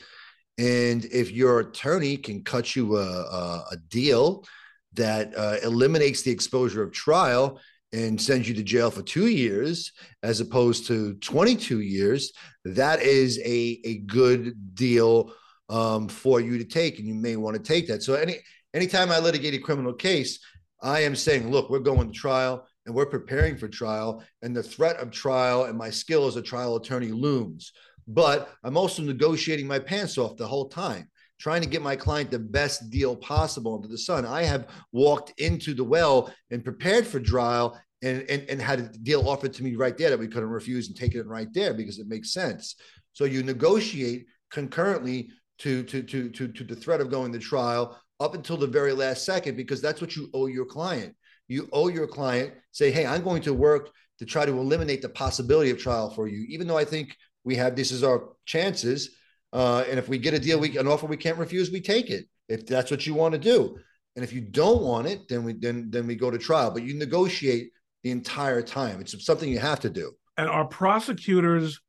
And 0.57 1.03
if 1.05 1.31
your 1.31 1.59
attorney 1.59 2.17
can 2.17 2.43
cut 2.43 2.75
you 2.75 2.97
a, 2.97 3.01
a, 3.01 3.65
a 3.71 3.77
deal 3.89 4.45
that 4.93 5.33
uh, 5.37 5.57
eliminates 5.63 6.21
the 6.21 6.31
exposure 6.31 6.83
of 6.83 6.91
trial 6.91 7.59
and 7.91 8.21
sends 8.21 8.47
you 8.47 8.53
to 8.53 8.63
jail 8.63 8.91
for 8.91 9.01
two 9.01 9.27
years 9.27 9.91
as 10.21 10.39
opposed 10.39 10.85
to 10.87 11.15
22 11.15 11.79
years, 11.81 12.31
that 12.65 13.01
is 13.01 13.39
a, 13.39 13.79
a 13.83 13.97
good 13.99 14.75
deal 14.75 15.33
um, 15.69 16.07
for 16.07 16.39
you 16.39 16.57
to 16.57 16.63
take. 16.63 16.99
And 16.99 17.07
you 17.07 17.15
may 17.15 17.35
want 17.35 17.55
to 17.55 17.61
take 17.61 17.87
that. 17.87 18.03
So 18.03 18.13
any 18.13 18.37
anytime 18.73 19.11
I 19.11 19.19
litigate 19.19 19.53
a 19.55 19.59
criminal 19.59 19.93
case, 19.93 20.39
I 20.81 21.01
am 21.01 21.15
saying, 21.15 21.49
look, 21.49 21.69
we're 21.69 21.79
going 21.79 22.11
to 22.11 22.17
trial 22.17 22.67
and 22.85 22.93
we're 22.95 23.05
preparing 23.05 23.57
for 23.57 23.67
trial. 23.67 24.23
And 24.41 24.55
the 24.55 24.63
threat 24.63 24.97
of 24.97 25.11
trial 25.11 25.65
and 25.65 25.77
my 25.77 25.89
skill 25.89 26.27
as 26.27 26.35
a 26.35 26.41
trial 26.41 26.75
attorney 26.75 27.11
looms. 27.11 27.71
But 28.07 28.49
I'm 28.63 28.77
also 28.77 29.03
negotiating 29.03 29.67
my 29.67 29.79
pants 29.79 30.17
off 30.17 30.37
the 30.37 30.47
whole 30.47 30.69
time 30.69 31.09
trying 31.39 31.61
to 31.61 31.69
get 31.69 31.81
my 31.81 31.95
client 31.95 32.29
the 32.29 32.39
best 32.39 32.89
deal 32.89 33.15
possible 33.15 33.75
under 33.75 33.87
the 33.87 33.97
sun. 33.97 34.25
I 34.25 34.43
have 34.43 34.67
walked 34.91 35.39
into 35.39 35.73
the 35.73 35.83
well 35.83 36.33
and 36.51 36.63
prepared 36.63 37.07
for 37.07 37.19
trial 37.19 37.79
and, 38.01 38.25
and, 38.29 38.45
and 38.49 38.61
had 38.61 38.79
a 38.79 38.87
deal 38.89 39.27
offered 39.27 39.53
to 39.53 39.63
me 39.63 39.75
right 39.75 39.97
there 39.97 40.09
that 40.09 40.19
we 40.19 40.27
couldn't 40.27 40.49
refuse 40.49 40.87
and 40.87 40.95
taken 40.95 41.19
it 41.19 41.27
right 41.27 41.51
there 41.53 41.73
because 41.73 41.99
it 41.99 42.07
makes 42.07 42.33
sense. 42.33 42.75
So 43.13 43.25
you 43.25 43.41
negotiate 43.43 44.27
concurrently 44.51 45.29
to, 45.59 45.83
to, 45.83 46.03
to, 46.03 46.29
to, 46.29 46.47
to 46.47 46.63
the 46.63 46.75
threat 46.75 47.01
of 47.01 47.09
going 47.09 47.31
to 47.33 47.39
trial 47.39 47.99
up 48.19 48.35
until 48.35 48.57
the 48.57 48.67
very 48.67 48.93
last 48.93 49.25
second 49.25 49.55
because 49.55 49.81
that's 49.81 50.01
what 50.01 50.15
you 50.15 50.29
owe 50.33 50.47
your 50.47 50.65
client. 50.65 51.15
You 51.47 51.67
owe 51.73 51.87
your 51.87 52.07
client, 52.07 52.53
say, 52.71 52.91
hey, 52.91 53.05
I'm 53.05 53.23
going 53.23 53.41
to 53.43 53.53
work 53.53 53.89
to 54.19 54.25
try 54.25 54.45
to 54.45 54.51
eliminate 54.51 55.01
the 55.01 55.09
possibility 55.09 55.69
of 55.69 55.79
trial 55.79 56.09
for 56.09 56.27
you, 56.27 56.45
even 56.49 56.67
though 56.67 56.77
I 56.77 56.85
think 56.85 57.15
we 57.45 57.55
have 57.55 57.75
this 57.75 57.91
is 57.91 58.03
our 58.03 58.29
chances 58.45 59.15
uh, 59.53 59.83
and 59.89 59.97
if 59.97 60.07
we 60.07 60.17
get 60.17 60.33
a 60.33 60.39
deal, 60.39 60.59
we 60.59 60.77
an 60.77 60.87
offer 60.87 61.07
we 61.07 61.17
can't 61.17 61.37
refuse, 61.37 61.71
we 61.71 61.81
take 61.81 62.09
it. 62.09 62.25
If 62.47 62.65
that's 62.65 62.91
what 62.91 63.05
you 63.05 63.13
want 63.13 63.33
to 63.33 63.39
do, 63.39 63.77
and 64.15 64.23
if 64.23 64.33
you 64.33 64.41
don't 64.41 64.81
want 64.81 65.07
it, 65.07 65.27
then 65.27 65.43
we 65.43 65.53
then 65.53 65.89
then 65.89 66.07
we 66.07 66.15
go 66.15 66.31
to 66.31 66.37
trial. 66.37 66.71
But 66.71 66.83
you 66.83 66.95
negotiate 66.95 67.71
the 68.03 68.11
entire 68.11 68.61
time. 68.61 69.01
It's 69.01 69.25
something 69.25 69.49
you 69.49 69.59
have 69.59 69.79
to 69.81 69.89
do. 69.89 70.11
And 70.37 70.49
are 70.49 70.65
prosecutors 70.65 71.79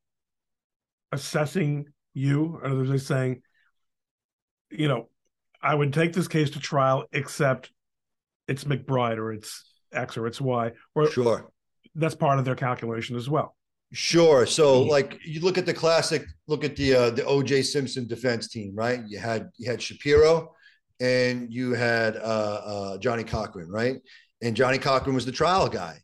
assessing 1.13 1.87
you? 2.15 2.59
Or 2.63 2.81
are 2.81 2.87
they 2.87 2.99
saying, 2.99 3.43
you 4.71 4.89
know, 4.89 5.09
I 5.63 5.75
would 5.75 5.93
take 5.93 6.13
this 6.13 6.29
case 6.29 6.51
to 6.51 6.61
trial, 6.61 7.05
except 7.13 7.71
it's 8.49 8.65
McBride 8.65 9.19
or 9.19 9.33
it's 9.33 9.65
X 9.93 10.17
or 10.17 10.27
it's 10.27 10.41
Y, 10.41 10.73
or 10.95 11.11
sure, 11.11 11.51
that's 11.95 12.15
part 12.15 12.39
of 12.39 12.45
their 12.45 12.55
calculation 12.55 13.17
as 13.17 13.29
well. 13.29 13.57
Sure. 13.93 14.47
So, 14.47 14.83
like, 14.83 15.19
you 15.25 15.41
look 15.41 15.59
at 15.59 15.67
the 15.67 15.75
classic, 15.75 16.25
look 16.47 16.63
at 16.65 16.77
the 16.77 16.95
uh, 16.95 17.11
the 17.11 17.23
OJ 17.23 17.65
Simpson 17.65 18.07
defense 18.07 18.49
team, 18.49 18.73
right? 18.75 19.01
You 19.09 19.19
had 19.19 19.51
you 19.57 19.69
had 19.69 19.83
Shapiro, 19.83 20.55
and 21.01 21.53
you 21.53 21.73
had 21.73 22.17
uh, 22.17 22.19
uh, 22.19 22.99
Johnnie 22.99 23.25
Cochran, 23.25 23.69
right? 23.69 23.97
And 24.43 24.55
Johnnie 24.55 24.79
Cochran 24.79 25.15
was 25.15 25.27
the 25.27 25.33
trial 25.33 25.69
guy, 25.69 25.99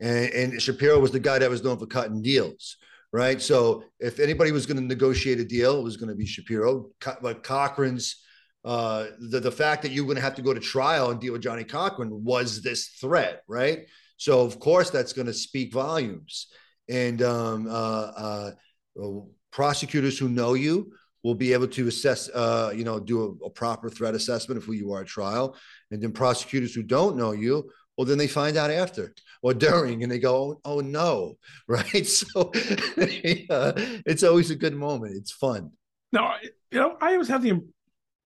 and, 0.00 0.30
and 0.32 0.62
Shapiro 0.62 1.00
was 1.00 1.10
the 1.10 1.20
guy 1.20 1.38
that 1.40 1.50
was 1.50 1.64
known 1.64 1.78
for 1.78 1.86
cutting 1.86 2.22
deals, 2.22 2.76
right? 3.12 3.42
So 3.42 3.84
if 3.98 4.20
anybody 4.20 4.52
was 4.52 4.64
going 4.64 4.76
to 4.76 4.86
negotiate 4.86 5.40
a 5.40 5.44
deal, 5.44 5.78
it 5.80 5.82
was 5.82 5.96
going 5.96 6.10
to 6.10 6.14
be 6.14 6.26
Shapiro. 6.26 6.90
But 7.20 7.42
Cochran's 7.42 8.22
uh, 8.64 9.06
the 9.18 9.40
the 9.40 9.50
fact 9.50 9.82
that 9.82 9.90
you 9.90 10.02
were 10.02 10.06
going 10.06 10.16
to 10.16 10.22
have 10.22 10.36
to 10.36 10.42
go 10.42 10.54
to 10.54 10.60
trial 10.60 11.10
and 11.10 11.20
deal 11.20 11.32
with 11.32 11.42
Johnnie 11.42 11.64
Cochran 11.64 12.22
was 12.24 12.62
this 12.62 12.88
threat, 13.00 13.42
right? 13.48 13.86
So 14.16 14.42
of 14.42 14.60
course 14.60 14.90
that's 14.90 15.12
going 15.12 15.26
to 15.26 15.32
speak 15.32 15.72
volumes, 15.72 16.46
and 16.88 17.22
um, 17.22 17.66
uh, 17.68 18.50
uh, 18.96 19.20
prosecutors 19.50 20.18
who 20.18 20.28
know 20.28 20.54
you 20.54 20.92
will 21.22 21.34
be 21.34 21.52
able 21.52 21.68
to 21.68 21.86
assess, 21.86 22.28
uh, 22.30 22.72
you 22.74 22.84
know, 22.84 22.98
do 22.98 23.38
a, 23.42 23.46
a, 23.46 23.50
proper 23.50 23.88
threat 23.88 24.14
assessment 24.14 24.58
of 24.58 24.64
who 24.64 24.72
you 24.72 24.92
are 24.92 25.02
at 25.02 25.06
trial. 25.06 25.56
And 25.90 26.02
then 26.02 26.12
prosecutors 26.12 26.74
who 26.74 26.82
don't 26.82 27.16
know 27.16 27.32
you, 27.32 27.70
well, 27.96 28.06
then 28.06 28.18
they 28.18 28.26
find 28.26 28.56
out 28.56 28.70
after 28.70 29.14
or 29.42 29.54
during 29.54 30.02
and 30.02 30.10
they 30.10 30.18
go, 30.18 30.34
oh, 30.34 30.60
oh 30.64 30.80
no, 30.80 31.34
right? 31.68 32.06
So 32.06 32.50
it's 32.54 34.22
always 34.22 34.50
a 34.50 34.56
good 34.56 34.74
moment. 34.74 35.16
It's 35.16 35.32
fun. 35.32 35.70
No, 36.12 36.30
you 36.70 36.78
know, 36.78 36.96
I 37.00 37.12
always 37.12 37.28
have 37.28 37.42
the 37.42 37.62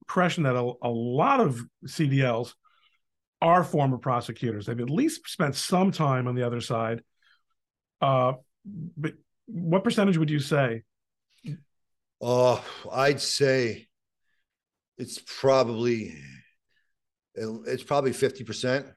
impression 0.03 0.45
that 0.45 0.57
a, 0.57 0.73
a 0.83 0.89
lot 0.89 1.41
of 1.41 1.61
CDLs 1.87 2.53
are 3.43 3.63
former 3.63 3.99
prosecutors. 3.99 4.67
They've 4.67 4.81
at 4.81 4.91
least 4.91 5.29
spent 5.29 5.55
some 5.55 5.93
time 5.93 6.27
on 6.27 6.35
the 6.35 6.43
other 6.43 6.61
side. 6.61 7.03
Uh, 8.01 8.35
but 8.97 9.15
what 9.47 9.85
percentage 9.85 10.19
would 10.19 10.31
you 10.31 10.41
say 10.41 10.83
Oh, 12.21 12.65
I'd 12.91 13.21
say 13.21 13.87
it's 14.99 15.21
probably 15.27 16.17
it's 17.35 17.83
probably 17.83 18.13
50%. 18.13 18.91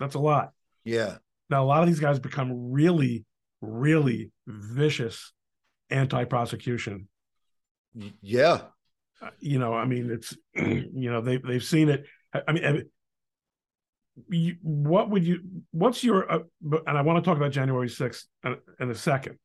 That's 0.00 0.14
a 0.14 0.18
lot. 0.18 0.52
Yeah. 0.84 1.16
Now 1.50 1.64
a 1.64 1.66
lot 1.66 1.82
of 1.82 1.88
these 1.88 2.00
guys 2.00 2.18
become 2.18 2.72
really, 2.72 3.26
really 3.60 4.32
vicious 4.46 5.32
anti-prosecution. 5.90 7.08
Yeah. 8.22 8.62
Uh, 9.20 9.30
you 9.40 9.58
know, 9.58 9.74
I 9.74 9.84
mean, 9.84 10.10
it's 10.10 10.34
you 10.54 11.10
know 11.10 11.20
they 11.20 11.36
they've 11.36 11.62
seen 11.62 11.90
it. 11.90 12.06
I 12.48 12.52
mean, 12.52 12.90
you, 14.28 14.56
what 14.62 15.10
would 15.10 15.24
you? 15.24 15.40
What's 15.70 16.04
your? 16.04 16.30
Uh, 16.30 16.38
and 16.86 16.96
I 16.96 17.02
want 17.02 17.22
to 17.22 17.28
talk 17.28 17.36
about 17.36 17.52
January 17.52 17.88
sixth 17.88 18.26
in 18.44 18.90
a 18.90 18.94
second. 18.94 19.38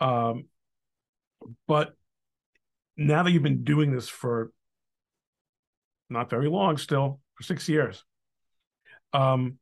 Um, 0.00 0.46
but 1.66 1.94
now 2.96 3.22
that 3.22 3.30
you've 3.30 3.42
been 3.42 3.64
doing 3.64 3.92
this 3.92 4.08
for 4.08 4.50
not 6.10 6.28
very 6.30 6.48
long 6.48 6.76
still 6.76 7.20
for 7.34 7.44
six 7.44 7.68
years 7.68 8.04
um 9.12 9.58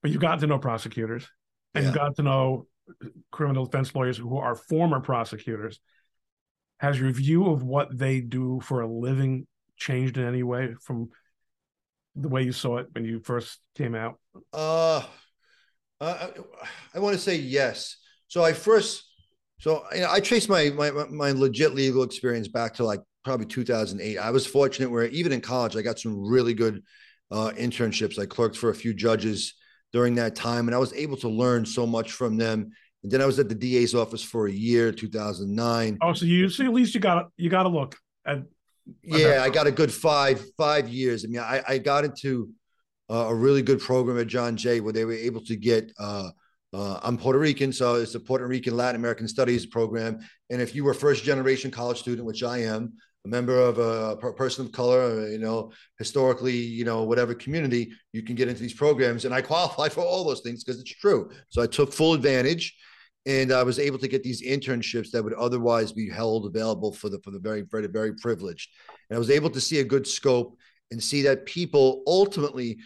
but 0.00 0.10
you've 0.10 0.20
gotten 0.20 0.38
to 0.38 0.46
know 0.46 0.58
prosecutors 0.58 1.28
and 1.74 1.82
yeah. 1.82 1.90
you've 1.90 1.98
got 1.98 2.14
to 2.16 2.22
know 2.22 2.66
criminal 3.30 3.66
defense 3.66 3.94
lawyers 3.94 4.16
who 4.16 4.38
are 4.38 4.54
former 4.54 5.00
prosecutors 5.00 5.80
has 6.78 6.98
your 6.98 7.10
view 7.10 7.50
of 7.50 7.62
what 7.64 7.96
they 7.96 8.20
do 8.20 8.60
for 8.62 8.80
a 8.80 8.88
living 8.88 9.46
changed 9.76 10.16
in 10.16 10.24
any 10.26 10.42
way 10.42 10.74
from 10.80 11.10
the 12.20 12.28
way 12.28 12.42
you 12.42 12.52
saw 12.52 12.78
it 12.78 12.86
when 12.92 13.04
you 13.04 13.20
first 13.20 13.58
came 13.74 13.94
out 13.94 14.18
uh 14.52 15.02
i, 16.00 16.30
I 16.94 16.98
want 16.98 17.14
to 17.14 17.20
say 17.20 17.36
yes 17.36 17.96
so 18.28 18.44
i 18.44 18.52
first 18.52 19.04
so 19.60 19.84
you 19.92 20.02
know, 20.02 20.10
I 20.10 20.20
trace 20.20 20.48
my, 20.48 20.70
my 20.70 20.90
my 20.90 21.32
legit 21.32 21.74
legal 21.74 22.04
experience 22.04 22.48
back 22.48 22.74
to 22.74 22.84
like 22.84 23.00
probably 23.24 23.46
2008. 23.46 24.16
I 24.16 24.30
was 24.30 24.46
fortunate 24.46 24.90
where 24.90 25.06
even 25.06 25.32
in 25.32 25.40
college 25.40 25.76
I 25.76 25.82
got 25.82 25.98
some 25.98 26.24
really 26.24 26.54
good 26.54 26.82
uh, 27.30 27.50
internships. 27.56 28.18
I 28.18 28.26
clerked 28.26 28.56
for 28.56 28.70
a 28.70 28.74
few 28.74 28.94
judges 28.94 29.54
during 29.92 30.14
that 30.16 30.36
time, 30.36 30.68
and 30.68 30.74
I 30.74 30.78
was 30.78 30.92
able 30.92 31.16
to 31.18 31.28
learn 31.28 31.66
so 31.66 31.86
much 31.86 32.12
from 32.12 32.36
them. 32.36 32.70
And 33.02 33.12
then 33.12 33.20
I 33.20 33.26
was 33.26 33.38
at 33.38 33.48
the 33.48 33.54
DA's 33.54 33.94
office 33.94 34.22
for 34.22 34.46
a 34.46 34.52
year, 34.52 34.92
2009. 34.92 35.98
Oh, 36.02 36.12
so 36.12 36.24
you 36.24 36.48
so 36.48 36.64
at 36.64 36.72
least 36.72 36.94
you 36.94 37.00
got 37.00 37.26
you 37.36 37.50
got 37.50 37.64
to 37.64 37.68
look 37.68 37.96
at. 38.24 38.42
Yeah, 39.02 39.42
I 39.42 39.50
got 39.50 39.66
a 39.66 39.72
good 39.72 39.92
five 39.92 40.44
five 40.56 40.88
years. 40.88 41.24
I 41.24 41.28
mean, 41.28 41.40
I, 41.40 41.62
I 41.66 41.78
got 41.78 42.04
into 42.04 42.50
uh, 43.10 43.26
a 43.28 43.34
really 43.34 43.62
good 43.62 43.80
program 43.80 44.18
at 44.18 44.26
John 44.26 44.56
Jay 44.56 44.80
where 44.80 44.92
they 44.92 45.04
were 45.04 45.12
able 45.12 45.44
to 45.44 45.56
get. 45.56 45.92
Uh, 45.98 46.30
uh, 46.74 47.00
I'm 47.02 47.16
Puerto 47.16 47.38
Rican, 47.38 47.72
so 47.72 47.94
it's 47.94 48.14
a 48.14 48.20
Puerto 48.20 48.46
Rican 48.46 48.76
Latin 48.76 49.00
American 49.00 49.26
Studies 49.26 49.64
program. 49.64 50.18
And 50.50 50.60
if 50.60 50.74
you 50.74 50.84
were 50.84 50.92
first 50.92 51.24
generation 51.24 51.70
college 51.70 51.98
student, 51.98 52.26
which 52.26 52.42
I 52.42 52.58
am, 52.58 52.92
a 53.24 53.28
member 53.28 53.58
of 53.58 53.78
a 53.78 54.16
person 54.32 54.66
of 54.66 54.72
color, 54.72 55.00
uh, 55.02 55.26
you 55.26 55.38
know, 55.38 55.72
historically, 55.98 56.56
you 56.56 56.84
know, 56.84 57.04
whatever 57.04 57.34
community, 57.34 57.90
you 58.12 58.22
can 58.22 58.34
get 58.34 58.48
into 58.48 58.60
these 58.60 58.74
programs. 58.74 59.24
And 59.24 59.34
I 59.34 59.40
qualify 59.40 59.88
for 59.94 60.02
all 60.02 60.24
those 60.24 60.40
things 60.40 60.62
because 60.62 60.80
it's 60.80 60.94
true. 60.94 61.30
So 61.48 61.62
I 61.62 61.66
took 61.66 61.92
full 61.92 62.14
advantage 62.14 62.76
and 63.28 63.52
I 63.52 63.62
was 63.62 63.78
able 63.78 63.98
to 63.98 64.08
get 64.08 64.22
these 64.22 64.42
internships 64.42 65.10
that 65.10 65.22
would 65.22 65.34
otherwise 65.34 65.92
be 65.92 66.08
held 66.08 66.46
available 66.46 66.92
for 66.92 67.10
the 67.10 67.20
for 67.20 67.30
the 67.30 67.38
very 67.38 67.62
very 67.62 67.86
very 67.86 68.14
privileged. 68.14 68.70
And 69.08 69.16
I 69.16 69.18
was 69.18 69.30
able 69.30 69.50
to 69.50 69.60
see 69.60 69.80
a 69.80 69.84
good 69.84 70.06
scope 70.06 70.56
and 70.90 71.02
see 71.02 71.22
that 71.22 71.44
people 71.44 72.02
ultimately 72.06 72.78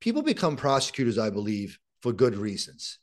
people 0.00 0.22
become 0.22 0.54
prosecutors, 0.54 1.18
I 1.18 1.30
believe, 1.30 1.78
for 2.02 2.12
good 2.12 2.36
reasons. 2.36 2.98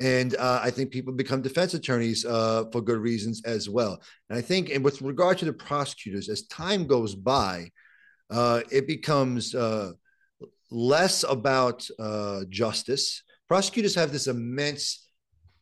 And 0.00 0.34
uh, 0.34 0.58
I 0.60 0.70
think 0.70 0.90
people 0.90 1.12
become 1.12 1.42
defense 1.42 1.74
attorneys 1.74 2.24
uh, 2.24 2.64
for 2.72 2.80
good 2.80 2.98
reasons 2.98 3.42
as 3.44 3.70
well. 3.70 4.02
And 4.28 4.36
I 4.36 4.42
think, 4.42 4.70
and 4.70 4.84
with 4.84 5.00
regard 5.00 5.38
to 5.38 5.44
the 5.44 5.52
prosecutors, 5.52 6.28
as 6.28 6.42
time 6.48 6.88
goes 6.88 7.14
by, 7.14 7.70
uh, 8.28 8.62
it 8.68 8.88
becomes 8.88 9.54
uh, 9.54 9.92
less 10.72 11.22
about 11.22 11.86
uh, 12.00 12.40
justice. 12.48 13.22
Prosecutors 13.46 13.94
have 13.94 14.10
this 14.10 14.26
immense 14.26 15.06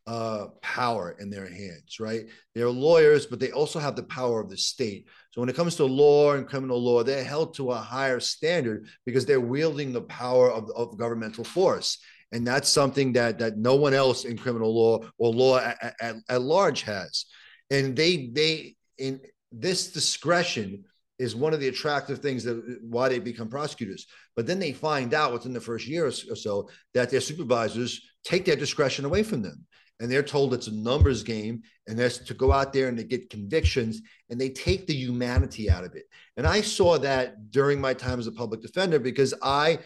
uh, 0.06 0.46
power 0.62 1.16
in 1.20 1.30
their 1.30 1.48
hands, 1.48 2.00
right? 2.00 2.26
They're 2.54 2.70
lawyers, 2.70 3.26
but 3.26 3.38
they 3.38 3.52
also 3.52 3.78
have 3.78 3.96
the 3.96 4.02
power 4.04 4.40
of 4.40 4.50
the 4.50 4.56
state. 4.56 5.06
So 5.30 5.40
when 5.40 5.48
it 5.48 5.56
comes 5.56 5.76
to 5.76 5.84
law 5.84 6.32
and 6.32 6.48
criminal 6.48 6.82
law, 6.82 7.02
they're 7.02 7.24
held 7.24 7.54
to 7.54 7.70
a 7.70 7.76
higher 7.76 8.20
standard 8.20 8.88
because 9.06 9.26
they're 9.26 9.40
wielding 9.40 9.92
the 9.92 10.02
power 10.02 10.50
of, 10.50 10.70
of 10.74 10.98
governmental 10.98 11.44
force 11.44 11.98
and 12.32 12.46
that's 12.46 12.68
something 12.68 13.12
that 13.12 13.38
that 13.38 13.58
no 13.58 13.74
one 13.74 13.94
else 13.94 14.24
in 14.24 14.36
criminal 14.36 14.74
law 14.74 15.00
or 15.18 15.32
law 15.32 15.58
at, 15.58 15.94
at, 16.00 16.16
at 16.28 16.42
large 16.42 16.82
has 16.82 17.26
and 17.70 17.96
they 17.96 18.30
they 18.32 18.74
in 18.98 19.20
this 19.52 19.92
discretion 19.92 20.84
is 21.18 21.36
one 21.36 21.52
of 21.52 21.60
the 21.60 21.68
attractive 21.68 22.20
things 22.20 22.44
that 22.44 22.78
why 22.82 23.08
they 23.08 23.18
become 23.18 23.48
prosecutors 23.48 24.06
but 24.36 24.46
then 24.46 24.58
they 24.58 24.72
find 24.72 25.12
out 25.14 25.32
within 25.32 25.52
the 25.52 25.60
first 25.60 25.86
year 25.86 26.06
or 26.06 26.10
so 26.12 26.68
that 26.94 27.10
their 27.10 27.20
supervisors 27.20 28.00
take 28.24 28.44
their 28.44 28.56
discretion 28.56 29.04
away 29.04 29.22
from 29.22 29.42
them 29.42 29.64
and 30.00 30.10
they're 30.10 30.22
told 30.22 30.54
it's 30.54 30.66
a 30.66 30.74
numbers 30.74 31.22
game 31.22 31.62
and 31.86 31.98
that's 31.98 32.18
to 32.18 32.34
go 32.34 32.52
out 32.52 32.72
there 32.72 32.88
and 32.88 32.98
they 32.98 33.04
get 33.04 33.30
convictions 33.30 34.02
and 34.30 34.40
they 34.40 34.48
take 34.48 34.86
the 34.86 34.94
humanity 34.94 35.70
out 35.70 35.84
of 35.84 35.94
it 35.94 36.04
and 36.36 36.46
i 36.46 36.60
saw 36.60 36.98
that 36.98 37.50
during 37.50 37.80
my 37.80 37.94
time 37.94 38.18
as 38.18 38.26
a 38.26 38.32
public 38.32 38.60
defender 38.60 38.98
because 38.98 39.34
i 39.42 39.78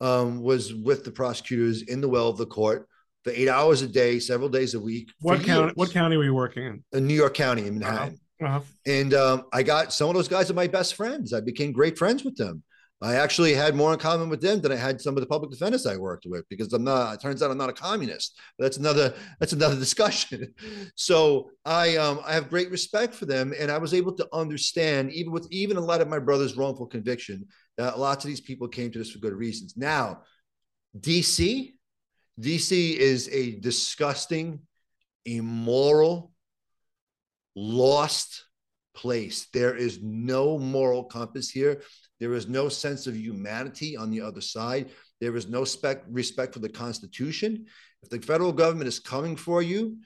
um, 0.00 0.40
was 0.40 0.74
with 0.74 1.04
the 1.04 1.10
prosecutors 1.10 1.82
in 1.82 2.00
the 2.00 2.08
well 2.08 2.28
of 2.28 2.38
the 2.38 2.46
court 2.46 2.88
for 3.24 3.30
eight 3.30 3.48
hours 3.48 3.82
a 3.82 3.86
day, 3.86 4.18
several 4.18 4.48
days 4.48 4.74
a 4.74 4.80
week. 4.80 5.10
What 5.20 5.42
county? 5.42 5.64
Years. 5.64 5.72
What 5.74 5.90
county 5.90 6.16
were 6.16 6.24
you 6.24 6.34
working 6.34 6.64
in? 6.64 6.84
In 6.92 7.06
New 7.06 7.14
York 7.14 7.34
County, 7.34 7.66
in 7.66 7.78
Manhattan. 7.78 8.18
Uh-huh. 8.42 8.46
Uh-huh. 8.46 8.60
And 8.86 9.12
um, 9.12 9.44
I 9.52 9.62
got 9.62 9.92
some 9.92 10.08
of 10.08 10.14
those 10.14 10.28
guys 10.28 10.50
are 10.50 10.54
my 10.54 10.66
best 10.66 10.94
friends. 10.94 11.34
I 11.34 11.40
became 11.40 11.72
great 11.72 11.98
friends 11.98 12.24
with 12.24 12.36
them. 12.36 12.62
I 13.02 13.14
actually 13.14 13.54
had 13.54 13.74
more 13.74 13.94
in 13.94 13.98
common 13.98 14.28
with 14.28 14.42
them 14.42 14.60
than 14.60 14.72
I 14.72 14.76
had 14.76 15.00
some 15.00 15.16
of 15.16 15.22
the 15.22 15.26
public 15.26 15.50
defenders 15.50 15.86
I 15.86 15.96
worked 15.96 16.26
with 16.26 16.46
because 16.50 16.70
I'm 16.74 16.84
not. 16.84 17.14
It 17.14 17.20
turns 17.20 17.42
out 17.42 17.50
I'm 17.50 17.56
not 17.56 17.70
a 17.70 17.74
communist. 17.74 18.38
That's 18.58 18.76
another. 18.76 19.14
That's 19.38 19.54
another 19.54 19.76
discussion. 19.78 20.52
so 20.96 21.50
I 21.64 21.96
um, 21.96 22.20
I 22.26 22.34
have 22.34 22.50
great 22.50 22.70
respect 22.70 23.14
for 23.14 23.24
them, 23.24 23.54
and 23.58 23.70
I 23.70 23.78
was 23.78 23.94
able 23.94 24.12
to 24.16 24.28
understand 24.34 25.12
even 25.12 25.32
with 25.32 25.46
even 25.50 25.78
a 25.78 25.80
lot 25.80 26.02
of 26.02 26.08
my 26.08 26.18
brother's 26.18 26.56
wrongful 26.56 26.86
conviction 26.86 27.46
that 27.78 27.98
lots 27.98 28.24
of 28.24 28.28
these 28.28 28.42
people 28.42 28.68
came 28.68 28.90
to 28.90 28.98
this 28.98 29.10
for 29.10 29.18
good 29.18 29.32
reasons. 29.32 29.74
Now, 29.78 30.22
DC, 30.98 31.72
DC 32.38 32.96
is 32.96 33.30
a 33.32 33.58
disgusting, 33.60 34.60
immoral, 35.24 36.32
lost 37.56 38.44
place. 38.94 39.46
There 39.54 39.74
is 39.74 40.00
no 40.02 40.58
moral 40.58 41.04
compass 41.04 41.48
here. 41.48 41.82
There 42.20 42.34
is 42.34 42.48
no 42.48 42.68
sense 42.68 43.06
of 43.06 43.16
humanity 43.16 43.96
on 43.96 44.10
the 44.10 44.20
other 44.20 44.40
side. 44.40 44.90
There 45.20 45.34
is 45.36 45.48
no 45.48 45.64
spec- 45.64 46.04
respect 46.08 46.54
for 46.54 46.60
the 46.60 46.68
Constitution. 46.68 47.66
If 48.02 48.10
the 48.10 48.20
federal 48.20 48.52
government 48.52 48.88
is 48.88 49.00
coming 49.00 49.36
for 49.36 49.62
you, 49.62 49.98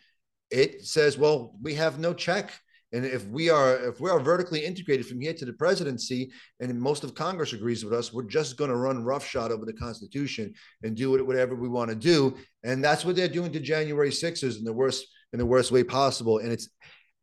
it 0.51 0.85
says, 0.87 1.19
well, 1.19 1.57
we 1.61 1.75
have 1.75 1.99
no 1.99 2.15
check 2.15 2.53
and 2.95 3.05
if 3.05 3.27
we 3.27 3.51
are 3.51 3.89
if 3.89 4.01
we 4.01 4.09
are 4.09 4.21
vertically 4.21 4.65
integrated 4.65 5.07
from 5.07 5.21
here 5.21 5.35
to 5.35 5.45
the 5.45 5.53
presidency, 5.53 6.31
and 6.61 6.81
most 6.81 7.03
of 7.03 7.13
Congress 7.17 7.53
agrees 7.53 7.85
with 7.85 7.93
us, 7.93 8.13
we're 8.13 8.23
just 8.23 8.57
going 8.57 8.71
to 8.71 8.77
run 8.77 9.03
roughshod 9.03 9.51
over 9.51 9.65
the 9.65 9.73
Constitution 9.73 10.55
and 10.85 10.97
do 10.97 11.11
whatever 11.25 11.57
we 11.57 11.69
want 11.69 11.91
to 11.91 11.97
do. 11.97 12.37
And 12.63 12.85
that's 12.85 13.05
what 13.05 13.17
they're 13.17 13.27
doing 13.27 13.51
to 13.51 13.59
January 13.59 14.11
6ers 14.11 14.59
in 14.59 14.65
the 14.65 14.73
worst 14.73 15.07
in 15.33 15.41
the 15.41 15.47
worst 15.47 15.73
way 15.73 15.83
possible. 15.83 16.39
And 16.39 16.53
it's 16.53 16.69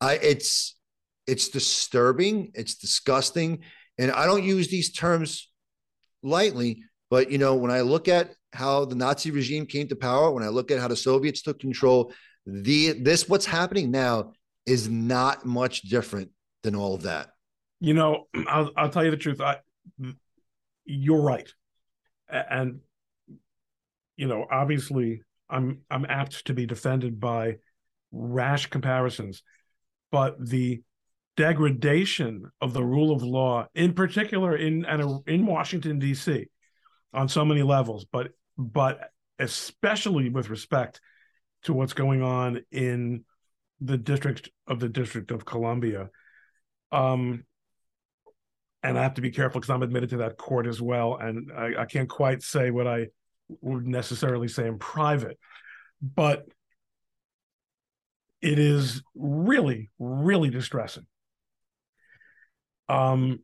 I 0.02 0.16
it's 0.16 0.76
it's 1.26 1.48
disturbing, 1.48 2.52
it's 2.54 2.76
disgusting. 2.76 3.60
And 4.02 4.12
I 4.12 4.26
don't 4.26 4.44
use 4.44 4.68
these 4.68 4.92
terms 4.92 5.48
lightly. 6.24 6.84
But 7.12 7.30
you 7.30 7.38
know, 7.38 7.56
when 7.56 7.70
I 7.70 7.82
look 7.82 8.08
at 8.08 8.34
how 8.52 8.86
the 8.86 8.96
Nazi 8.96 9.30
regime 9.30 9.68
came 9.68 9.88
to 9.90 9.96
power, 9.96 10.32
when 10.32 10.44
I 10.44 10.48
look 10.48 10.72
at 10.72 10.80
how 10.80 10.88
the 10.88 10.96
Soviets 10.96 11.44
took 11.44 11.60
control, 11.60 12.12
the 12.48 12.94
this 12.94 13.30
what's 13.30 13.46
happening 13.46 13.92
now 13.92 14.34
is 14.66 14.90
not 14.90 15.46
much 15.46 15.84
different 15.84 16.32
than 16.64 16.76
all 16.76 16.96
of 16.96 17.04
that. 17.04 17.30
You 17.80 17.94
know, 17.94 18.28
I'll, 18.48 18.72
I'll 18.76 18.90
tell 18.90 19.06
you 19.06 19.12
the 19.12 19.18
truth. 19.18 19.40
I, 19.40 19.58
you're 20.86 21.22
right, 21.22 21.52
and 22.28 22.80
you 24.18 24.28
know, 24.28 24.48
obviously, 24.50 25.22
I'm 25.48 25.82
I'm 25.92 26.06
apt 26.10 26.48
to 26.48 26.56
be 26.56 26.66
defended 26.66 27.20
by 27.20 27.58
rash 28.12 28.66
comparisons, 28.68 29.44
but 30.12 30.36
the 30.44 30.82
degradation 31.42 32.52
of 32.62 32.72
the 32.72 32.84
rule 32.84 33.12
of 33.12 33.24
law, 33.24 33.66
in 33.74 33.94
particular 33.94 34.56
in 34.56 34.86
in 35.26 35.48
Washington 35.48 35.98
D.C., 35.98 36.46
on 37.16 37.28
so 37.28 37.44
many 37.44 37.64
levels, 37.64 38.06
but 38.06 38.34
but 38.60 39.10
especially 39.40 40.30
with 40.30 40.52
respect 40.52 41.02
to 41.64 41.74
what's 41.74 41.94
going 41.94 42.22
on 42.22 42.62
in 42.72 43.26
the 43.80 43.98
district 43.98 44.52
of 44.68 44.80
the 44.80 44.88
District 44.88 45.32
of 45.32 45.44
Columbia. 45.44 46.12
Um, 46.92 47.44
and 48.84 49.00
I 49.00 49.02
have 49.02 49.16
to 49.16 49.22
be 49.22 49.32
careful 49.32 49.62
because 49.62 49.72
I'm 49.72 49.82
admitted 49.82 50.12
to 50.12 50.18
that 50.18 50.38
court 50.38 50.68
as 50.68 50.80
well, 50.80 51.16
and 51.16 51.52
I, 51.52 51.82
I 51.82 51.86
can't 51.86 52.10
quite 52.10 52.44
say 52.44 52.70
what 52.70 52.86
I 52.86 53.08
would 53.62 53.88
necessarily 53.88 54.48
say 54.48 54.68
in 54.68 54.78
private, 54.78 55.40
but 56.02 56.46
it 58.44 58.60
is 58.60 59.02
really, 59.16 59.90
really 59.98 60.52
distressing. 60.52 61.08
Um, 62.92 63.40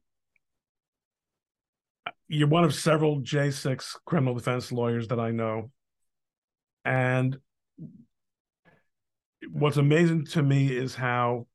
you're 2.27 2.49
one 2.49 2.65
of 2.65 2.75
several 2.75 3.21
J6 3.21 3.95
criminal 4.05 4.35
defense 4.35 4.73
lawyers 4.73 5.07
that 5.07 5.19
I 5.19 5.31
know. 5.31 5.71
And 6.83 7.37
what's 9.49 9.77
amazing 9.77 10.25
to 10.25 10.43
me 10.43 10.75
is 10.75 10.95
how 10.95 11.47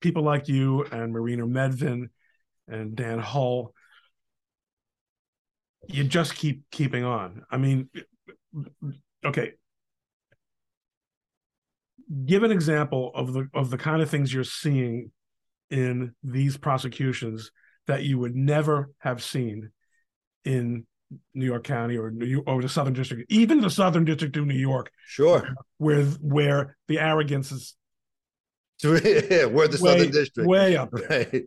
people 0.00 0.22
like 0.22 0.48
you 0.48 0.84
and 0.84 1.12
Marina 1.12 1.46
Medvin 1.46 2.08
and 2.66 2.96
Dan 2.96 3.18
Hull, 3.18 3.74
you 5.88 6.04
just 6.04 6.34
keep 6.34 6.62
keeping 6.70 7.04
on. 7.04 7.42
I 7.50 7.58
mean, 7.58 7.90
okay. 9.22 9.52
Give 12.24 12.42
an 12.42 12.52
example 12.52 13.10
of 13.14 13.34
the 13.34 13.48
of 13.52 13.68
the 13.68 13.76
kind 13.76 14.00
of 14.00 14.08
things 14.08 14.32
you're 14.32 14.44
seeing 14.44 15.10
in 15.70 16.14
these 16.22 16.56
prosecutions 16.56 17.50
that 17.86 18.04
you 18.04 18.18
would 18.18 18.34
never 18.34 18.90
have 18.98 19.22
seen 19.22 19.70
in 20.44 20.86
New 21.34 21.46
York 21.46 21.64
County 21.64 21.96
or 21.96 22.10
New 22.10 22.42
or 22.46 22.60
the 22.60 22.68
Southern 22.68 22.94
District, 22.94 23.30
even 23.30 23.60
the 23.60 23.70
Southern 23.70 24.04
District 24.04 24.36
of 24.36 24.46
New 24.46 24.54
York. 24.54 24.90
Sure. 25.06 25.48
Where 25.78 26.04
where 26.04 26.76
the 26.88 26.98
arrogance 26.98 27.52
is 27.52 27.74
we're 28.84 29.00
the 29.00 29.50
way, 29.52 29.66
Southern 29.68 30.10
District. 30.10 30.48
Way 30.48 30.76
up 30.76 30.90
there. 31.08 31.28
Right. 31.32 31.44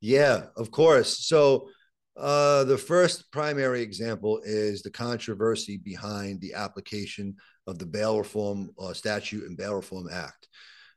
Yeah, 0.00 0.46
of 0.56 0.70
course. 0.70 1.26
So 1.26 1.68
uh, 2.16 2.64
the 2.64 2.78
first 2.78 3.30
primary 3.30 3.82
example 3.82 4.40
is 4.44 4.82
the 4.82 4.90
controversy 4.90 5.78
behind 5.78 6.40
the 6.40 6.54
application 6.54 7.36
of 7.66 7.78
the 7.78 7.86
bail 7.86 8.18
reform 8.18 8.70
uh, 8.78 8.92
statute 8.92 9.44
and 9.44 9.56
bail 9.56 9.76
reform 9.76 10.08
act. 10.12 10.48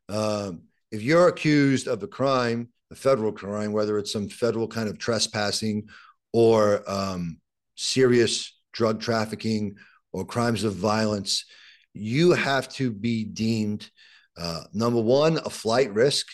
Um, 0.09 0.63
if 0.91 1.01
you're 1.01 1.27
accused 1.27 1.87
of 1.87 2.01
a 2.03 2.07
crime, 2.07 2.69
a 2.91 2.95
federal 2.95 3.31
crime, 3.31 3.71
whether 3.71 3.97
it's 3.97 4.11
some 4.11 4.29
federal 4.29 4.67
kind 4.67 4.87
of 4.87 4.97
trespassing 4.97 5.87
or 6.33 6.83
um, 6.89 7.39
serious 7.75 8.57
drug 8.73 9.01
trafficking 9.01 9.75
or 10.13 10.25
crimes 10.25 10.63
of 10.63 10.75
violence, 10.75 11.45
you 11.93 12.31
have 12.33 12.69
to 12.69 12.91
be 12.91 13.23
deemed 13.23 13.89
uh, 14.37 14.63
number 14.73 15.01
one, 15.01 15.37
a 15.37 15.49
flight 15.49 15.93
risk. 15.93 16.27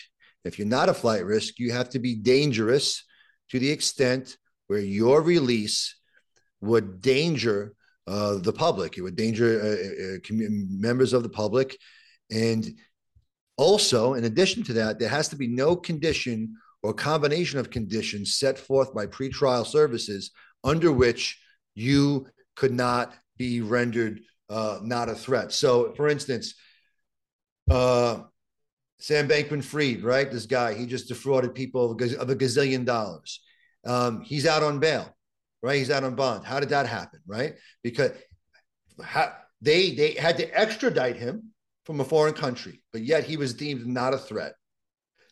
If 0.44 0.58
you're 0.58 0.68
not 0.68 0.90
a 0.90 0.94
flight 0.94 1.24
risk, 1.24 1.60
you 1.60 1.72
have 1.72 1.90
to 1.92 2.00
be 2.00 2.16
dangerous 2.16 3.04
to 3.50 3.60
the 3.60 3.70
extent 3.70 4.38
where 4.68 4.80
your 4.80 5.22
release 5.22 5.96
would 6.62 7.02
danger 7.02 7.74
uh, 8.08 8.38
the 8.38 8.54
public. 8.54 8.98
It 8.98 9.02
would 9.02 9.16
danger 9.16 9.62
uh, 9.62 10.16
uh, 10.16 10.48
members 10.50 11.14
of 11.14 11.24
the 11.24 11.30
public. 11.30 11.78
And 12.32 12.66
also, 13.62 14.16
in 14.16 14.24
addition 14.24 14.64
to 14.64 14.74
that, 14.74 14.98
there 14.98 15.08
has 15.08 15.30
to 15.30 15.36
be 15.36 15.48
no 15.48 15.76
condition 15.76 16.56
or 16.82 16.96
combination 16.96 17.60
of 17.60 17.70
conditions 17.70 18.34
set 18.34 18.58
forth 18.58 18.92
by 18.92 19.06
pretrial 19.06 19.66
services 19.66 20.32
under 20.64 20.92
which 20.92 21.40
you 21.76 22.26
could 22.56 22.74
not 22.74 23.14
be 23.38 23.62
rendered 23.62 24.20
uh, 24.50 24.80
not 24.82 25.10
a 25.10 25.16
threat. 25.16 25.52
So, 25.52 25.94
for 25.94 26.10
instance, 26.10 26.56
uh, 27.70 28.24
Sam 28.98 29.28
Bankman 29.28 29.64
Fried, 29.64 30.04
right? 30.04 30.30
This 30.30 30.48
guy, 30.48 30.74
he 30.74 30.88
just 30.88 31.08
defrauded 31.08 31.54
people 31.54 31.92
of 31.92 32.30
a, 32.30 32.36
gazillion 32.36 32.84
dollars. 32.84 33.42
Um, 33.86 34.22
he's 34.22 34.48
out 34.48 34.64
on 34.64 34.80
bail, 34.80 35.16
right? 35.62 35.78
He's 35.78 35.92
out 35.92 36.04
on 36.04 36.16
bond. 36.16 36.46
How 36.46 36.60
did 36.60 36.70
that 36.70 36.88
happen, 36.88 37.20
right? 37.28 37.54
Because 37.84 38.12
how, 39.04 39.34
they 39.62 39.92
they 39.92 40.14
had 40.14 40.38
to 40.38 40.60
extradite 40.60 41.18
him 41.18 41.51
from 41.92 42.02
a 42.02 42.06
foreign 42.06 42.34
country, 42.34 42.82
but 42.94 43.02
yet 43.02 43.26
he 43.26 43.38
was 43.38 43.54
deemed 43.54 43.86
not 43.86 44.14
a 44.14 44.18
threat. 44.18 44.54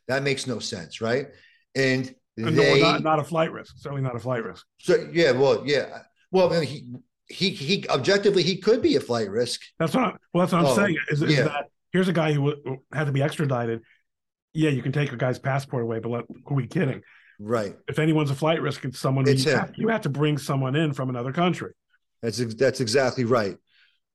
That 0.08 0.24
makes 0.24 0.46
no 0.46 0.60
sense, 0.60 1.02
right? 1.02 1.28
And, 1.76 2.14
they, 2.36 2.52
no, 2.52 2.76
not, 2.76 3.04
not 3.04 3.20
a 3.20 3.24
flight 3.24 3.52
risk. 3.52 3.76
Certainly 3.78 4.02
not 4.02 4.16
a 4.16 4.20
flight 4.20 4.44
risk. 4.44 4.66
So 4.80 5.10
yeah, 5.12 5.32
well, 5.32 5.64
yeah, 5.66 6.00
well, 6.32 6.50
he 6.50 6.86
he 7.28 7.50
he 7.50 7.88
objectively 7.90 8.44
he 8.44 8.58
could 8.58 8.82
be 8.82 8.96
a 8.96 9.00
flight 9.00 9.30
risk. 9.30 9.62
That's 9.78 9.94
what. 9.94 10.16
well, 10.34 10.46
that's 10.46 10.54
what 10.54 10.60
I'm 10.60 10.66
oh, 10.68 10.76
saying. 10.76 10.98
Is, 11.10 11.22
is 11.22 11.38
yeah. 11.38 11.44
that 11.44 11.66
here's 11.92 12.08
a 12.08 12.14
guy 12.14 12.34
who 12.34 12.54
had 12.94 13.06
to 13.06 13.12
be 13.12 13.22
extradited. 13.22 13.82
Yeah, 14.54 14.70
you 14.70 14.82
can 14.82 14.92
take 14.92 15.12
a 15.12 15.18
guy's 15.18 15.38
passport 15.38 15.84
away, 15.84 16.00
but 16.00 16.10
let, 16.10 16.26
who 16.28 16.54
are 16.54 16.58
we 16.58 16.68
kidding? 16.68 17.02
Right. 17.40 17.76
If 17.88 18.00
anyone's 18.00 18.32
a 18.32 18.36
flight 18.36 18.62
risk, 18.62 18.84
it's 18.86 19.00
someone 19.00 19.28
it's 19.28 19.46
you, 19.46 19.52
have, 19.52 19.72
you 19.76 19.88
have 19.90 20.02
to 20.02 20.10
bring 20.10 20.38
someone 20.38 20.76
in 20.76 20.94
from 20.94 21.10
another 21.10 21.32
country. 21.32 21.74
That's 22.22 22.38
that's 22.56 22.82
exactly 22.82 23.26
right. 23.26 23.58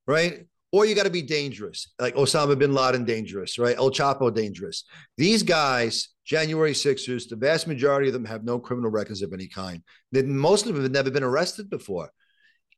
Right. 0.07 0.47
Or 0.75 0.85
you 0.85 0.97
got 0.97 1.05
to 1.05 1.11
be 1.11 1.23
dangerous, 1.23 1.95
like 2.01 2.17
Osama 2.17 2.59
bin 2.59 2.75
Laden 2.75 3.05
dangerous, 3.05 3.61
right? 3.61 3.77
El 3.77 3.93
Chapo 3.93 4.35
dangerous. 4.35 4.83
These 5.17 5.45
guys, 5.45 6.09
January 6.25 6.75
Sixers, 6.75 7.29
the 7.29 7.37
vast 7.37 7.69
majority 7.69 8.09
of 8.09 8.13
them 8.13 8.25
have 8.25 8.43
no 8.43 8.59
criminal 8.59 8.91
records 8.91 9.23
of 9.23 9.33
any 9.33 9.47
kind. 9.47 9.85
Then 10.11 10.37
most 10.37 10.67
of 10.67 10.75
them 10.75 10.83
have 10.83 10.91
never 10.91 11.13
been 11.13 11.23
arrested 11.23 11.71
before. 11.71 12.11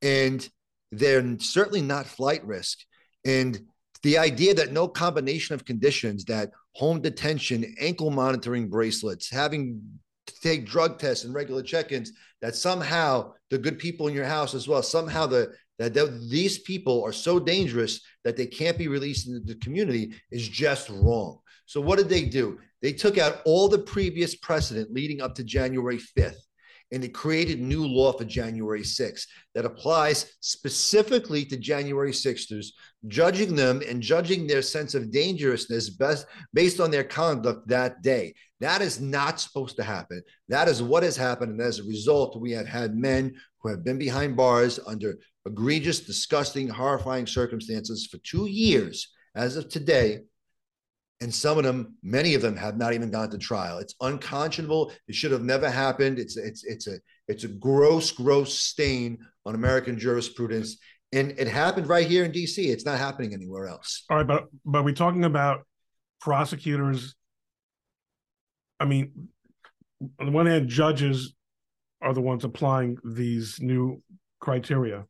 And 0.03 0.47
they're 0.93 1.39
certainly 1.39 1.81
not 1.81 2.05
flight 2.05 2.45
risk. 2.45 2.81
And 3.25 3.59
the 4.03 4.19
idea 4.19 4.53
that 4.53 4.73
no 4.73 4.89
combination 4.89 5.55
of 5.55 5.65
conditions 5.65 6.27
that 6.27 6.51
home 6.75 7.01
detention 7.01 7.77
ankle 7.81 8.11
monitoring 8.11 8.69
bracelets 8.69 9.31
having 9.31 9.81
to 10.27 10.35
take 10.43 10.67
drug 10.67 10.99
tests 10.99 11.25
and 11.25 11.33
regular 11.33 11.63
check-ins 11.63 12.13
that 12.43 12.55
somehow 12.55 13.33
the 13.49 13.57
good 13.57 13.79
people 13.79 14.07
in 14.07 14.13
your 14.15 14.27
house 14.27 14.55
as 14.55 14.69
well 14.69 14.83
somehow 14.83 15.27
the 15.27 15.51
that 15.79 15.95
these 16.31 16.59
people 16.61 17.05
are 17.05 17.13
so 17.13 17.39
dangerous 17.39 18.01
that 18.25 18.37
they 18.37 18.47
can't 18.47 18.79
be 18.79 18.89
released 18.89 19.29
into 19.29 19.41
the 19.41 19.55
community 19.57 20.15
is 20.31 20.49
just 20.49 20.89
wrong 20.91 21.39
so 21.67 21.81
what 21.81 21.99
did 21.99 22.09
they 22.09 22.25
do 22.25 22.59
they 22.83 22.93
took 22.93 23.19
out 23.19 23.41
all 23.45 23.69
the 23.69 23.79
previous 23.79 24.35
precedent 24.35 24.93
leading 24.93 25.21
up 25.21 25.35
to 25.35 25.45
january 25.45 25.99
5th 25.99 26.37
and 26.93 27.03
it 27.03 27.13
created 27.13 27.61
new 27.61 27.85
law 27.85 28.13
for 28.13 28.25
January 28.25 28.83
6th 28.83 29.27
that 29.55 29.65
applies 29.65 30.33
specifically 30.41 31.45
to 31.45 31.57
January 31.57 32.13
6ers, 32.13 32.67
judging 33.09 33.57
them 33.57 33.83
and 33.89 34.01
judging 34.01 34.47
their 34.47 34.63
sense 34.63 34.95
of 34.95 35.11
dangerousness 35.11 35.91
best 35.91 36.27
based 36.55 36.81
on 36.81 36.91
their 36.91 37.05
conduct 37.05 37.67
that 37.69 38.03
day. 38.03 38.35
That 38.61 38.83
is 38.83 39.01
not 39.01 39.41
supposed 39.41 39.77
to 39.77 39.83
happen. 39.83 40.23
That 40.49 40.69
is 40.69 40.83
what 40.83 41.03
has 41.03 41.17
happened. 41.17 41.53
And 41.53 41.61
as 41.61 41.81
a 41.81 41.85
result, 41.85 42.41
we 42.41 42.53
have 42.53 42.69
had 42.69 42.97
men 42.97 43.35
who 43.61 43.69
have 43.69 43.85
been 43.85 43.99
behind 43.99 44.37
bars 44.37 44.79
under 44.87 45.19
egregious, 45.47 46.01
disgusting, 46.01 46.69
horrifying 46.69 47.27
circumstances 47.27 48.07
for 48.11 48.19
two 48.19 48.47
years 48.47 49.09
as 49.35 49.57
of 49.57 49.69
today 49.69 50.21
and 51.21 51.35
some 51.35 51.57
of 51.57 51.65
them 51.65 51.97
many 52.03 52.35
of 52.35 52.43
them 52.43 52.57
have 52.57 52.77
not 52.77 52.93
even 52.93 53.11
gone 53.11 53.31
to 53.31 53.39
trial. 53.39 53.79
It's 53.79 53.95
unconscionable. 54.01 54.93
It 55.09 55.15
should 55.15 55.33
have 55.33 55.43
never 55.43 55.71
happened. 55.71 56.19
It's 56.19 56.37
it's 56.37 56.65
it's 56.65 56.87
a 56.87 56.99
it's 57.29 57.45
a 57.45 57.49
gross 57.49 58.11
gross 58.13 58.59
stain 58.59 59.19
on 59.45 59.55
american 59.55 59.99
jurisprudence. 59.99 60.79
And 61.13 61.31
it 61.39 61.49
happened 61.49 61.89
right 61.89 62.07
here 62.07 62.25
in 62.25 62.33
dc 62.33 62.59
it's 62.59 62.85
not 62.85 62.99
happening 62.99 63.33
anywhere 63.33 63.67
else. 63.67 64.05
All 64.11 64.19
right 64.19 64.27
but 64.27 64.45
but 64.65 64.85
we're 64.85 64.95
talking 64.95 65.25
about 65.25 65.67
prosecutors. 66.21 67.15
I 68.79 68.85
mean 68.85 69.29
on 70.21 70.27
the 70.27 70.33
one 70.33 70.47
hand 70.47 70.69
judges 70.69 71.33
are 72.03 72.13
the 72.13 72.21
ones 72.21 72.45
applying 72.45 72.99
these 73.05 73.59
new 73.61 74.03
criteria 74.39 75.07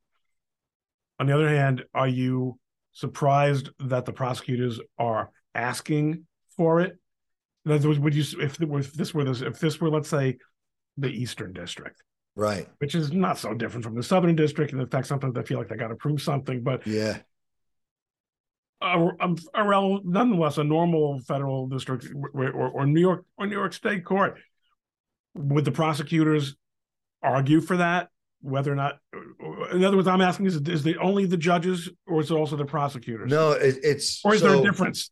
on 1.18 1.26
the 1.26 1.34
other 1.34 1.48
hand 1.48 1.84
are 1.94 2.08
you 2.08 2.58
surprised 2.92 3.70
that 3.80 4.04
the 4.04 4.12
prosecutors 4.12 4.80
are 4.98 5.30
asking 5.54 6.26
for 6.56 6.80
it? 6.80 6.98
In 7.64 7.72
other 7.72 7.88
words, 7.88 8.00
would 8.00 8.14
you 8.14 8.24
if, 8.40 8.60
if 8.60 8.92
this 8.92 9.12
were 9.12 9.24
this 9.24 9.40
if 9.40 9.58
this 9.58 9.80
were 9.80 9.90
let's 9.90 10.08
say 10.08 10.38
the 10.96 11.08
Eastern 11.08 11.52
District, 11.52 12.00
Right. 12.36 12.68
Which 12.78 12.94
is 12.94 13.12
not 13.12 13.38
so 13.38 13.54
different 13.54 13.82
from 13.82 13.94
the 13.94 14.02
Southern 14.02 14.36
District. 14.36 14.70
And 14.70 14.80
in 14.80 14.88
fact, 14.88 15.06
sometimes 15.06 15.34
they 15.34 15.42
feel 15.42 15.58
like 15.58 15.68
they 15.68 15.76
got 15.76 15.88
to 15.88 15.94
prove 15.94 16.20
something. 16.20 16.62
But 16.62 16.86
yeah, 16.86 17.18
a, 18.82 19.08
a, 19.20 19.34
a, 19.54 20.00
nonetheless, 20.04 20.58
a 20.58 20.64
normal 20.64 21.18
federal 21.20 21.66
district 21.66 22.06
or, 22.34 22.50
or, 22.50 22.68
or 22.68 22.86
New 22.86 23.00
York 23.00 23.24
or 23.38 23.46
New 23.46 23.56
York 23.56 23.72
State 23.72 24.04
court, 24.04 24.38
would 25.34 25.64
the 25.64 25.72
prosecutors 25.72 26.54
argue 27.22 27.62
for 27.62 27.78
that? 27.78 28.10
Whether 28.46 28.72
or 28.72 28.76
not, 28.76 29.00
in 29.72 29.84
other 29.84 29.96
words, 29.96 30.06
I'm 30.06 30.20
asking 30.20 30.46
is 30.46 30.56
is 30.56 30.86
it 30.86 30.96
only 31.00 31.26
the 31.26 31.36
judges 31.36 31.90
or 32.06 32.20
is 32.20 32.30
it 32.30 32.34
also 32.34 32.54
the 32.54 32.64
prosecutors? 32.64 33.28
No, 33.28 33.52
it, 33.52 33.78
it's 33.82 34.24
or 34.24 34.34
is 34.34 34.40
so, 34.40 34.48
there 34.48 34.60
a 34.60 34.62
difference? 34.62 35.10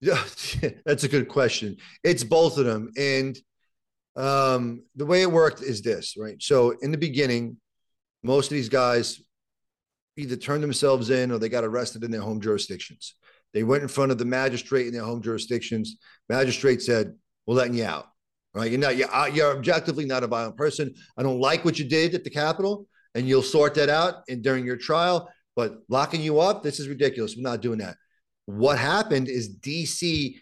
Yeah, 0.00 0.22
that's 0.86 1.04
a 1.04 1.08
good 1.08 1.28
question. 1.28 1.76
It's 2.02 2.24
both 2.24 2.56
of 2.56 2.64
them, 2.64 2.90
and 2.96 3.36
um, 4.16 4.84
the 4.96 5.04
way 5.04 5.20
it 5.20 5.30
worked 5.30 5.60
is 5.60 5.82
this, 5.82 6.14
right? 6.16 6.42
So 6.42 6.70
in 6.80 6.90
the 6.90 6.98
beginning, 6.98 7.58
most 8.22 8.46
of 8.46 8.56
these 8.56 8.70
guys 8.70 9.20
either 10.16 10.36
turned 10.36 10.62
themselves 10.62 11.10
in 11.10 11.30
or 11.30 11.38
they 11.38 11.50
got 11.50 11.64
arrested 11.64 12.02
in 12.02 12.10
their 12.10 12.22
home 12.22 12.40
jurisdictions. 12.40 13.14
They 13.52 13.62
went 13.62 13.82
in 13.82 13.88
front 13.88 14.10
of 14.10 14.18
the 14.18 14.24
magistrate 14.24 14.86
in 14.86 14.94
their 14.94 15.04
home 15.04 15.20
jurisdictions. 15.20 15.98
Magistrate 16.30 16.80
said, 16.80 17.14
"We're 17.46 17.56
letting 17.56 17.74
you 17.74 17.84
out." 17.84 18.06
Right? 18.54 18.70
You're 18.70 18.80
not. 18.80 18.96
You're, 18.96 19.14
uh, 19.14 19.26
you're 19.26 19.56
objectively 19.56 20.04
not 20.04 20.24
a 20.24 20.26
violent 20.26 20.56
person. 20.56 20.94
I 21.16 21.22
don't 21.22 21.40
like 21.40 21.64
what 21.64 21.78
you 21.78 21.84
did 21.84 22.14
at 22.14 22.24
the 22.24 22.30
Capitol, 22.30 22.86
and 23.14 23.28
you'll 23.28 23.42
sort 23.42 23.74
that 23.74 23.88
out 23.88 24.22
in, 24.28 24.42
during 24.42 24.64
your 24.64 24.76
trial. 24.76 25.28
But 25.54 25.78
locking 25.88 26.22
you 26.22 26.40
up, 26.40 26.62
this 26.62 26.80
is 26.80 26.88
ridiculous. 26.88 27.36
We're 27.36 27.42
not 27.42 27.60
doing 27.60 27.78
that. 27.78 27.96
What 28.46 28.78
happened 28.78 29.28
is 29.28 29.56
DC 29.58 30.36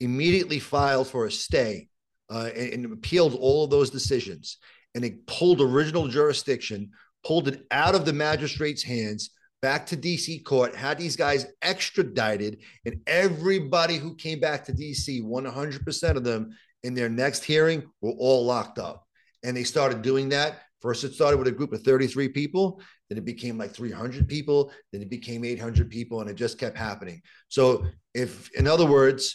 immediately 0.00 0.58
filed 0.58 1.08
for 1.08 1.26
a 1.26 1.30
stay 1.30 1.88
uh, 2.30 2.50
and, 2.56 2.72
and 2.72 2.92
appealed 2.92 3.34
all 3.34 3.64
of 3.64 3.70
those 3.70 3.90
decisions, 3.90 4.58
and 4.94 5.04
it 5.04 5.26
pulled 5.26 5.60
original 5.60 6.08
jurisdiction 6.08 6.90
pulled 7.24 7.48
it 7.48 7.66
out 7.70 7.94
of 7.94 8.04
the 8.04 8.12
magistrate's 8.12 8.82
hands 8.82 9.30
back 9.62 9.86
to 9.86 9.96
DC 9.96 10.42
court, 10.44 10.74
had 10.74 10.98
these 10.98 11.16
guys 11.16 11.46
extradited, 11.60 12.62
and 12.86 13.00
everybody 13.06 13.96
who 13.96 14.14
came 14.14 14.40
back 14.40 14.64
to 14.64 14.72
DC, 14.72 15.22
100% 15.22 16.16
of 16.16 16.24
them 16.24 16.50
in 16.84 16.94
their 16.94 17.08
next 17.08 17.44
hearing 17.44 17.82
were 18.00 18.12
all 18.12 18.44
locked 18.44 18.78
up. 18.78 19.04
And 19.42 19.56
they 19.56 19.64
started 19.64 20.02
doing 20.02 20.28
that. 20.30 20.60
First, 20.80 21.04
it 21.04 21.12
started 21.12 21.36
with 21.36 21.48
a 21.48 21.52
group 21.52 21.72
of 21.72 21.82
33 21.82 22.28
people, 22.28 22.80
then 23.08 23.18
it 23.18 23.24
became 23.24 23.58
like 23.58 23.72
300 23.72 24.26
people, 24.26 24.72
then 24.92 25.02
it 25.02 25.10
became 25.10 25.44
800 25.44 25.90
people, 25.90 26.20
and 26.20 26.30
it 26.30 26.34
just 26.34 26.58
kept 26.58 26.76
happening. 26.76 27.20
So, 27.48 27.84
if, 28.14 28.50
in 28.52 28.66
other 28.66 28.86
words, 28.86 29.34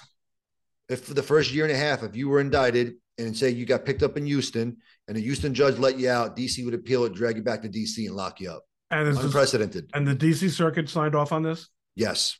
if 0.89 1.03
for 1.03 1.13
the 1.13 1.21
first 1.21 1.53
year 1.53 1.65
and 1.65 1.73
a 1.73 1.77
half, 1.77 2.03
if 2.03 2.15
you 2.15 2.29
were 2.29 2.39
indicted 2.39 2.95
and 3.17 3.35
say 3.35 3.49
you 3.49 3.65
got 3.65 3.85
picked 3.85 4.01
up 4.01 4.17
in 4.17 4.25
Houston 4.25 4.77
and 5.07 5.17
a 5.17 5.19
Houston 5.19 5.53
judge 5.53 5.77
let 5.77 5.99
you 5.99 6.09
out, 6.09 6.35
DC 6.35 6.65
would 6.65 6.73
appeal 6.73 7.05
it, 7.05 7.13
drag 7.13 7.37
you 7.37 7.43
back 7.43 7.61
to 7.61 7.69
DC, 7.69 8.07
and 8.07 8.15
lock 8.15 8.39
you 8.39 8.49
up. 8.49 8.63
And 8.91 9.07
is 9.07 9.17
unprecedented. 9.17 9.85
This, 9.85 9.91
and 9.93 10.07
the 10.07 10.15
DC 10.15 10.49
Circuit 10.51 10.89
signed 10.89 11.15
off 11.15 11.31
on 11.31 11.43
this. 11.43 11.69
Yes. 11.95 12.37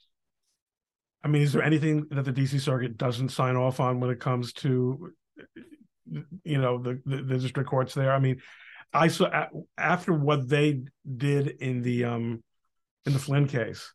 I 1.25 1.27
mean, 1.27 1.41
is 1.41 1.51
there 1.53 1.63
anything 1.63 2.05
that 2.11 2.23
the 2.23 2.31
DC 2.31 2.61
Circuit 2.61 2.97
doesn't 2.97 3.29
sign 3.29 3.55
off 3.55 3.79
on 3.79 3.99
when 3.99 4.11
it 4.11 4.19
comes 4.19 4.53
to, 4.53 5.11
you 6.43 6.61
know, 6.61 6.77
the 6.77 7.01
the, 7.03 7.17
the 7.23 7.37
district 7.39 7.67
courts 7.67 7.95
there? 7.95 8.13
I 8.13 8.19
mean, 8.19 8.41
I 8.93 9.07
saw 9.07 9.47
after 9.75 10.13
what 10.13 10.47
they 10.47 10.83
did 11.17 11.47
in 11.47 11.81
the 11.81 12.05
um 12.05 12.43
in 13.07 13.13
the 13.13 13.19
Flynn 13.19 13.47
case. 13.47 13.91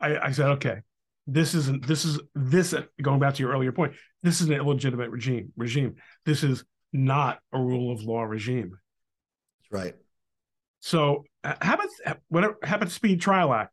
I, 0.00 0.16
I 0.18 0.30
said, 0.30 0.46
okay, 0.50 0.82
this 1.26 1.54
isn't 1.54 1.86
this 1.86 2.04
is 2.04 2.20
this 2.36 2.74
going 3.00 3.20
back 3.20 3.34
to 3.34 3.42
your 3.42 3.52
earlier 3.52 3.72
point 3.72 3.94
this 4.22 4.40
is 4.40 4.48
an 4.48 4.54
illegitimate 4.54 5.10
regime 5.10 5.52
regime 5.56 5.94
this 6.26 6.42
is 6.42 6.64
not 6.92 7.38
a 7.52 7.58
rule 7.58 7.92
of 7.92 8.02
law 8.02 8.22
regime 8.22 8.76
that's 9.60 9.70
right 9.70 9.94
so 10.80 11.24
how 11.44 11.74
about 11.74 12.18
what 12.28 12.56
happened 12.64 12.90
to 12.90 12.94
speedy 12.94 13.16
trial 13.16 13.52
act 13.54 13.72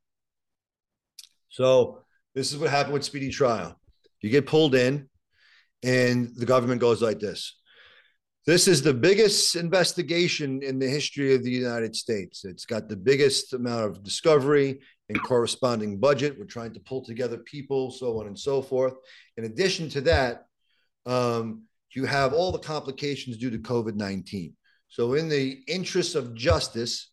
so 1.50 2.04
this 2.36 2.52
is 2.52 2.58
what 2.58 2.70
happened 2.70 2.94
with 2.94 3.04
speedy 3.04 3.30
trial 3.30 3.80
you 4.22 4.30
get 4.30 4.46
pulled 4.46 4.76
in 4.76 5.10
and 5.84 6.30
the 6.36 6.46
government 6.46 6.82
goes 6.82 7.02
like 7.02 7.20
this 7.20 7.60
this 8.50 8.68
is 8.68 8.82
the 8.82 8.96
biggest 8.96 9.56
investigation 9.56 10.64
in 10.64 10.80
the 10.80 10.88
history 10.88 11.36
of 11.36 11.44
the 11.44 11.52
United 11.52 11.96
States. 11.96 12.46
It's 12.46 12.66
got 12.66 12.90
the 12.90 12.96
biggest 12.96 13.54
amount 13.54 13.86
of 13.86 14.04
discovery 14.04 14.80
and 15.08 15.22
corresponding 15.22 16.00
budget. 16.00 16.36
We're 16.40 16.46
trying 16.46 16.74
to 16.74 16.80
pull 16.80 17.04
together 17.04 17.38
people, 17.38 17.92
so 17.92 18.20
on 18.20 18.26
and 18.26 18.40
so 18.40 18.64
forth. 18.64 18.96
In 19.38 19.44
addition 19.44 19.88
to 19.90 20.02
that, 20.02 20.46
um, 21.06 21.66
you 21.94 22.06
have 22.06 22.34
all 22.34 22.52
the 22.52 22.58
complications 22.58 23.38
due 23.38 23.52
to 23.52 23.60
COVID 23.60 23.96
19. 23.96 24.56
So, 24.88 25.14
in 25.14 25.30
the 25.30 25.62
interest 25.68 26.16
of 26.16 26.34
justice, 26.34 27.12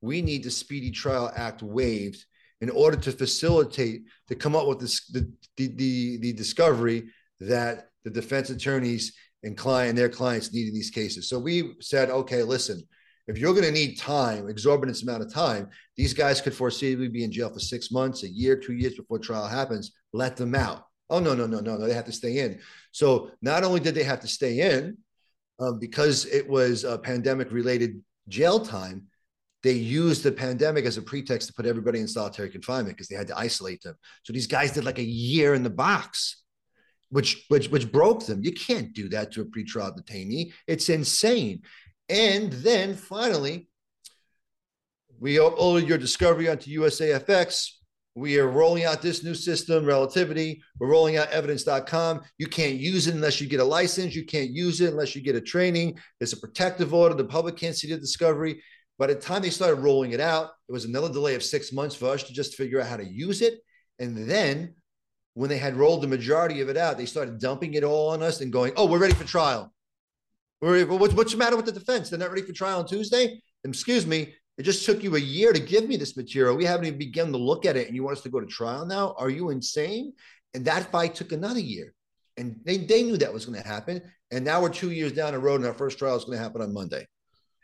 we 0.00 0.22
need 0.22 0.42
the 0.44 0.50
Speedy 0.50 0.90
Trial 0.90 1.30
Act 1.36 1.62
waived 1.62 2.24
in 2.60 2.70
order 2.70 2.96
to 2.96 3.12
facilitate 3.12 4.02
to 4.28 4.34
come 4.34 4.56
up 4.56 4.66
with 4.66 4.80
this, 4.80 5.06
the, 5.06 5.30
the, 5.56 5.68
the, 5.76 6.18
the 6.18 6.32
discovery 6.32 7.10
that 7.40 7.88
the 8.04 8.10
defense 8.10 8.50
attorneys 8.50 9.12
and 9.44 9.56
client 9.56 9.96
their 9.96 10.08
clients 10.08 10.52
need 10.52 10.68
in 10.68 10.74
these 10.74 10.90
cases. 10.90 11.28
So 11.28 11.38
we 11.38 11.74
said, 11.80 12.10
okay, 12.10 12.42
listen, 12.42 12.82
if 13.28 13.38
you're 13.38 13.52
going 13.52 13.66
to 13.66 13.70
need 13.72 13.98
time, 13.98 14.48
exorbitant 14.48 15.02
amount 15.02 15.22
of 15.22 15.32
time, 15.32 15.68
these 15.96 16.14
guys 16.14 16.40
could 16.40 16.54
foreseeably 16.54 17.12
be 17.12 17.24
in 17.24 17.30
jail 17.30 17.50
for 17.50 17.60
six 17.60 17.90
months, 17.90 18.22
a 18.22 18.28
year, 18.28 18.56
two 18.56 18.72
years 18.72 18.94
before 18.94 19.18
trial 19.18 19.46
happens. 19.46 19.92
Let 20.12 20.36
them 20.36 20.54
out. 20.54 20.84
Oh 21.10 21.20
no, 21.20 21.34
no, 21.34 21.46
no, 21.46 21.60
no, 21.60 21.76
no! 21.76 21.86
They 21.86 21.94
have 21.94 22.04
to 22.06 22.12
stay 22.12 22.38
in. 22.38 22.60
So 22.92 23.30
not 23.40 23.64
only 23.64 23.80
did 23.80 23.94
they 23.94 24.02
have 24.02 24.20
to 24.20 24.28
stay 24.28 24.60
in, 24.60 24.98
um, 25.58 25.78
because 25.78 26.26
it 26.26 26.48
was 26.48 26.84
a 26.84 26.98
pandemic-related 26.98 28.02
jail 28.28 28.60
time, 28.60 29.06
they 29.68 29.74
used 29.74 30.22
the 30.22 30.32
pandemic 30.32 30.86
as 30.86 30.96
a 30.96 31.02
pretext 31.02 31.46
to 31.46 31.52
put 31.52 31.66
everybody 31.66 32.00
in 32.00 32.08
solitary 32.08 32.48
confinement 32.48 32.96
because 32.96 33.06
they 33.06 33.16
had 33.16 33.26
to 33.26 33.36
isolate 33.36 33.82
them. 33.82 33.94
So 34.22 34.32
these 34.32 34.46
guys 34.46 34.72
did 34.72 34.86
like 34.86 34.98
a 34.98 35.02
year 35.02 35.52
in 35.52 35.62
the 35.62 35.68
box, 35.68 36.42
which 37.10 37.44
which 37.48 37.68
which 37.68 37.92
broke 37.92 38.24
them. 38.24 38.42
You 38.42 38.52
can't 38.52 38.94
do 38.94 39.10
that 39.10 39.30
to 39.32 39.42
a 39.42 39.44
pretrial 39.44 39.94
detainee. 39.94 40.54
It's 40.66 40.88
insane. 40.88 41.60
And 42.08 42.50
then 42.50 42.94
finally, 42.94 43.68
we 45.20 45.34
uploaded 45.34 45.56
oh, 45.58 45.76
your 45.76 45.98
discovery 45.98 46.48
onto 46.48 46.80
USAFX. 46.80 47.72
We 48.14 48.40
are 48.40 48.48
rolling 48.48 48.84
out 48.84 49.02
this 49.02 49.22
new 49.22 49.34
system, 49.34 49.84
Relativity. 49.84 50.62
We're 50.80 50.88
rolling 50.88 51.18
out 51.18 51.28
evidence.com. 51.28 52.22
You 52.38 52.46
can't 52.46 52.76
use 52.76 53.06
it 53.06 53.14
unless 53.14 53.38
you 53.38 53.46
get 53.46 53.60
a 53.60 53.64
license. 53.64 54.14
You 54.14 54.24
can't 54.24 54.50
use 54.50 54.80
it 54.80 54.92
unless 54.92 55.14
you 55.14 55.20
get 55.20 55.36
a 55.36 55.42
training. 55.42 55.98
There's 56.18 56.32
a 56.32 56.38
protective 56.38 56.94
order. 56.94 57.14
The 57.14 57.26
public 57.26 57.56
can't 57.56 57.76
see 57.76 57.92
the 57.92 57.98
discovery. 57.98 58.62
By 58.98 59.06
the 59.06 59.14
time 59.14 59.42
they 59.42 59.50
started 59.50 59.76
rolling 59.76 60.12
it 60.12 60.20
out, 60.20 60.50
it 60.68 60.72
was 60.72 60.84
another 60.84 61.08
delay 61.08 61.34
of 61.34 61.42
six 61.42 61.72
months 61.72 61.94
for 61.94 62.08
us 62.08 62.24
to 62.24 62.32
just 62.32 62.56
figure 62.56 62.80
out 62.80 62.88
how 62.88 62.96
to 62.96 63.06
use 63.06 63.42
it. 63.42 63.60
And 63.98 64.28
then 64.28 64.74
when 65.34 65.48
they 65.48 65.58
had 65.58 65.76
rolled 65.76 66.02
the 66.02 66.08
majority 66.08 66.60
of 66.60 66.68
it 66.68 66.76
out, 66.76 66.98
they 66.98 67.06
started 67.06 67.38
dumping 67.38 67.74
it 67.74 67.84
all 67.84 68.10
on 68.10 68.22
us 68.22 68.40
and 68.40 68.52
going, 68.52 68.72
oh, 68.76 68.86
we're 68.86 68.98
ready 68.98 69.14
for 69.14 69.24
trial. 69.24 69.72
What's, 70.60 71.14
what's 71.14 71.32
the 71.32 71.38
matter 71.38 71.54
with 71.54 71.66
the 71.66 71.72
defense? 71.72 72.10
They're 72.10 72.18
not 72.18 72.30
ready 72.30 72.42
for 72.42 72.52
trial 72.52 72.80
on 72.80 72.86
Tuesday? 72.86 73.40
Excuse 73.62 74.04
me. 74.04 74.34
It 74.56 74.64
just 74.64 74.84
took 74.84 75.04
you 75.04 75.14
a 75.14 75.20
year 75.20 75.52
to 75.52 75.60
give 75.60 75.86
me 75.86 75.96
this 75.96 76.16
material. 76.16 76.56
We 76.56 76.64
haven't 76.64 76.86
even 76.86 76.98
begun 76.98 77.30
to 77.30 77.38
look 77.38 77.64
at 77.64 77.76
it, 77.76 77.86
and 77.86 77.94
you 77.94 78.02
want 78.02 78.16
us 78.16 78.24
to 78.24 78.28
go 78.28 78.40
to 78.40 78.46
trial 78.46 78.84
now? 78.84 79.14
Are 79.16 79.30
you 79.30 79.50
insane? 79.50 80.12
And 80.54 80.64
that 80.64 80.90
fight 80.90 81.14
took 81.14 81.30
another 81.30 81.60
year. 81.60 81.94
And 82.36 82.58
they, 82.64 82.78
they 82.78 83.04
knew 83.04 83.16
that 83.18 83.32
was 83.32 83.46
going 83.46 83.62
to 83.62 83.66
happen. 83.66 84.02
And 84.32 84.44
now 84.44 84.60
we're 84.60 84.70
two 84.70 84.90
years 84.90 85.12
down 85.12 85.32
the 85.32 85.38
road, 85.38 85.60
and 85.60 85.66
our 85.66 85.74
first 85.74 85.98
trial 85.98 86.16
is 86.16 86.24
going 86.24 86.38
to 86.38 86.42
happen 86.42 86.60
on 86.60 86.74
Monday. 86.74 87.06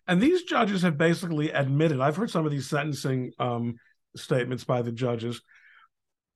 And 0.06 0.20
these 0.20 0.42
judges 0.42 0.82
have 0.82 0.98
basically 0.98 1.50
admitted, 1.50 2.00
I've 2.00 2.16
heard 2.16 2.30
some 2.30 2.44
of 2.44 2.52
these 2.52 2.68
sentencing 2.68 3.32
um, 3.38 3.76
statements 4.16 4.64
by 4.64 4.82
the 4.82 4.92
judges. 4.92 5.40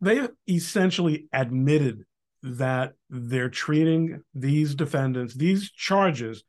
They 0.00 0.26
essentially 0.48 1.28
admitted 1.33 2.04
that 2.42 2.92
they're 3.11 3.50
treating 3.50 4.22
these 4.35 4.74
defendants, 4.74 5.35
these 5.35 5.70
charges 5.70 6.44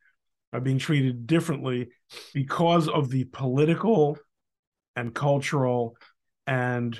are 0.53 0.61
being 0.61 0.79
treated 0.79 1.27
differently 1.27 1.89
because 2.33 2.87
of 2.87 3.09
the 3.09 3.23
political 3.25 4.17
and 4.95 5.13
cultural 5.13 5.95
and 6.47 6.99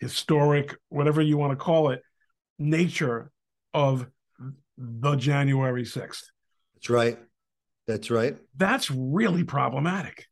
historic, 0.00 0.76
whatever 0.88 1.22
you 1.22 1.36
want 1.36 1.52
to 1.52 1.56
call 1.56 1.90
it, 1.90 2.02
nature 2.58 3.30
of 3.72 4.06
the 4.76 5.16
January 5.16 5.84
6th. 5.84 6.24
That's 6.74 6.90
right. 6.90 7.18
That's 7.86 8.10
right. 8.10 8.36
That's 8.56 8.90
really 8.90 9.44
problematic. 9.44 10.26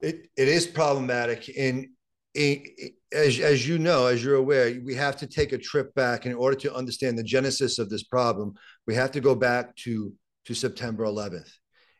It 0.00 0.28
it 0.36 0.48
is 0.48 0.66
problematic. 0.66 1.50
And 1.56 1.88
as, 2.36 3.38
as 3.38 3.68
you 3.68 3.78
know, 3.78 4.06
as 4.06 4.24
you're 4.24 4.36
aware, 4.36 4.80
we 4.84 4.94
have 4.94 5.16
to 5.18 5.26
take 5.26 5.52
a 5.52 5.58
trip 5.58 5.94
back 5.94 6.26
in 6.26 6.34
order 6.34 6.56
to 6.56 6.74
understand 6.74 7.16
the 7.16 7.22
genesis 7.22 7.78
of 7.78 7.88
this 7.88 8.02
problem. 8.02 8.54
We 8.86 8.94
have 8.94 9.12
to 9.12 9.20
go 9.20 9.34
back 9.34 9.74
to, 9.76 10.12
to 10.46 10.54
September 10.54 11.04
11th. 11.04 11.50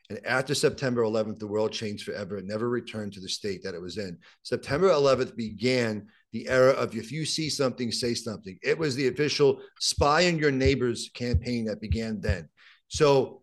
And 0.09 0.19
after 0.25 0.53
September 0.53 1.01
11th, 1.01 1.39
the 1.39 1.47
world 1.47 1.71
changed 1.71 2.03
forever. 2.03 2.37
It 2.37 2.45
never 2.45 2.69
returned 2.69 3.13
to 3.13 3.21
the 3.21 3.29
state 3.29 3.63
that 3.63 3.73
it 3.73 3.81
was 3.81 3.97
in. 3.97 4.17
September 4.43 4.89
11th 4.89 5.35
began 5.35 6.05
the 6.31 6.47
era 6.47 6.73
of 6.73 6.95
if 6.95 7.11
you 7.11 7.25
see 7.25 7.49
something, 7.49 7.91
say 7.91 8.13
something. 8.13 8.59
It 8.61 8.77
was 8.77 8.95
the 8.95 9.07
official 9.07 9.61
spy 9.79 10.27
on 10.27 10.37
your 10.37 10.51
neighbors 10.51 11.09
campaign 11.13 11.65
that 11.65 11.81
began 11.81 12.19
then. 12.19 12.49
So 12.87 13.41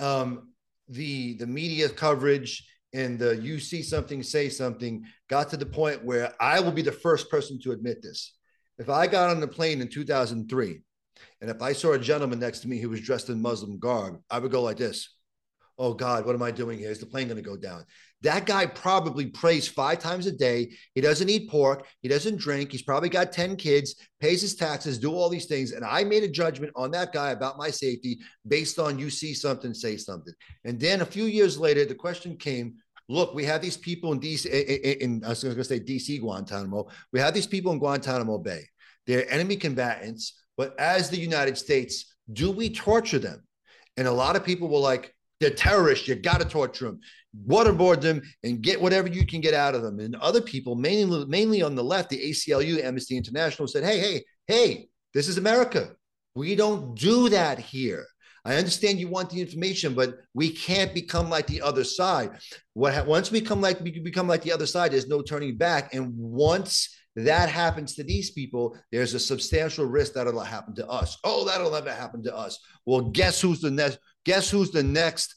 um, 0.00 0.51
the 0.92 1.34
the 1.34 1.46
media 1.46 1.88
coverage 1.88 2.66
and 2.92 3.18
the 3.18 3.36
you 3.36 3.58
see 3.58 3.82
something, 3.82 4.22
say 4.22 4.48
something 4.48 5.04
got 5.28 5.48
to 5.50 5.56
the 5.56 5.66
point 5.66 6.04
where 6.04 6.32
I 6.40 6.60
will 6.60 6.72
be 6.72 6.82
the 6.82 6.92
first 6.92 7.30
person 7.30 7.58
to 7.62 7.72
admit 7.72 8.02
this. 8.02 8.34
If 8.78 8.88
I 8.88 9.06
got 9.06 9.30
on 9.30 9.40
the 9.40 9.48
plane 9.48 9.80
in 9.80 9.88
2003 9.88 10.80
and 11.40 11.50
if 11.50 11.62
I 11.62 11.72
saw 11.72 11.92
a 11.92 11.98
gentleman 11.98 12.38
next 12.38 12.60
to 12.60 12.68
me 12.68 12.78
who 12.78 12.90
was 12.90 13.00
dressed 13.00 13.28
in 13.28 13.40
Muslim 13.40 13.78
garb, 13.78 14.20
I 14.30 14.38
would 14.38 14.52
go 14.52 14.62
like 14.62 14.76
this. 14.76 15.08
Oh 15.78 15.94
God, 15.94 16.26
what 16.26 16.34
am 16.34 16.42
I 16.42 16.50
doing 16.50 16.78
here? 16.78 16.90
Is 16.90 16.98
the 16.98 17.06
plane 17.06 17.28
going 17.28 17.42
to 17.42 17.48
go 17.48 17.56
down? 17.56 17.84
That 18.22 18.46
guy 18.46 18.66
probably 18.66 19.26
prays 19.26 19.66
five 19.66 19.98
times 19.98 20.26
a 20.26 20.32
day. 20.32 20.72
He 20.94 21.00
doesn't 21.00 21.28
eat 21.28 21.50
pork. 21.50 21.86
He 22.02 22.08
doesn't 22.08 22.38
drink. 22.38 22.70
He's 22.70 22.82
probably 22.82 23.08
got 23.08 23.32
10 23.32 23.56
kids, 23.56 23.96
pays 24.20 24.40
his 24.40 24.54
taxes, 24.54 24.98
do 24.98 25.12
all 25.12 25.28
these 25.28 25.46
things. 25.46 25.72
And 25.72 25.84
I 25.84 26.04
made 26.04 26.22
a 26.22 26.28
judgment 26.28 26.72
on 26.76 26.92
that 26.92 27.12
guy 27.12 27.30
about 27.30 27.58
my 27.58 27.70
safety 27.70 28.18
based 28.46 28.78
on 28.78 28.98
you 28.98 29.10
see 29.10 29.34
something, 29.34 29.74
say 29.74 29.96
something. 29.96 30.34
And 30.64 30.78
then 30.78 31.00
a 31.00 31.06
few 31.06 31.24
years 31.24 31.58
later, 31.58 31.84
the 31.84 31.96
question 31.96 32.36
came, 32.36 32.74
look, 33.08 33.34
we 33.34 33.44
have 33.44 33.60
these 33.60 33.76
people 33.76 34.12
in 34.12 34.20
DC, 34.20 34.46
in, 34.46 35.00
in 35.00 35.24
I 35.24 35.30
was 35.30 35.42
going 35.42 35.56
to 35.56 35.64
say 35.64 35.80
DC 35.80 36.20
Guantanamo. 36.20 36.86
We 37.12 37.18
have 37.18 37.34
these 37.34 37.48
people 37.48 37.72
in 37.72 37.78
Guantanamo 37.78 38.38
Bay. 38.38 38.68
They're 39.06 39.30
enemy 39.32 39.56
combatants. 39.56 40.40
But 40.56 40.78
as 40.78 41.10
the 41.10 41.18
United 41.18 41.58
States, 41.58 42.14
do 42.32 42.50
we 42.50 42.70
torture 42.70 43.18
them? 43.18 43.42
And 43.96 44.06
a 44.06 44.12
lot 44.12 44.36
of 44.36 44.44
people 44.44 44.68
were 44.68 44.78
like, 44.78 45.14
they're 45.42 45.50
terrorists. 45.50 46.08
You 46.08 46.14
got 46.14 46.40
to 46.40 46.46
torture 46.46 46.86
them, 46.86 47.00
waterboard 47.46 48.00
them, 48.00 48.22
and 48.42 48.62
get 48.62 48.80
whatever 48.80 49.08
you 49.08 49.26
can 49.26 49.40
get 49.40 49.54
out 49.54 49.74
of 49.74 49.82
them. 49.82 50.00
And 50.00 50.16
other 50.16 50.40
people, 50.40 50.74
mainly 50.74 51.26
mainly 51.26 51.62
on 51.62 51.74
the 51.74 51.84
left, 51.84 52.10
the 52.10 52.30
ACLU, 52.30 52.82
Amnesty 52.82 53.16
International, 53.16 53.68
said, 53.68 53.84
"Hey, 53.84 53.98
hey, 54.00 54.24
hey, 54.46 54.88
this 55.12 55.28
is 55.28 55.38
America. 55.38 55.90
We 56.34 56.54
don't 56.54 56.94
do 56.94 57.28
that 57.28 57.58
here." 57.58 58.06
I 58.44 58.56
understand 58.56 58.98
you 58.98 59.08
want 59.08 59.30
the 59.30 59.40
information, 59.40 59.94
but 59.94 60.18
we 60.34 60.50
can't 60.50 60.92
become 60.92 61.30
like 61.30 61.46
the 61.46 61.62
other 61.62 61.84
side. 61.84 62.30
What 62.74 63.06
once 63.06 63.30
we 63.30 63.40
become 63.40 63.60
like 63.60 63.80
we 63.80 63.90
become 64.00 64.26
like 64.26 64.42
the 64.42 64.52
other 64.52 64.66
side, 64.66 64.92
there's 64.92 65.06
no 65.06 65.22
turning 65.22 65.56
back. 65.56 65.94
And 65.94 66.12
once 66.16 66.88
that 67.14 67.48
happens 67.48 67.94
to 67.94 68.04
these 68.04 68.30
people, 68.30 68.76
there's 68.90 69.14
a 69.14 69.20
substantial 69.20 69.84
risk 69.84 70.14
that'll 70.14 70.40
happen 70.40 70.74
to 70.76 70.88
us. 70.88 71.18
Oh, 71.24 71.44
that'll 71.44 71.70
never 71.70 71.92
happen 71.92 72.22
to 72.24 72.34
us. 72.34 72.58
Well, 72.86 73.02
guess 73.02 73.40
who's 73.40 73.60
the 73.60 73.70
next? 73.70 73.98
Guess 74.24 74.50
who's 74.50 74.70
the 74.70 74.82
next? 74.82 75.34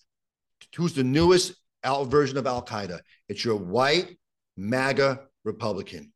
Who's 0.75 0.93
the 0.93 1.03
newest 1.03 1.55
version 1.83 2.37
of 2.37 2.47
Al 2.47 2.63
Qaeda? 2.63 2.99
It's 3.29 3.43
your 3.43 3.57
white 3.57 4.17
MAGA 4.57 5.21
Republican. 5.43 6.11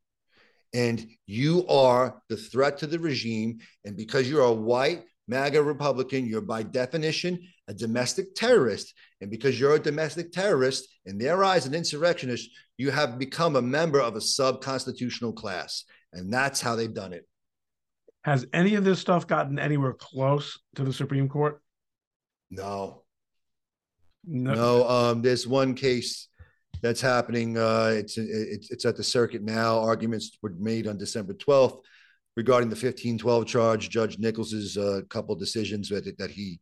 And 0.72 1.04
you 1.26 1.66
are 1.66 2.22
the 2.28 2.36
threat 2.36 2.78
to 2.78 2.86
the 2.86 2.98
regime. 2.98 3.58
And 3.84 3.96
because 3.96 4.30
you're 4.30 4.44
a 4.44 4.52
white 4.52 5.02
MAGA 5.26 5.62
Republican, 5.62 6.26
you're 6.26 6.40
by 6.40 6.62
definition 6.62 7.40
a 7.68 7.74
domestic 7.74 8.34
terrorist. 8.34 8.94
And 9.20 9.30
because 9.30 9.58
you're 9.58 9.74
a 9.74 9.80
domestic 9.80 10.32
terrorist, 10.32 10.88
in 11.06 11.18
their 11.18 11.42
eyes, 11.42 11.66
an 11.66 11.74
insurrectionist, 11.74 12.50
you 12.76 12.90
have 12.90 13.18
become 13.18 13.56
a 13.56 13.62
member 13.62 14.00
of 14.00 14.16
a 14.16 14.20
sub 14.20 14.62
constitutional 14.62 15.32
class. 15.32 15.84
And 16.12 16.32
that's 16.32 16.60
how 16.60 16.76
they've 16.76 16.94
done 16.94 17.12
it. 17.12 17.26
Has 18.22 18.46
any 18.52 18.74
of 18.74 18.84
this 18.84 18.98
stuff 18.98 19.26
gotten 19.26 19.58
anywhere 19.58 19.94
close 19.94 20.58
to 20.74 20.84
the 20.84 20.92
Supreme 20.92 21.28
Court? 21.28 21.60
No. 22.50 23.02
No. 24.24 24.54
no 24.54 24.88
um, 24.88 25.22
there's 25.22 25.46
one 25.46 25.74
case 25.74 26.28
that's 26.82 27.00
happening. 27.00 27.58
Uh, 27.58 27.92
it's, 27.94 28.16
it's 28.18 28.70
it's 28.70 28.84
at 28.84 28.96
the 28.96 29.04
circuit 29.04 29.42
now. 29.42 29.78
Arguments 29.78 30.38
were 30.42 30.54
made 30.58 30.86
on 30.86 30.98
December 30.98 31.34
12th 31.34 31.80
regarding 32.36 32.68
the 32.68 32.74
1512 32.74 33.46
charge. 33.46 33.90
Judge 33.90 34.18
Nichols's 34.18 34.76
uh, 34.76 35.02
couple 35.08 35.34
decisions 35.34 35.88
that 35.88 36.16
that 36.18 36.30
he 36.30 36.60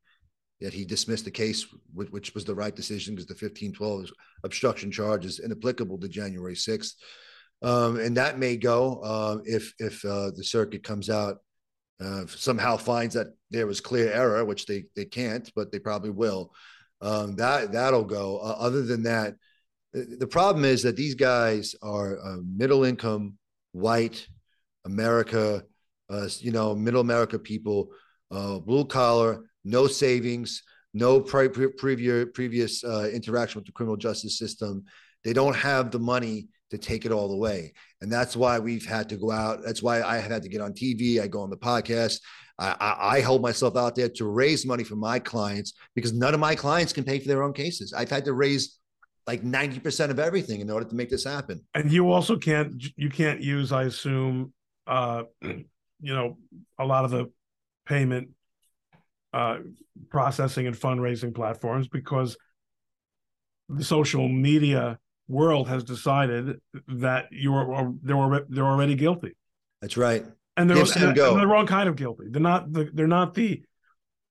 that 0.60 0.72
he 0.72 0.84
dismissed 0.84 1.24
the 1.24 1.30
case, 1.30 1.66
which 1.94 2.34
was 2.34 2.44
the 2.44 2.54
right 2.54 2.74
decision 2.74 3.14
because 3.14 3.26
the 3.26 3.34
1512 3.34 4.10
obstruction 4.44 4.90
charge 4.90 5.24
is 5.24 5.38
inapplicable 5.38 5.98
to 5.98 6.08
January 6.08 6.54
6th. 6.54 6.94
Um, 7.62 7.98
and 8.00 8.16
that 8.16 8.38
may 8.38 8.56
go 8.56 9.00
uh, 9.02 9.38
if 9.44 9.72
if 9.78 10.04
uh, 10.04 10.30
the 10.36 10.44
circuit 10.44 10.82
comes 10.82 11.10
out 11.10 11.38
uh, 12.00 12.26
somehow 12.26 12.76
finds 12.76 13.14
that 13.14 13.28
there 13.50 13.66
was 13.66 13.80
clear 13.80 14.12
error, 14.12 14.44
which 14.44 14.66
they 14.66 14.84
they 14.94 15.04
can't, 15.04 15.50
but 15.54 15.72
they 15.72 15.78
probably 15.78 16.10
will. 16.10 16.52
Um, 17.00 17.36
that 17.36 17.72
that'll 17.72 18.04
go. 18.04 18.38
Uh, 18.38 18.56
other 18.58 18.82
than 18.82 19.02
that, 19.04 19.34
the 19.92 20.26
problem 20.26 20.64
is 20.64 20.82
that 20.82 20.96
these 20.96 21.14
guys 21.14 21.74
are 21.82 22.18
uh, 22.18 22.36
middle 22.56 22.84
income, 22.84 23.38
white, 23.72 24.26
America, 24.84 25.64
uh, 26.10 26.28
you 26.38 26.52
know, 26.52 26.74
middle 26.74 27.00
America 27.00 27.38
people, 27.38 27.90
blue 28.30 28.84
collar, 28.84 29.44
no 29.64 29.86
savings, 29.86 30.62
no 30.94 31.20
pre- 31.20 31.48
pre- 31.48 31.72
previous 31.72 32.26
previous 32.34 32.84
uh, 32.84 33.08
interaction 33.12 33.58
with 33.58 33.66
the 33.66 33.72
criminal 33.72 33.96
justice 33.96 34.38
system. 34.38 34.84
They 35.24 35.32
don't 35.32 35.56
have 35.56 35.90
the 35.90 35.98
money 35.98 36.48
to 36.70 36.78
take 36.78 37.04
it 37.04 37.12
all 37.12 37.32
away, 37.32 37.72
and 38.00 38.12
that's 38.12 38.36
why 38.36 38.58
we've 38.58 38.86
had 38.86 39.08
to 39.10 39.16
go 39.16 39.30
out. 39.30 39.60
That's 39.64 39.82
why 39.82 40.02
I 40.02 40.18
have 40.18 40.30
had 40.30 40.42
to 40.42 40.48
get 40.48 40.60
on 40.60 40.72
TV. 40.72 41.20
I 41.20 41.26
go 41.26 41.40
on 41.40 41.50
the 41.50 41.56
podcast. 41.56 42.20
I, 42.58 42.76
I, 42.80 43.16
I 43.16 43.20
hold 43.20 43.42
myself 43.42 43.76
out 43.76 43.94
there 43.94 44.08
to 44.08 44.26
raise 44.26 44.66
money 44.66 44.84
for 44.84 44.96
my 44.96 45.18
clients 45.18 45.74
because 45.94 46.12
none 46.12 46.34
of 46.34 46.40
my 46.40 46.54
clients 46.54 46.92
can 46.92 47.04
pay 47.04 47.18
for 47.18 47.28
their 47.28 47.42
own 47.42 47.52
cases. 47.52 47.92
I've 47.92 48.10
had 48.10 48.24
to 48.24 48.32
raise 48.32 48.78
like 49.28 49.42
90% 49.42 50.10
of 50.10 50.18
everything 50.18 50.60
in 50.60 50.70
order 50.70 50.88
to 50.88 50.94
make 50.94 51.10
this 51.10 51.24
happen. 51.24 51.62
And 51.74 51.92
you 51.92 52.10
also 52.10 52.36
can't 52.36 52.82
you 52.96 53.10
can't 53.10 53.40
use, 53.40 53.72
I 53.72 53.84
assume, 53.84 54.52
uh, 54.86 55.24
you 55.42 56.14
know, 56.14 56.38
a 56.78 56.84
lot 56.84 57.04
of 57.04 57.10
the 57.10 57.30
payment 57.86 58.30
uh, 59.32 59.58
processing 60.10 60.66
and 60.66 60.74
fundraising 60.74 61.34
platforms 61.34 61.88
because 61.88 62.36
the 63.68 63.84
social 63.84 64.28
media 64.28 64.98
world 65.28 65.68
has 65.68 65.84
decided 65.84 66.60
that 66.88 67.26
you 67.30 67.54
are 67.54 67.92
they're 68.02 68.46
they're 68.48 68.64
already 68.64 68.94
guilty. 68.94 69.36
That's 69.80 69.96
right. 69.96 70.24
And 70.56 70.68
they're, 70.68 70.78
and, 70.78 70.96
and 70.96 71.16
they're 71.16 71.34
the 71.34 71.46
wrong 71.46 71.66
kind 71.66 71.88
of 71.88 71.94
guilty. 71.94 72.24
They're 72.30 72.42
not 72.42 72.72
the, 72.72 72.90
they're 72.92 73.06
not 73.06 73.34
the 73.34 73.62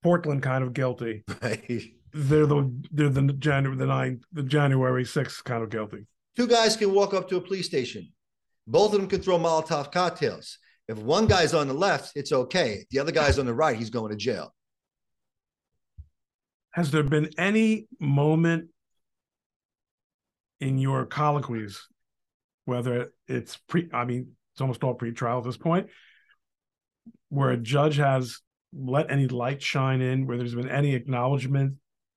Portland 0.02 0.42
kind 0.42 0.62
of 0.62 0.72
guilty. 0.72 1.24
Right. 1.42 1.94
They're 2.12 2.46
the 2.46 2.72
they're 2.90 3.10
the 3.10 3.32
January 3.34 3.76
the 3.76 3.86
nine 3.86 4.22
the 4.32 4.42
January 4.42 5.04
sixth 5.04 5.44
kind 5.44 5.62
of 5.62 5.68
guilty. 5.68 6.06
Two 6.36 6.46
guys 6.46 6.74
can 6.74 6.92
walk 6.92 7.12
up 7.12 7.28
to 7.28 7.36
a 7.36 7.40
police 7.40 7.66
station. 7.66 8.08
Both 8.66 8.94
of 8.94 9.00
them 9.00 9.08
can 9.08 9.20
throw 9.20 9.38
Molotov 9.38 9.92
cocktails. 9.92 10.58
If 10.88 10.96
one 10.96 11.26
guy's 11.26 11.52
on 11.52 11.68
the 11.68 11.74
left, 11.74 12.12
it's 12.16 12.32
okay. 12.32 12.86
The 12.90 12.98
other 12.98 13.12
guy's 13.12 13.38
on 13.38 13.44
the 13.44 13.52
right, 13.52 13.76
he's 13.76 13.90
going 13.90 14.10
to 14.10 14.16
jail. 14.16 14.54
Has 16.70 16.90
there 16.90 17.02
been 17.02 17.28
any 17.36 17.88
moment 18.00 18.70
in 20.60 20.78
your 20.78 21.06
colloquies, 21.06 21.86
whether 22.64 23.12
it's 23.26 23.56
pre, 23.56 23.88
I 23.92 24.04
mean, 24.04 24.32
it's 24.52 24.60
almost 24.60 24.82
all 24.82 24.94
pre-trial 24.94 25.38
at 25.38 25.44
this 25.44 25.56
point, 25.56 25.88
where 27.28 27.50
a 27.50 27.56
judge 27.56 27.96
has 27.96 28.40
let 28.72 29.10
any 29.10 29.28
light 29.28 29.62
shine 29.62 30.00
in, 30.00 30.26
where 30.26 30.36
there's 30.36 30.54
been 30.54 30.68
any 30.68 30.94
acknowledgement 30.94 31.74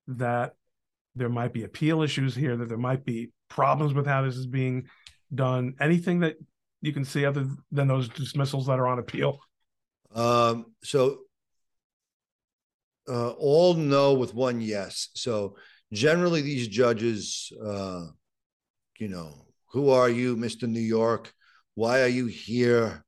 that 0.08 0.54
there 1.14 1.28
might 1.28 1.52
be 1.52 1.64
appeal 1.64 2.02
issues 2.02 2.34
here, 2.34 2.56
that 2.56 2.68
there 2.68 2.78
might 2.78 3.04
be 3.04 3.30
problems 3.48 3.94
with 3.94 4.06
how 4.06 4.22
this 4.22 4.36
is 4.36 4.46
being 4.46 4.88
done, 5.34 5.74
anything 5.80 6.20
that 6.20 6.36
you 6.80 6.92
can 6.92 7.04
see 7.04 7.24
other 7.24 7.46
than 7.70 7.86
those 7.86 8.08
dismissals 8.08 8.66
that 8.66 8.78
are 8.78 8.86
on 8.86 8.98
appeal? 8.98 9.38
Um, 10.14 10.66
so 10.82 11.18
uh, 13.08 13.30
all 13.30 13.74
no 13.74 14.14
with 14.14 14.34
one 14.34 14.60
yes. 14.60 15.08
So 15.14 15.56
generally, 15.92 16.42
these 16.42 16.68
judges, 16.68 17.52
uh, 17.64 18.06
you 19.02 19.08
know, 19.08 19.34
who 19.72 19.90
are 19.90 20.08
you, 20.08 20.36
Mr. 20.36 20.68
New 20.68 20.78
York? 20.78 21.32
Why 21.74 22.02
are 22.02 22.08
you 22.08 22.26
here? 22.26 23.04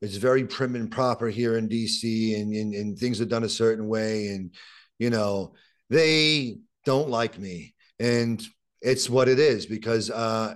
It's 0.00 0.16
very 0.16 0.46
prim 0.46 0.74
and 0.74 0.90
proper 0.90 1.28
here 1.28 1.58
in 1.58 1.68
DC, 1.68 2.40
and, 2.40 2.54
and, 2.54 2.74
and 2.74 2.98
things 2.98 3.20
are 3.20 3.26
done 3.26 3.44
a 3.44 3.48
certain 3.48 3.86
way. 3.86 4.28
And, 4.28 4.54
you 4.98 5.10
know, 5.10 5.52
they 5.90 6.56
don't 6.86 7.10
like 7.10 7.38
me. 7.38 7.74
And 8.00 8.42
it's 8.80 9.10
what 9.10 9.28
it 9.28 9.38
is 9.38 9.66
because 9.66 10.10
uh, 10.10 10.54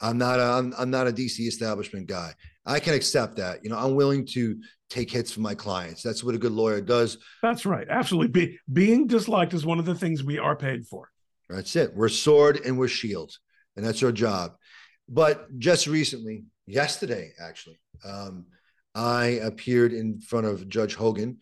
I'm 0.00 0.16
not 0.16 0.40
a, 0.40 0.44
I'm, 0.44 0.72
I'm 0.78 0.90
not 0.90 1.06
a 1.06 1.12
DC 1.12 1.40
establishment 1.40 2.06
guy. 2.06 2.32
I 2.64 2.80
can 2.80 2.94
accept 2.94 3.36
that. 3.36 3.62
You 3.62 3.68
know, 3.68 3.76
I'm 3.76 3.94
willing 3.94 4.24
to 4.28 4.58
take 4.88 5.10
hits 5.10 5.32
from 5.32 5.42
my 5.42 5.54
clients. 5.54 6.02
That's 6.02 6.24
what 6.24 6.34
a 6.34 6.38
good 6.38 6.52
lawyer 6.52 6.80
does. 6.80 7.18
That's 7.42 7.66
right. 7.66 7.86
Absolutely. 7.90 8.28
Be, 8.28 8.58
being 8.72 9.06
disliked 9.06 9.52
is 9.52 9.66
one 9.66 9.78
of 9.78 9.84
the 9.84 9.94
things 9.94 10.24
we 10.24 10.38
are 10.38 10.56
paid 10.56 10.86
for. 10.86 11.10
That's 11.50 11.76
it. 11.76 11.94
We're 11.94 12.08
sword 12.08 12.60
and 12.64 12.78
we're 12.78 12.88
shield, 12.88 13.36
and 13.76 13.84
that's 13.84 14.02
our 14.02 14.12
job. 14.12 14.52
But 15.08 15.58
just 15.58 15.86
recently, 15.86 16.44
yesterday 16.66 17.32
actually, 17.40 17.78
um, 18.04 18.46
I 18.94 19.40
appeared 19.42 19.92
in 19.92 20.20
front 20.20 20.46
of 20.46 20.68
Judge 20.68 20.94
Hogan, 20.94 21.38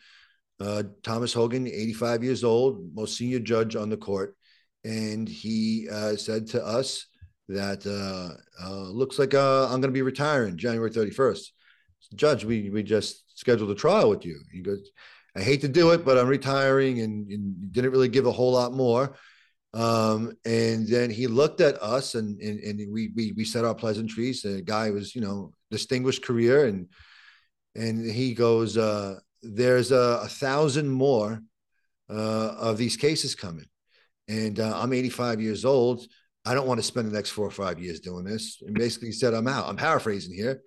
uh, 0.61 0.85
Thomas 1.03 1.33
Hogan, 1.33 1.67
85 1.67 2.25
years 2.25 2.45
old, 2.45 2.95
most 2.95 3.17
senior 3.17 3.41
judge 3.41 3.77
on 3.77 3.89
the 3.89 3.97
court, 3.97 4.37
and 4.85 5.29
he 5.29 5.89
uh, 5.91 6.17
said 6.17 6.47
to 6.49 6.65
us 6.65 7.07
that 7.49 7.87
uh, 7.87 8.65
uh 8.65 8.89
looks 8.91 9.19
like 9.19 9.35
uh, 9.35 9.65
I'm 9.65 9.81
going 9.81 9.83
to 9.83 9.89
be 9.89 10.03
retiring 10.03 10.57
January 10.57 10.91
31st. 10.91 11.49
Judge, 12.15 12.45
we 12.45 12.71
we 12.71 12.83
just 12.83 13.39
scheduled 13.39 13.71
a 13.71 13.75
trial 13.75 14.09
with 14.11 14.25
you. 14.25 14.41
He 14.53 14.61
goes, 14.61 14.91
I 15.35 15.41
hate 15.41 15.63
to 15.63 15.69
do 15.69 15.91
it, 15.91 16.05
but 16.05 16.19
I'm 16.19 16.29
retiring 16.29 17.01
and, 17.01 17.29
and 17.29 17.73
didn't 17.73 17.91
really 17.91 18.09
give 18.09 18.27
a 18.27 18.33
whole 18.33 18.53
lot 18.53 18.73
more. 18.73 19.17
Um, 19.75 20.33
and 20.45 20.87
then 20.87 21.11
he 21.11 21.27
looked 21.27 21.61
at 21.61 21.83
us 21.83 22.15
and, 22.15 22.39
and, 22.41 22.61
and 22.61 22.93
we, 22.93 23.11
we, 23.17 23.33
we 23.33 23.45
said 23.45 23.65
our 23.65 23.75
pleasantries. 23.75 24.43
The 24.43 24.63
guy 24.63 24.91
was, 24.91 25.15
you 25.15 25.23
know, 25.23 25.53
distinguished 25.71 26.25
career. 26.25 26.67
And, 26.67 26.89
and 27.75 28.11
he 28.11 28.35
goes, 28.35 28.77
uh, 28.77 29.19
there's 29.43 29.91
a, 29.91 30.21
a 30.23 30.29
thousand 30.29 30.89
more 30.89 31.43
uh, 32.11 32.55
of 32.59 32.77
these 32.77 32.97
cases 32.97 33.35
coming. 33.35 33.67
And 34.29 34.61
uh, 34.61 34.79
I'm 34.79 34.93
85 34.93 35.41
years 35.41 35.65
old. 35.65 36.07
I 36.45 36.55
don't 36.55 36.67
want 36.67 36.79
to 36.79 36.87
spend 36.87 37.09
the 37.09 37.15
next 37.15 37.31
four 37.31 37.47
or 37.47 37.51
five 37.51 37.79
years 37.79 38.01
doing 38.01 38.25
this. 38.25 38.63
And 38.67 38.75
basically 38.75 39.09
he 39.09 39.13
said, 39.13 39.33
I'm 39.33 39.49
out. 39.49 39.69
I'm 39.69 39.77
paraphrasing 39.77 40.35
here. 40.35 40.61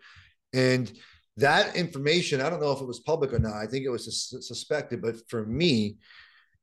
And 0.53 0.91
that 1.38 1.76
information, 1.76 2.41
I 2.41 2.49
don't 2.49 2.62
know 2.62 2.72
if 2.72 2.82
it 2.82 2.88
was 2.88 3.01
public 3.01 3.34
or 3.34 3.39
not. 3.39 3.56
I 3.56 3.68
think 3.68 3.86
it 3.86 3.89
was 3.89 4.34
suspected, 4.47 5.01
but 5.01 5.16
for 5.30 5.45
me, 5.45 5.97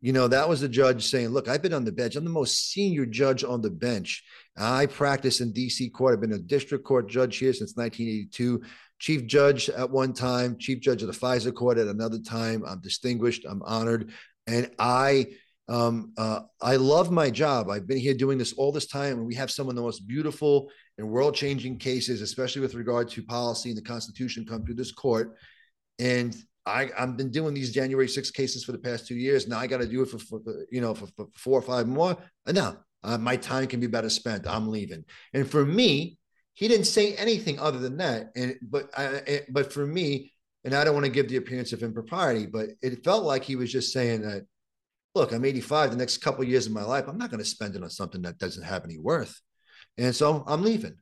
you 0.03 0.12
know, 0.12 0.26
that 0.26 0.48
was 0.48 0.61
the 0.61 0.68
judge 0.68 1.07
saying, 1.07 1.28
Look, 1.28 1.48
I've 1.48 1.62
been 1.62 1.72
on 1.72 1.84
the 1.84 1.92
bench. 1.92 2.16
I'm 2.16 2.24
the 2.24 2.30
most 2.30 2.72
senior 2.72 3.07
judge 3.07 3.44
on 3.44 3.62
the 3.62 3.70
bench. 3.70 4.24
I 4.59 4.86
practice 4.86 5.40
in 5.40 5.53
DC 5.53 5.92
court. 5.92 6.12
I've 6.12 6.20
been 6.20 6.32
a 6.32 6.38
district 6.38 6.84
court 6.84 7.09
judge 7.09 7.38
here 7.38 7.53
since 7.53 7.76
1982, 7.76 8.62
chief 8.98 9.26
judge 9.26 9.70
at 9.70 9.88
one 9.88 10.12
time, 10.12 10.59
chief 10.59 10.80
judge 10.80 11.03
of 11.03 11.07
the 11.07 11.14
FISA 11.14 11.55
court 11.55 11.78
at 11.78 11.86
another 11.86 12.18
time. 12.18 12.64
I'm 12.66 12.80
distinguished, 12.80 13.46
I'm 13.48 13.62
honored. 13.62 14.11
And 14.48 14.72
I, 14.76 15.28
um, 15.68 16.12
uh, 16.18 16.40
I 16.61 16.76
love 16.76 17.12
my 17.12 17.30
job. 17.30 17.70
I've 17.70 17.86
been 17.86 17.98
here 17.98 18.14
doing 18.14 18.38
this 18.38 18.55
all 18.55 18.72
this 18.72 18.88
time, 18.88 19.18
and 19.18 19.26
we 19.26 19.36
have 19.36 19.53
some 19.53 19.68
of 19.68 19.76
the 19.76 19.82
most 19.82 20.09
beautiful 20.09 20.68
and 20.98 21.09
world 21.09 21.36
changing 21.36 21.78
cases, 21.78 22.22
especially 22.22 22.61
with 22.61 22.74
regard 22.74 23.09
to 23.11 23.22
policy 23.22 23.68
and 23.68 23.78
the 23.78 23.82
Constitution, 23.82 24.44
come 24.44 24.64
through 24.64 24.74
this 24.74 24.92
court. 24.92 25.36
And 26.00 26.36
I, 26.64 26.90
I've 26.96 27.16
been 27.16 27.30
doing 27.30 27.54
these 27.54 27.72
January 27.72 28.08
6 28.08 28.30
cases 28.30 28.64
for 28.64 28.72
the 28.72 28.78
past 28.78 29.06
two 29.06 29.16
years. 29.16 29.48
Now 29.48 29.58
I 29.58 29.66
got 29.66 29.80
to 29.80 29.86
do 29.86 30.02
it 30.02 30.06
for, 30.06 30.18
for, 30.18 30.40
you 30.70 30.80
know, 30.80 30.94
for, 30.94 31.06
for, 31.16 31.26
four 31.34 31.58
or 31.58 31.62
five 31.62 31.88
more. 31.88 32.16
No, 32.46 32.76
uh, 33.02 33.18
my 33.18 33.36
time 33.36 33.66
can 33.66 33.80
be 33.80 33.88
better 33.88 34.08
spent. 34.08 34.46
I'm 34.46 34.68
leaving. 34.68 35.04
And 35.34 35.48
for 35.48 35.64
me, 35.64 36.18
he 36.54 36.68
didn't 36.68 36.86
say 36.86 37.14
anything 37.14 37.58
other 37.58 37.78
than 37.78 37.96
that. 37.96 38.30
And, 38.36 38.56
but, 38.62 38.90
I, 38.96 39.42
but 39.50 39.72
for 39.72 39.86
me, 39.86 40.32
and 40.64 40.74
I 40.74 40.84
don't 40.84 40.94
want 40.94 41.06
to 41.06 41.12
give 41.12 41.28
the 41.28 41.36
appearance 41.36 41.72
of 41.72 41.82
impropriety, 41.82 42.46
but 42.46 42.68
it 42.80 43.02
felt 43.02 43.24
like 43.24 43.42
he 43.42 43.56
was 43.56 43.72
just 43.72 43.92
saying 43.92 44.22
that, 44.22 44.46
look, 45.14 45.32
I'm 45.32 45.44
85. 45.44 45.90
The 45.90 45.96
next 45.96 46.18
couple 46.18 46.42
of 46.42 46.48
years 46.48 46.66
of 46.66 46.72
my 46.72 46.84
life, 46.84 47.06
I'm 47.08 47.18
not 47.18 47.30
going 47.30 47.42
to 47.42 47.44
spend 47.44 47.74
it 47.74 47.82
on 47.82 47.90
something 47.90 48.22
that 48.22 48.38
doesn't 48.38 48.62
have 48.62 48.84
any 48.84 48.98
worth. 48.98 49.40
And 49.98 50.14
so 50.14 50.44
I'm 50.46 50.62
leaving. 50.62 50.96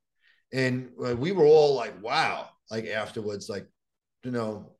And 0.52 0.90
uh, 1.04 1.14
we 1.14 1.32
were 1.32 1.44
all 1.44 1.74
like, 1.74 2.02
wow, 2.02 2.48
like 2.70 2.86
afterwards, 2.86 3.48
like, 3.48 3.66
you 4.24 4.30
know, 4.30 4.72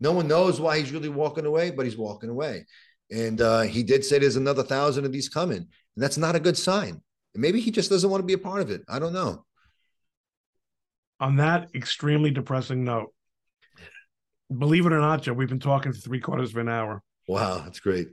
no 0.00 0.12
one 0.12 0.28
knows 0.28 0.60
why 0.60 0.78
he's 0.78 0.92
really 0.92 1.08
walking 1.08 1.46
away, 1.46 1.70
but 1.70 1.84
he's 1.84 1.96
walking 1.96 2.30
away. 2.30 2.66
And 3.10 3.40
uh, 3.40 3.62
he 3.62 3.82
did 3.82 4.04
say 4.04 4.18
there's 4.18 4.36
another 4.36 4.62
thousand 4.62 5.04
of 5.04 5.12
these 5.12 5.28
coming. 5.28 5.58
And 5.58 5.68
that's 5.96 6.18
not 6.18 6.36
a 6.36 6.40
good 6.40 6.56
sign. 6.56 7.00
And 7.34 7.42
maybe 7.42 7.60
he 7.60 7.70
just 7.70 7.90
doesn't 7.90 8.10
want 8.10 8.20
to 8.20 8.26
be 8.26 8.34
a 8.34 8.38
part 8.38 8.62
of 8.62 8.70
it. 8.70 8.82
I 8.88 8.98
don't 8.98 9.12
know. 9.12 9.44
On 11.20 11.36
that 11.36 11.68
extremely 11.74 12.30
depressing 12.30 12.84
note, 12.84 13.14
believe 14.56 14.86
it 14.86 14.92
or 14.92 15.00
not, 15.00 15.22
Joe, 15.22 15.32
we've 15.32 15.48
been 15.48 15.60
talking 15.60 15.92
for 15.92 15.98
three 15.98 16.20
quarters 16.20 16.50
of 16.50 16.58
an 16.58 16.68
hour. 16.68 17.02
Wow, 17.26 17.62
that's 17.64 17.80
great. 17.80 18.08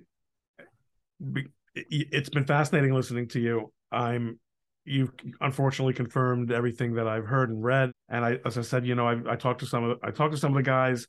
It's 1.76 2.30
been 2.30 2.46
fascinating 2.46 2.94
listening 2.94 3.28
to 3.30 3.40
you. 3.40 3.72
I'm 3.92 4.40
you've 4.86 5.12
unfortunately 5.40 5.94
confirmed 5.94 6.52
everything 6.52 6.96
that 6.96 7.08
I've 7.08 7.26
heard 7.26 7.50
and 7.50 7.64
read. 7.64 7.92
And 8.10 8.26
I, 8.26 8.40
as 8.46 8.58
I 8.58 8.62
said, 8.62 8.86
you 8.86 8.96
know, 8.96 9.08
I, 9.08 9.34
I 9.34 9.36
talked 9.36 9.62
to 9.62 9.66
some 9.66 9.84
of 9.84 10.00
I 10.04 10.12
talked 10.12 10.34
to 10.34 10.40
some 10.40 10.52
of 10.52 10.56
the 10.56 10.64
guys, 10.64 11.08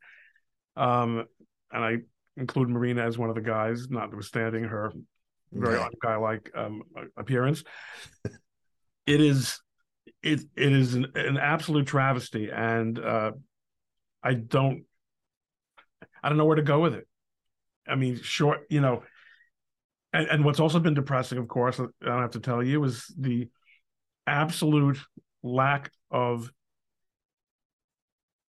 um, 0.76 1.24
and 1.72 1.84
I 1.84 1.96
include 2.36 2.68
Marina 2.68 3.02
as 3.02 3.18
one 3.18 3.28
of 3.28 3.34
the 3.34 3.40
guys, 3.40 3.88
notwithstanding 3.88 4.64
her 4.64 4.92
very 5.52 5.76
yeah. 5.76 5.88
guy 6.02 6.16
like 6.16 6.50
um, 6.54 6.82
appearance. 7.16 7.64
it 9.06 9.20
is 9.20 9.60
it 10.22 10.40
it 10.56 10.72
is 10.72 10.94
an, 10.94 11.12
an 11.14 11.36
absolute 11.36 11.86
travesty, 11.86 12.50
and 12.50 12.98
uh, 12.98 13.32
I 14.22 14.34
don't 14.34 14.84
I 16.22 16.28
don't 16.28 16.38
know 16.38 16.46
where 16.46 16.56
to 16.56 16.62
go 16.62 16.80
with 16.80 16.94
it. 16.94 17.06
I 17.86 17.96
mean, 17.96 18.20
short, 18.20 18.60
you 18.70 18.80
know, 18.80 19.02
and, 20.12 20.26
and 20.28 20.44
what's 20.44 20.60
also 20.60 20.80
been 20.80 20.94
depressing, 20.94 21.38
of 21.38 21.48
course, 21.48 21.78
I 21.78 21.86
don't 22.04 22.22
have 22.22 22.30
to 22.32 22.40
tell 22.40 22.62
you, 22.62 22.82
is 22.84 23.12
the 23.18 23.48
absolute 24.26 24.98
lack 25.42 25.90
of 26.10 26.50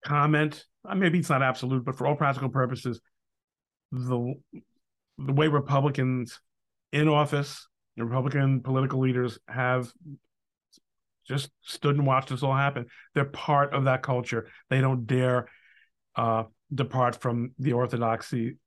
comment. 0.05 0.63
Uh, 0.87 0.95
maybe 0.95 1.19
it's 1.19 1.29
not 1.29 1.41
absolute, 1.41 1.83
but 1.83 1.97
for 1.97 2.07
all 2.07 2.15
practical 2.15 2.49
purposes, 2.49 3.01
the 3.91 4.35
the 5.17 5.33
way 5.33 5.47
Republicans 5.47 6.39
in 6.93 7.09
office, 7.09 7.67
Republican 7.97 8.61
political 8.61 8.99
leaders 8.99 9.39
have 9.47 9.91
just 11.27 11.49
stood 11.61 11.95
and 11.95 12.05
watched 12.05 12.29
this 12.29 12.43
all 12.43 12.55
happen. 12.55 12.85
They're 13.13 13.25
part 13.25 13.73
of 13.73 13.85
that 13.85 14.03
culture. 14.03 14.47
They 14.69 14.81
don't 14.81 15.07
dare 15.07 15.47
uh, 16.15 16.43
depart 16.73 17.15
from 17.15 17.51
the 17.57 17.73
orthodoxy 17.73 18.57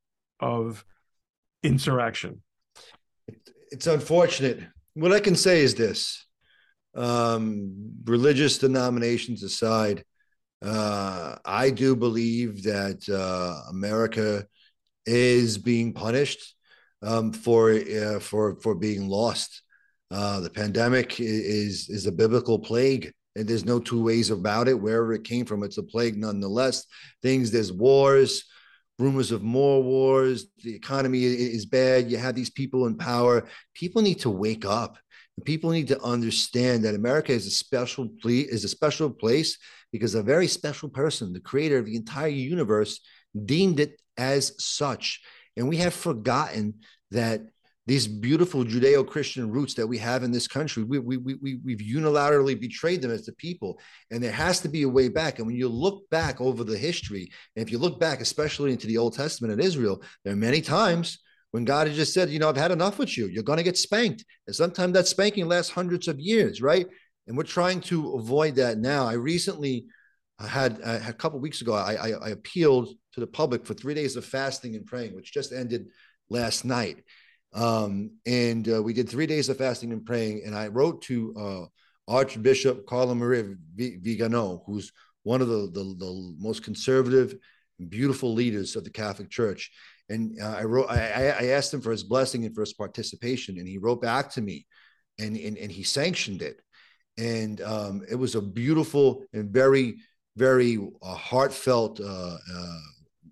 of 0.41 0.85
insurrection. 1.63 2.43
It's 3.71 3.87
unfortunate. 3.87 4.61
What 4.95 5.13
I 5.13 5.21
can 5.21 5.37
say 5.37 5.61
is 5.61 5.75
this 5.75 6.27
um, 6.95 7.93
religious 8.05 8.59
denominations 8.59 9.43
aside, 9.43 10.05
uh, 10.63 11.37
I 11.45 11.71
do 11.71 11.95
believe 11.95 12.65
that 12.65 13.09
uh, 13.09 13.71
America 13.71 14.47
is 15.07 15.57
being 15.59 15.93
punished 15.93 16.55
um, 17.03 17.33
for 17.33 17.73
uh, 17.73 18.19
for 18.21 18.61
for 18.61 18.75
being 18.75 19.09
lost. 19.09 19.63
Uh, 20.11 20.41
the 20.41 20.51
pandemic 20.51 21.21
is 21.21 21.89
is 21.89 22.07
a 22.07 22.13
biblical 22.13 22.59
plague, 22.59 23.13
and 23.37 23.47
there's 23.47 23.65
no 23.65 23.79
two 23.79 24.03
ways 24.03 24.31
about 24.31 24.69
it. 24.69 24.81
Wherever 24.81 25.13
it 25.13 25.25
came 25.25 25.47
from, 25.47 25.63
it's 25.63 25.79
a 25.79 25.83
plague 25.83 26.17
nonetheless. 26.17 26.85
Things 27.23 27.51
there's 27.51 27.73
wars, 27.73 28.45
rumors 28.99 29.31
of 29.31 29.43
more 29.43 29.83
wars. 29.83 30.47
The 30.65 30.75
economy 30.75 31.23
is 31.25 31.67
bad. 31.67 32.11
You 32.11 32.17
have 32.17 32.35
these 32.35 32.51
people 32.51 32.87
in 32.87 32.97
power. 32.97 33.47
People 33.75 34.03
need 34.03 34.21
to 34.21 34.31
wake 34.31 34.65
up 34.65 34.99
people 35.45 35.71
need 35.71 35.89
to 35.89 36.03
understand 36.03 36.85
that 36.85 36.95
America 36.95 37.33
is 37.33 37.47
a 37.47 37.51
special 37.51 38.09
ple- 38.21 38.31
is 38.31 38.65
a 38.65 38.69
special 38.69 39.11
place 39.11 39.59
because 39.93 40.15
a 40.15 40.23
very 40.23 40.47
special 40.47 40.89
person, 40.89 41.33
the 41.33 41.41
creator 41.41 41.79
of 41.79 41.87
the 41.87 41.97
entire 41.97 42.29
universe, 42.29 43.01
deemed 43.45 43.81
it 43.81 44.01
as 44.17 44.53
such. 44.63 45.21
And 45.57 45.69
we 45.69 45.79
have 45.79 45.95
forgotten 45.95 46.75
that 47.11 47.43
these 47.87 48.07
beautiful 48.07 48.65
Judeo-Christian 48.65 49.51
roots 49.51 49.73
that 49.75 49.87
we 49.87 49.97
have 49.97 50.23
in 50.23 50.31
this 50.31 50.47
country, 50.47 50.83
we, 50.83 50.99
we, 50.99 51.17
we, 51.17 51.59
we've 51.65 51.79
unilaterally 51.79 52.61
betrayed 52.61 53.01
them 53.01 53.11
as 53.11 53.25
the 53.25 53.33
people. 53.33 53.81
And 54.11 54.23
there 54.23 54.31
has 54.31 54.61
to 54.61 54.69
be 54.69 54.83
a 54.83 54.89
way 54.89 55.09
back. 55.09 55.39
And 55.39 55.47
when 55.47 55.57
you 55.57 55.69
look 55.71 56.09
back 56.11 56.39
over 56.39 56.65
the 56.65 56.77
history, 56.77 57.31
and 57.57 57.67
if 57.67 57.73
you 57.73 57.79
look 57.79 57.99
back, 57.99 58.21
especially 58.21 58.73
into 58.73 58.87
the 58.87 58.99
Old 58.99 59.15
Testament 59.15 59.55
and 59.55 59.63
Israel, 59.63 60.03
there 60.23 60.35
are 60.35 60.37
many 60.37 60.61
times 60.61 61.21
when 61.53 61.65
God 61.65 61.87
has 61.87 61.97
just 61.97 62.13
said, 62.13 62.29
you 62.29 62.39
know, 62.39 62.51
I've 62.51 62.59
had 62.59 62.73
enough 62.73 62.99
with 62.99 63.17
you. 63.17 63.27
You're 63.27 63.43
going 63.43 63.57
to 63.57 63.63
get 63.63 63.79
spanked. 63.79 64.23
And 64.47 64.55
sometimes 64.55 64.93
that 64.93 65.07
spanking 65.07 65.49
lasts 65.49 65.73
hundreds 65.73 66.09
of 66.09 66.21
years, 66.21 66.61
right? 66.61 66.87
And 67.29 67.37
we're 67.37 67.45
trying 67.45 67.81
to 67.83 68.15
avoid 68.15 68.57
that 68.57 68.79
now. 68.79 69.07
I 69.07 69.13
recently 69.13 69.87
had, 70.41 70.81
I 70.83 70.99
had 70.99 71.15
a 71.15 71.17
couple 71.17 71.39
weeks 71.39 71.61
ago, 71.61 71.75
I, 71.75 71.95
I, 71.95 72.09
I, 72.11 72.29
appealed 72.31 72.89
to 73.13 73.21
the 73.21 73.27
public 73.27 73.67
for 73.67 73.75
three 73.75 73.95
days 73.95 74.17
of 74.17 74.25
fasting 74.25 74.77
and 74.77 74.87
praying, 74.87 75.15
which 75.15 75.33
just 75.33 75.53
ended 75.53 75.89
last 76.31 76.65
night. 76.65 77.05
Um, 77.53 78.13
and 78.25 78.69
uh, 78.69 78.83
we 78.83 78.93
did 78.93 79.09
three 79.09 79.27
days 79.27 79.49
of 79.49 79.59
fasting 79.59 79.93
and 79.93 80.05
praying. 80.05 80.43
And 80.47 80.55
I 80.55 80.69
wrote 80.69 81.03
to 81.03 81.35
uh, 81.37 82.13
Archbishop 82.13 82.87
Carlo 82.87 83.15
Maria 83.15 83.55
Vigano, 83.77 84.63
who's 84.67 84.93
one 85.23 85.43
of 85.43 85.49
the, 85.49 85.71
the, 85.73 85.95
the 85.99 86.35
most 86.39 86.63
conservative, 86.63 87.35
beautiful 87.89 88.33
leaders 88.33 88.77
of 88.77 88.85
the 88.85 88.91
Catholic 88.91 89.31
Church 89.31 89.71
and 90.09 90.41
uh, 90.41 90.57
I 90.59 90.65
wrote, 90.65 90.87
I, 90.89 91.35
I 91.39 91.45
asked 91.49 91.73
him 91.73 91.81
for 91.81 91.91
his 91.91 92.03
blessing 92.03 92.45
and 92.45 92.55
for 92.55 92.63
his 92.63 92.73
participation, 92.73 93.59
and 93.59 93.69
he 93.69 93.79
wrote 93.79 94.01
back 94.01 94.31
to 94.33 94.41
me, 94.41 94.67
and 95.19 95.37
and, 95.37 95.59
and 95.59 95.71
he 95.71 95.83
sanctioned 95.83 96.43
it, 96.43 96.61
and 97.19 97.61
um, 97.61 98.03
it 98.11 98.15
was 98.15 98.35
a 98.35 98.41
beautiful 98.41 99.25
and 99.33 99.51
very 99.51 99.97
very 100.37 100.79
uh, 101.03 101.15
heartfelt, 101.15 102.01
uh, 102.01 102.37
uh, 102.55 102.79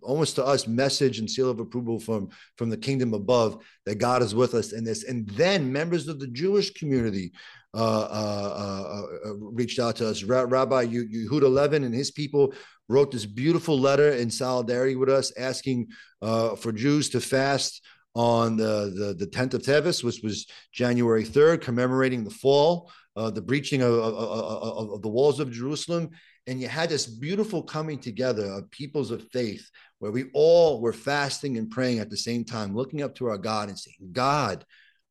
almost 0.02 0.34
to 0.34 0.44
us, 0.44 0.66
message 0.66 1.20
and 1.20 1.30
seal 1.30 1.48
of 1.48 1.60
approval 1.60 2.00
from 2.00 2.28
from 2.56 2.68
the 2.68 2.76
kingdom 2.76 3.14
above 3.14 3.62
that 3.86 3.96
God 3.96 4.22
is 4.22 4.34
with 4.34 4.54
us 4.54 4.72
in 4.72 4.84
this. 4.84 5.04
And 5.04 5.28
then 5.30 5.72
members 5.72 6.08
of 6.08 6.18
the 6.18 6.26
Jewish 6.26 6.72
community 6.72 7.32
uh, 7.74 8.08
uh, 8.10 9.02
uh, 9.26 9.34
reached 9.34 9.78
out 9.78 9.96
to 9.96 10.08
us. 10.08 10.22
Rabbi 10.22 10.86
Yehuda 10.86 11.50
Levin 11.50 11.84
and 11.84 11.94
his 11.94 12.10
people 12.10 12.54
wrote 12.88 13.10
this 13.10 13.26
beautiful 13.26 13.78
letter 13.78 14.12
in 14.12 14.30
solidarity 14.30 14.96
with 14.96 15.10
us, 15.10 15.32
asking 15.36 15.88
for 16.20 16.72
Jews 16.72 17.10
to 17.10 17.20
fast 17.20 17.82
on 18.14 18.56
the, 18.56 19.14
the, 19.18 19.26
the 19.26 19.30
10th 19.30 19.54
of 19.54 19.62
Teves, 19.62 20.02
which 20.02 20.22
was 20.22 20.46
January 20.72 21.22
3rd, 21.22 21.60
commemorating 21.60 22.24
the 22.24 22.30
fall, 22.30 22.90
uh, 23.16 23.30
the 23.30 23.42
breaching 23.42 23.82
of, 23.82 23.92
of, 23.92 24.14
of, 24.14 24.90
of, 24.90 25.02
the 25.02 25.08
walls 25.08 25.40
of 25.40 25.50
Jerusalem. 25.50 26.10
and 26.46 26.60
you 26.60 26.68
had 26.68 26.90
this 26.90 27.06
beautiful 27.06 27.62
coming 27.62 27.98
together 27.98 28.44
of 28.44 28.70
peoples 28.70 29.10
of 29.10 29.26
faith 29.30 29.68
where 29.98 30.12
we 30.12 30.26
all 30.34 30.80
were 30.80 30.92
fasting 30.92 31.56
and 31.56 31.70
praying 31.70 31.98
at 31.98 32.10
the 32.10 32.16
same 32.16 32.44
time, 32.44 32.76
looking 32.76 33.02
up 33.02 33.14
to 33.16 33.26
our 33.26 33.38
God 33.38 33.68
and 33.68 33.78
saying, 33.78 33.96
God, 34.12 34.64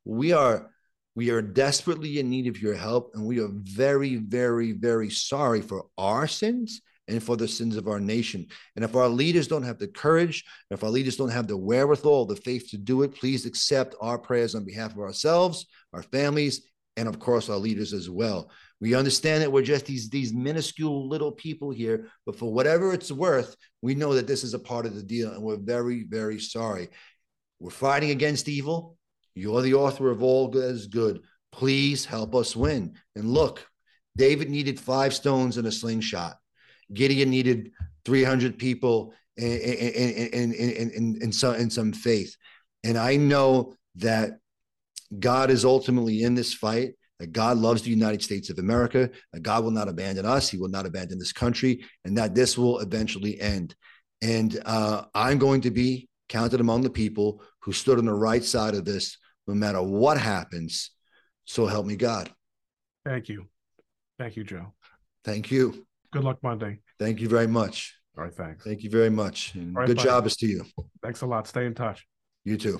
we 0.05 0.31
are 0.31 0.69
we 1.15 1.29
are 1.29 1.41
desperately 1.41 2.19
in 2.19 2.29
need 2.29 2.47
of 2.47 2.61
your 2.61 2.73
help, 2.73 3.11
and 3.13 3.25
we 3.25 3.39
are 3.39 3.49
very, 3.49 4.17
very, 4.17 4.73
very 4.73 5.09
sorry 5.09 5.61
for 5.61 5.85
our 5.97 6.27
sins 6.27 6.81
and 7.07 7.23
for 7.23 7.37
the 7.37 7.47
sins 7.47 7.77
of 7.77 7.87
our 7.87 8.01
nation. 8.01 8.47
And 8.75 8.83
if 8.83 8.95
our 8.95 9.07
leaders 9.07 9.47
don't 9.47 9.63
have 9.63 9.79
the 9.79 9.87
courage, 9.87 10.43
if 10.71 10.83
our 10.83 10.89
leaders 10.89 11.15
don't 11.15 11.29
have 11.29 11.47
the 11.47 11.55
wherewithal, 11.55 12.25
the 12.25 12.35
faith 12.35 12.69
to 12.71 12.77
do 12.77 13.03
it, 13.03 13.15
please 13.15 13.45
accept 13.45 13.95
our 14.01 14.17
prayers 14.17 14.55
on 14.55 14.65
behalf 14.65 14.91
of 14.91 14.99
ourselves, 14.99 15.65
our 15.93 16.03
families, 16.03 16.63
and 16.97 17.07
of 17.07 17.19
course 17.19 17.49
our 17.49 17.57
leaders 17.57 17.93
as 17.93 18.09
well. 18.09 18.49
We 18.81 18.95
understand 18.95 19.41
that 19.41 19.51
we're 19.51 19.61
just 19.61 19.85
these 19.85 20.09
these 20.09 20.33
minuscule 20.33 21.07
little 21.07 21.31
people 21.31 21.71
here, 21.71 22.07
but 22.25 22.37
for 22.37 22.51
whatever 22.51 22.93
it's 22.93 23.11
worth, 23.11 23.55
we 23.81 23.95
know 23.95 24.13
that 24.15 24.27
this 24.27 24.43
is 24.43 24.53
a 24.53 24.59
part 24.59 24.85
of 24.85 24.95
the 24.95 25.03
deal, 25.03 25.31
and 25.31 25.41
we're 25.41 25.57
very, 25.57 26.03
very 26.03 26.39
sorry. 26.39 26.89
We're 27.59 27.71
fighting 27.71 28.11
against 28.11 28.49
evil. 28.49 28.97
You're 29.33 29.61
the 29.61 29.73
author 29.73 30.09
of 30.11 30.23
all 30.23 30.49
that 30.49 30.63
is 30.63 30.87
good. 30.87 31.21
Please 31.51 32.05
help 32.05 32.35
us 32.35 32.55
win. 32.55 32.95
And 33.15 33.29
look, 33.29 33.65
David 34.17 34.49
needed 34.49 34.79
five 34.79 35.13
stones 35.13 35.57
and 35.57 35.67
a 35.67 35.71
slingshot. 35.71 36.37
Gideon 36.93 37.29
needed 37.29 37.71
300 38.05 38.57
people 38.57 39.13
and, 39.37 39.61
and, 39.61 40.33
and, 40.33 40.53
and, 40.53 41.21
and, 41.21 41.35
some, 41.35 41.55
and 41.55 41.71
some 41.71 41.91
faith. 41.91 42.35
And 42.83 42.97
I 42.97 43.17
know 43.17 43.73
that 43.95 44.39
God 45.17 45.49
is 45.49 45.65
ultimately 45.65 46.23
in 46.23 46.35
this 46.35 46.53
fight, 46.53 46.93
that 47.19 47.31
God 47.31 47.57
loves 47.57 47.81
the 47.81 47.89
United 47.89 48.21
States 48.21 48.49
of 48.49 48.59
America, 48.59 49.09
that 49.31 49.41
God 49.41 49.63
will 49.63 49.71
not 49.71 49.87
abandon 49.87 50.25
us, 50.25 50.49
He 50.49 50.57
will 50.57 50.69
not 50.69 50.85
abandon 50.85 51.17
this 51.17 51.33
country, 51.33 51.85
and 52.03 52.17
that 52.17 52.35
this 52.35 52.57
will 52.57 52.79
eventually 52.79 53.39
end. 53.39 53.75
And 54.21 54.59
uh, 54.65 55.03
I'm 55.13 55.37
going 55.37 55.61
to 55.61 55.71
be 55.71 56.09
counted 56.29 56.59
among 56.59 56.81
the 56.81 56.89
people 56.89 57.41
who 57.61 57.71
stood 57.71 57.99
on 57.99 58.05
the 58.05 58.13
right 58.13 58.43
side 58.43 58.73
of 58.75 58.85
this, 58.85 59.17
no 59.47 59.53
matter 59.53 59.81
what 59.81 60.17
happens. 60.17 60.91
So 61.45 61.67
help 61.67 61.85
me 61.85 61.95
God. 61.95 62.31
Thank 63.05 63.29
you. 63.29 63.47
Thank 64.17 64.35
you, 64.35 64.43
Joe. 64.43 64.73
Thank 65.23 65.51
you. 65.51 65.85
Good 66.11 66.23
luck 66.23 66.39
Monday. 66.41 66.79
Thank 66.99 67.19
you 67.19 67.29
very 67.29 67.47
much. 67.47 67.95
All 68.17 68.23
right, 68.23 68.33
thanks. 68.33 68.63
Thank 68.63 68.83
you 68.83 68.89
very 68.89 69.09
much. 69.09 69.53
right, 69.55 69.87
good 69.87 69.97
bye. 69.97 70.03
job 70.03 70.25
is 70.25 70.35
to 70.37 70.47
you. 70.47 70.65
Thanks 71.03 71.21
a 71.21 71.25
lot. 71.25 71.47
Stay 71.47 71.65
in 71.65 71.75
touch. 71.75 72.07
You 72.45 72.57
too. 72.57 72.79